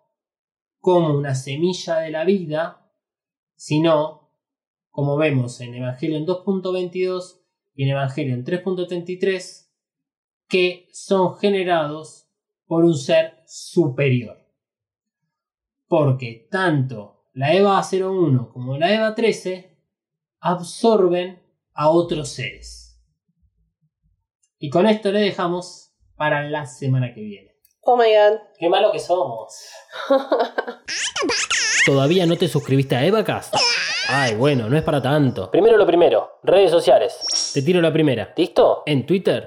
[0.78, 2.90] como una semilla de la vida,
[3.56, 4.30] sino,
[4.90, 7.40] como vemos en Evangelion 2.22
[7.74, 9.63] y en Evangelion 3.33,
[10.48, 12.28] que son generados
[12.66, 14.38] por un ser superior.
[15.86, 19.76] Porque tanto la EVA 01 como la EVA 13
[20.40, 21.42] absorben
[21.72, 23.00] a otros seres.
[24.58, 27.54] Y con esto le dejamos para la semana que viene.
[27.80, 28.40] Oh my god.
[28.58, 29.68] Qué malo que somos.
[31.86, 33.54] ¿Todavía no te suscribiste a Evacast?
[34.08, 35.50] Ay, bueno, no es para tanto.
[35.50, 37.50] Primero lo primero, redes sociales.
[37.52, 38.32] Te tiro la primera.
[38.36, 38.82] ¿Listo?
[38.86, 39.46] En Twitter.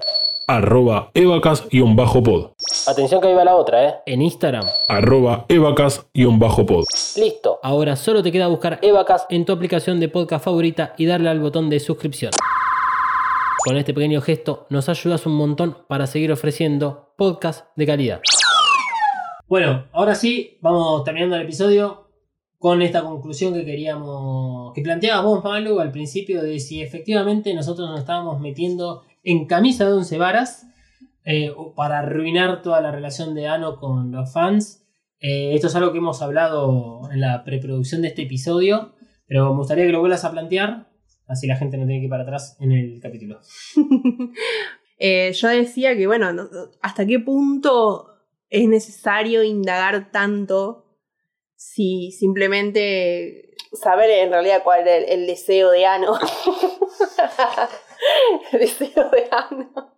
[0.49, 2.51] Arroba evacas-pod,
[2.87, 3.95] Atención que ahí va la otra, ¿eh?
[4.05, 4.65] En Instagram.
[4.87, 6.85] arroba evacas-pod.
[7.17, 7.59] Listo.
[7.61, 11.41] Ahora solo te queda buscar Evacast en tu aplicación de podcast favorita y darle al
[11.41, 12.31] botón de suscripción.
[13.65, 18.21] Con este pequeño gesto nos ayudas un montón para seguir ofreciendo podcast de calidad.
[19.49, 22.07] Bueno, ahora sí, vamos terminando el episodio
[22.57, 27.89] con esta conclusión que queríamos, que planteabas vos, Pablo, al principio de si efectivamente nosotros
[27.89, 30.65] nos estábamos metiendo en camisa de once varas
[31.25, 34.83] eh, para arruinar toda la relación de Ano con los fans.
[35.19, 38.93] Eh, esto es algo que hemos hablado en la preproducción de este episodio,
[39.27, 40.87] pero me gustaría que lo vuelvas a plantear,
[41.27, 43.39] así la gente no tiene que ir para atrás en el capítulo.
[44.99, 46.49] Eh, yo decía que, bueno, no-
[46.81, 48.07] ¿hasta qué punto
[48.49, 50.85] es necesario indagar tanto
[51.55, 56.17] si simplemente saber en realidad cuál era el, el deseo de Ano?
[58.51, 59.93] el deseo de Ano.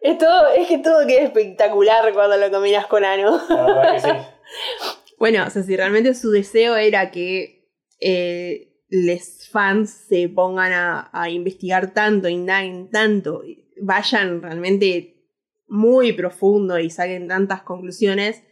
[0.00, 3.40] Es, todo, es que todo queda espectacular cuando lo combinas con Ano.
[3.48, 4.08] La verdad que sí.
[5.18, 7.70] Bueno, o sea, si realmente su deseo era que
[8.00, 13.42] eh, les fans se pongan a, a investigar tanto, indaguen tanto,
[13.80, 15.24] vayan realmente
[15.68, 18.42] muy profundo y saquen tantas conclusiones,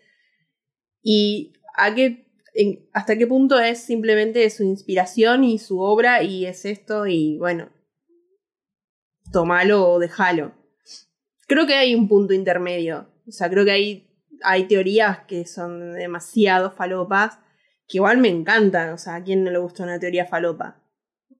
[1.02, 6.46] y a qué, en- hasta qué punto es simplemente su inspiración y su obra, y
[6.46, 7.68] es esto, y bueno,
[9.32, 10.52] tomalo o dejalo.
[11.46, 14.14] Creo que hay un punto intermedio, o sea, creo que hay
[14.44, 17.38] hay teorías que son demasiado falopas,
[17.88, 18.92] que igual me encantan.
[18.92, 20.82] O sea, ¿a quién no le gusta una teoría falopa?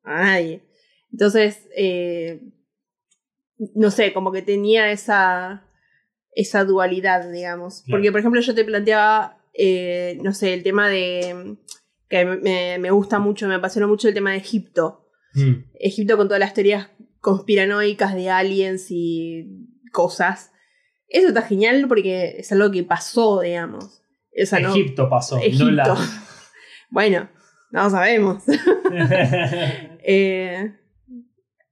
[0.03, 0.63] A nadie.
[1.13, 2.43] Entonces, eh,
[3.75, 5.65] no sé, como que tenía esa,
[6.33, 7.83] esa dualidad, digamos.
[7.83, 7.99] Claro.
[7.99, 11.57] Porque, por ejemplo, yo te planteaba, eh, no sé, el tema de
[12.09, 15.09] que me, me gusta mucho, me apasiona mucho el tema de Egipto.
[15.35, 15.65] Mm.
[15.81, 16.91] Egipto con todas las teorías
[17.25, 19.47] conspiranoicas de aliens y
[19.93, 20.53] cosas.
[21.09, 24.03] Eso está genial porque es algo que pasó, digamos.
[24.41, 25.71] O sea, no- Egipto pasó, no Egipto.
[25.71, 25.97] la.
[26.91, 27.29] bueno,
[27.71, 28.43] no sabemos.
[30.07, 30.71] Eh,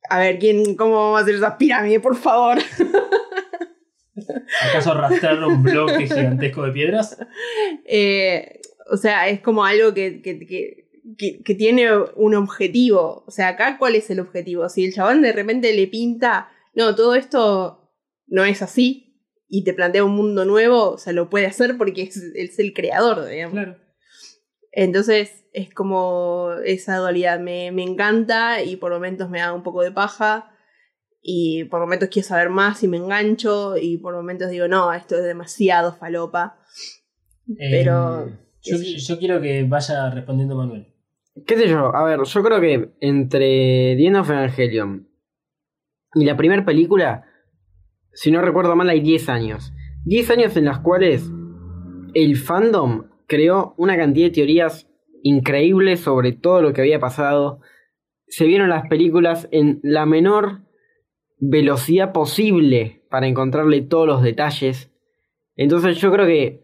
[0.09, 2.57] a ver, ¿quién, ¿cómo vamos a hacer esas pirámides, por favor?
[4.71, 7.19] ¿Acaso arrastrar un bloque gigantesco de piedras?
[7.85, 8.59] Eh,
[8.91, 10.82] o sea, es como algo que, que, que-
[11.19, 13.25] que- que tiene un objetivo.
[13.27, 14.69] O sea, acá, ¿cuál es el objetivo?
[14.69, 17.91] Si el chabón de repente le pinta, no, todo esto
[18.27, 19.09] no es así,
[19.49, 22.73] y te plantea un mundo nuevo, o sea, lo puede hacer porque es, es el
[22.73, 23.53] creador, digamos.
[23.53, 23.77] Claro.
[24.71, 27.39] Entonces, es como esa dualidad.
[27.41, 30.49] Me, me encanta y por momentos me da un poco de paja.
[31.21, 33.77] Y por momentos quiero saber más y me engancho.
[33.77, 36.59] Y por momentos digo, no, esto es demasiado falopa.
[37.59, 40.92] Pero- Eh, yo, yo quiero que vaya respondiendo Manuel.
[41.47, 41.95] ¿Qué sé yo?
[41.95, 45.09] A ver, yo creo que entre The End of Evangelion
[46.15, 47.25] y la primera película,
[48.13, 49.73] si no recuerdo mal, hay 10 años.
[50.05, 51.31] 10 años en las cuales
[52.15, 54.89] el fandom creó una cantidad de teorías
[55.23, 57.61] increíbles sobre todo lo que había pasado.
[58.27, 60.63] Se vieron las películas en la menor
[61.39, 64.93] velocidad posible para encontrarle todos los detalles.
[65.57, 66.63] Entonces yo creo que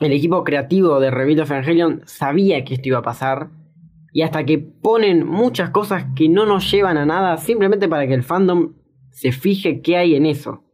[0.00, 3.50] el equipo creativo de of Evangelion sabía que esto iba a pasar.
[4.16, 8.14] Y hasta que ponen muchas cosas que no nos llevan a nada simplemente para que
[8.14, 8.72] el fandom
[9.10, 10.64] se fije qué hay en eso.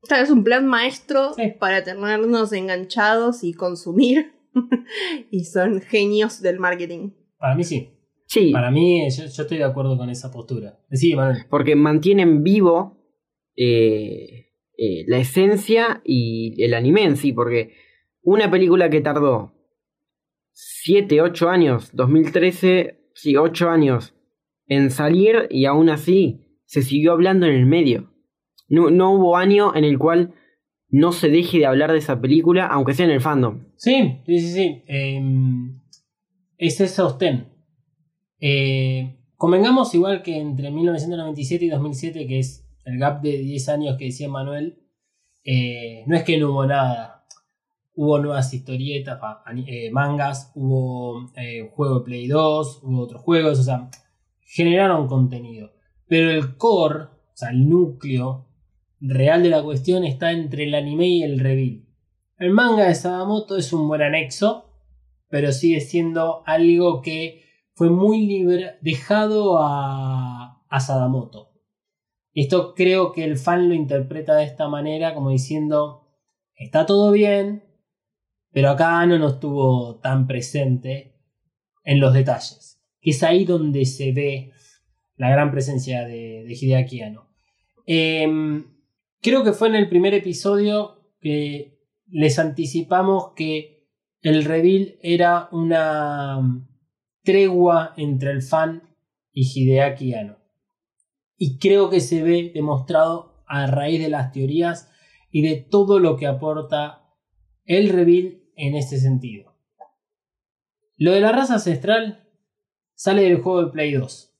[0.00, 1.52] O sea, es un plan maestro Sí.
[1.60, 4.32] para tenernos enganchados y consumir.
[5.30, 7.10] y son genios del marketing.
[7.38, 7.90] Para mí sí.
[8.24, 10.78] Sí, Para mí, yo, yo estoy de acuerdo con esa postura.
[10.90, 11.42] Sí, Manuel.
[11.50, 12.96] porque mantienen vivo
[13.56, 17.34] eh, eh, la esencia y el anime en sí.
[17.34, 17.74] Porque
[18.22, 19.52] una película que tardó
[20.58, 24.14] 7, 8 años, 2013, sí, 8 años
[24.66, 28.10] en salir y aún así se siguió hablando en el medio.
[28.66, 30.32] No, no hubo año en el cual
[30.88, 33.66] no se deje de hablar de esa película, aunque sea en el fandom.
[33.76, 34.82] Sí, sí, sí, sí.
[34.88, 35.22] Eh,
[36.56, 37.52] es ese sostén.
[38.40, 43.96] Eh, convengamos igual que entre 1997 y 2007, que es el gap de 10 años
[43.98, 44.78] que decía Manuel,
[45.44, 47.15] eh, no es que no hubo nada.
[47.96, 49.18] Hubo nuevas historietas,
[49.66, 53.90] eh, mangas, hubo eh, juego de Play 2, hubo otros juegos, o sea,
[54.40, 55.72] generaron contenido.
[56.06, 58.46] Pero el core, o sea, el núcleo
[59.00, 61.84] real de la cuestión está entre el anime y el reveal.
[62.38, 64.70] El manga de Sadamoto es un buen anexo,
[65.28, 67.42] pero sigue siendo algo que
[67.72, 71.56] fue muy libre, dejado a Sadamoto.
[72.36, 76.06] Esto creo que el fan lo interpreta de esta manera, como diciendo,
[76.54, 77.64] está todo bien,
[78.56, 81.14] pero acá no nos estuvo tan presente
[81.84, 82.80] en los detalles.
[83.02, 84.50] Que es ahí donde se ve
[85.16, 87.02] la gran presencia de, de Hideaki.
[87.84, 88.64] Em,
[89.20, 93.90] creo que fue en el primer episodio que les anticipamos que
[94.22, 96.66] el reveal era una
[97.24, 98.84] tregua entre el fan
[99.34, 100.38] y Hideaki Anno.
[101.36, 104.90] Y creo que se ve demostrado a raíz de las teorías
[105.30, 107.02] y de todo lo que aporta
[107.66, 109.54] el reveal en este sentido.
[110.96, 112.28] Lo de la raza ancestral
[112.94, 114.32] sale del juego de Play 2.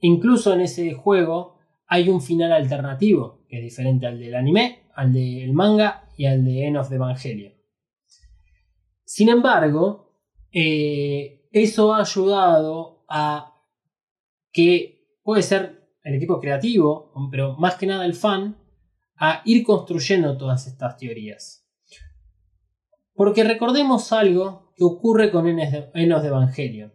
[0.00, 5.12] Incluso en ese juego hay un final alternativo, que es diferente al del anime, al
[5.12, 7.52] del manga y al de End of the Evangelion.
[9.04, 10.16] Sin embargo,
[10.50, 13.54] eh, eso ha ayudado a
[14.52, 18.56] que puede ser el equipo creativo, pero más que nada el fan,
[19.16, 21.61] a ir construyendo todas estas teorías.
[23.22, 26.92] Porque recordemos algo que ocurre con End of the Evangelion,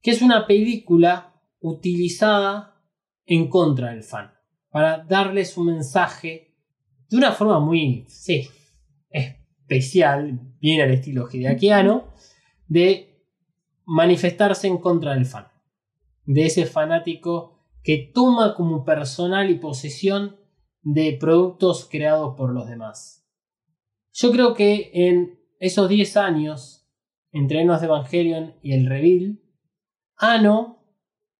[0.00, 2.82] que es una película utilizada
[3.26, 4.32] en contra del fan,
[4.70, 6.56] para darles un mensaje
[7.10, 8.48] de una forma muy, sí,
[9.10, 12.14] especial, bien al estilo hideakiano,
[12.66, 13.22] de
[13.84, 15.48] manifestarse en contra del fan,
[16.24, 20.36] de ese fanático que toma como personal y posesión
[20.80, 23.19] de productos creados por los demás.
[24.12, 26.86] Yo creo que en esos 10 años,
[27.32, 29.40] entre Enos de Evangelion y el Reveal,
[30.16, 30.84] Ano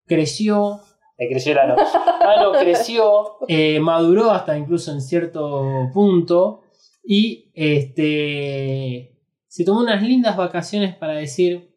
[0.06, 0.80] creció.
[1.18, 1.76] Le creció el Ano.
[2.20, 6.62] Ano creció, eh, maduró hasta incluso en cierto punto.
[7.02, 9.18] Y este.
[9.48, 11.74] Se tomó unas lindas vacaciones para decir.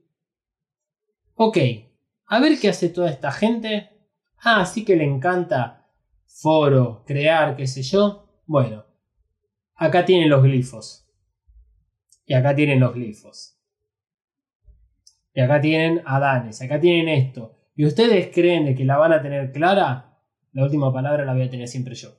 [1.35, 1.57] Ok,
[2.27, 3.89] a ver qué hace toda esta gente.
[4.43, 5.89] Ah, sí que le encanta
[6.27, 8.27] foro, crear, qué sé yo.
[8.45, 8.85] Bueno,
[9.75, 11.05] acá tienen los glifos.
[12.25, 13.57] Y acá tienen los glifos.
[15.33, 19.13] y acá tienen a Danes, acá tienen esto, y ustedes creen de que la van
[19.13, 20.19] a tener clara,
[20.51, 22.09] la última palabra la voy a tener siempre yo,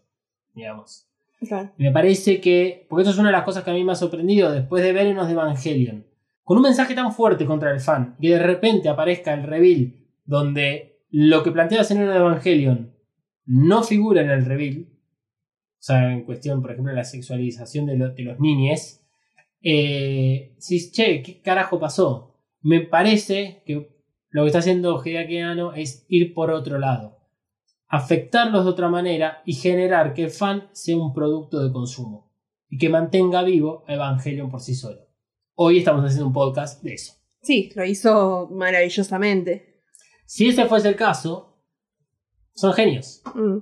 [0.52, 1.09] digamos.
[1.76, 3.97] Me parece que, porque esto es una de las cosas que a mí me ha
[3.97, 6.06] sorprendido después de ver de Evangelion,
[6.43, 9.94] con un mensaje tan fuerte contra el fan, que de repente aparezca el reveal
[10.24, 12.94] donde lo que plantea Enos de Evangelion
[13.47, 14.89] no figura en el reveal,
[15.85, 19.05] sea, en cuestión, por ejemplo, de la sexualización de, lo- de los niñes,
[19.62, 22.35] eh, si, che, ¿qué carajo pasó?
[22.61, 23.90] Me parece que
[24.31, 27.19] lo que está haciendo Hideaki Anno es ir por otro lado
[27.86, 32.32] afectarlos de otra manera y generar que el fan sea un producto de consumo
[32.69, 35.01] y que mantenga vivo a Evangelion por sí solo.
[35.55, 37.12] Hoy estamos haciendo un podcast de eso.
[37.43, 39.82] Sí, lo hizo maravillosamente.
[40.27, 41.62] Si ese fuese el caso,
[42.55, 43.59] son genios, Mm.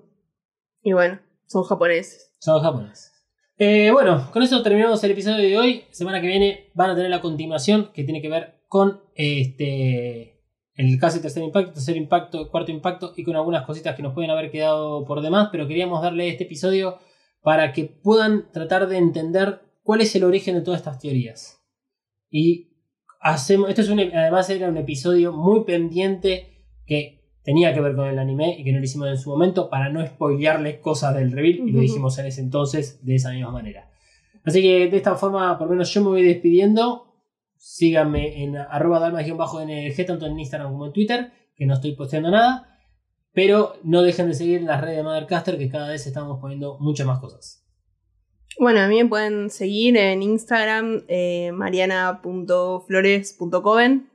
[0.85, 1.21] Y bueno,
[1.53, 2.33] son japoneses.
[2.41, 3.13] son japoneses.
[3.59, 5.85] Eh, bueno, con eso terminamos el episodio de hoy.
[5.91, 10.33] Semana que viene van a tener la continuación que tiene que ver con este
[10.75, 14.31] el casi tercer impacto, tercer impacto, cuarto impacto y con algunas cositas que nos pueden
[14.31, 16.99] haber quedado por demás, pero queríamos darle este episodio
[17.43, 21.63] para que puedan tratar de entender cuál es el origen de todas estas teorías.
[22.31, 22.73] Y
[23.21, 28.19] hacemos, esto es además era un episodio muy pendiente que tenía que ver con el
[28.19, 31.69] anime y que no lo hicimos en su momento para no spoilearles cosas del reveal
[31.69, 33.91] y lo dijimos en ese entonces de esa misma manera.
[34.45, 37.09] Así que de esta forma, por lo menos yo me voy despidiendo.
[37.57, 42.81] Síganme en arroba dalmas-nlg, tanto en Instagram como en Twitter, que no estoy posteando nada.
[43.33, 47.07] Pero no dejen de seguir las redes de Mothercaster, que cada vez estamos poniendo muchas
[47.07, 47.61] más cosas.
[48.59, 54.12] Bueno, a mí me pueden seguir en Instagram, eh, mariana.flores.coven.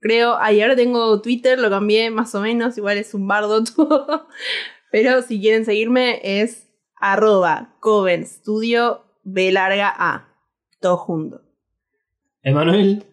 [0.00, 4.26] Creo, ayer tengo Twitter, lo cambié más o menos, igual es un bardo todo.
[4.90, 10.34] Pero si quieren seguirme es arroba Coven Studio B larga A.
[10.80, 11.42] Todo junto.
[12.42, 13.04] Emanuel,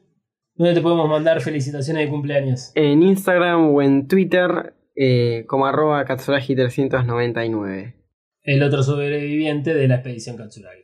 [0.56, 2.72] ¿dónde te podemos mandar felicitaciones de cumpleaños?
[2.76, 7.94] En Instagram o en Twitter eh, como arroba katsuragi399.
[8.42, 10.84] El otro sobreviviente de la expedición Katsuragi.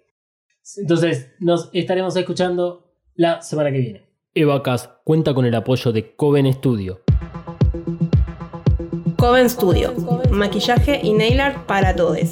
[0.77, 4.12] Entonces, nos estaremos escuchando la semana que viene.
[4.35, 7.01] Evacas cuenta con el apoyo de Coven Studio.
[9.15, 9.93] Coven Studio.
[10.31, 12.31] Maquillaje y nail art para todos.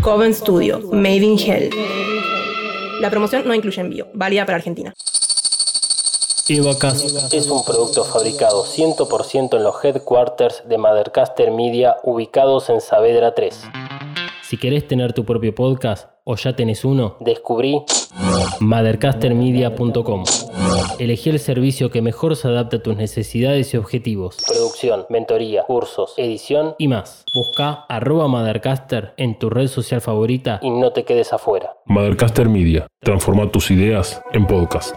[0.00, 1.70] Coven Studio, Made in Hell.
[3.00, 4.94] La promoción no incluye envío, válida para Argentina.
[6.48, 7.02] Evacas
[7.32, 13.62] es un producto fabricado 100% en los headquarters de Mothercaster Media ubicados en Saavedra 3.
[14.48, 17.82] Si querés tener tu propio podcast o ya tenés uno, descubrí
[18.60, 20.22] mothercastermedia.com.
[21.00, 24.36] Elegí el servicio que mejor se adapta a tus necesidades y objetivos.
[24.46, 27.24] Producción, mentoría, cursos, edición y más.
[27.34, 31.72] Busca arroba Mothercaster en tu red social favorita y no te quedes afuera.
[31.86, 32.86] Mothercaster Media.
[33.00, 34.94] Transforma tus ideas en podcast.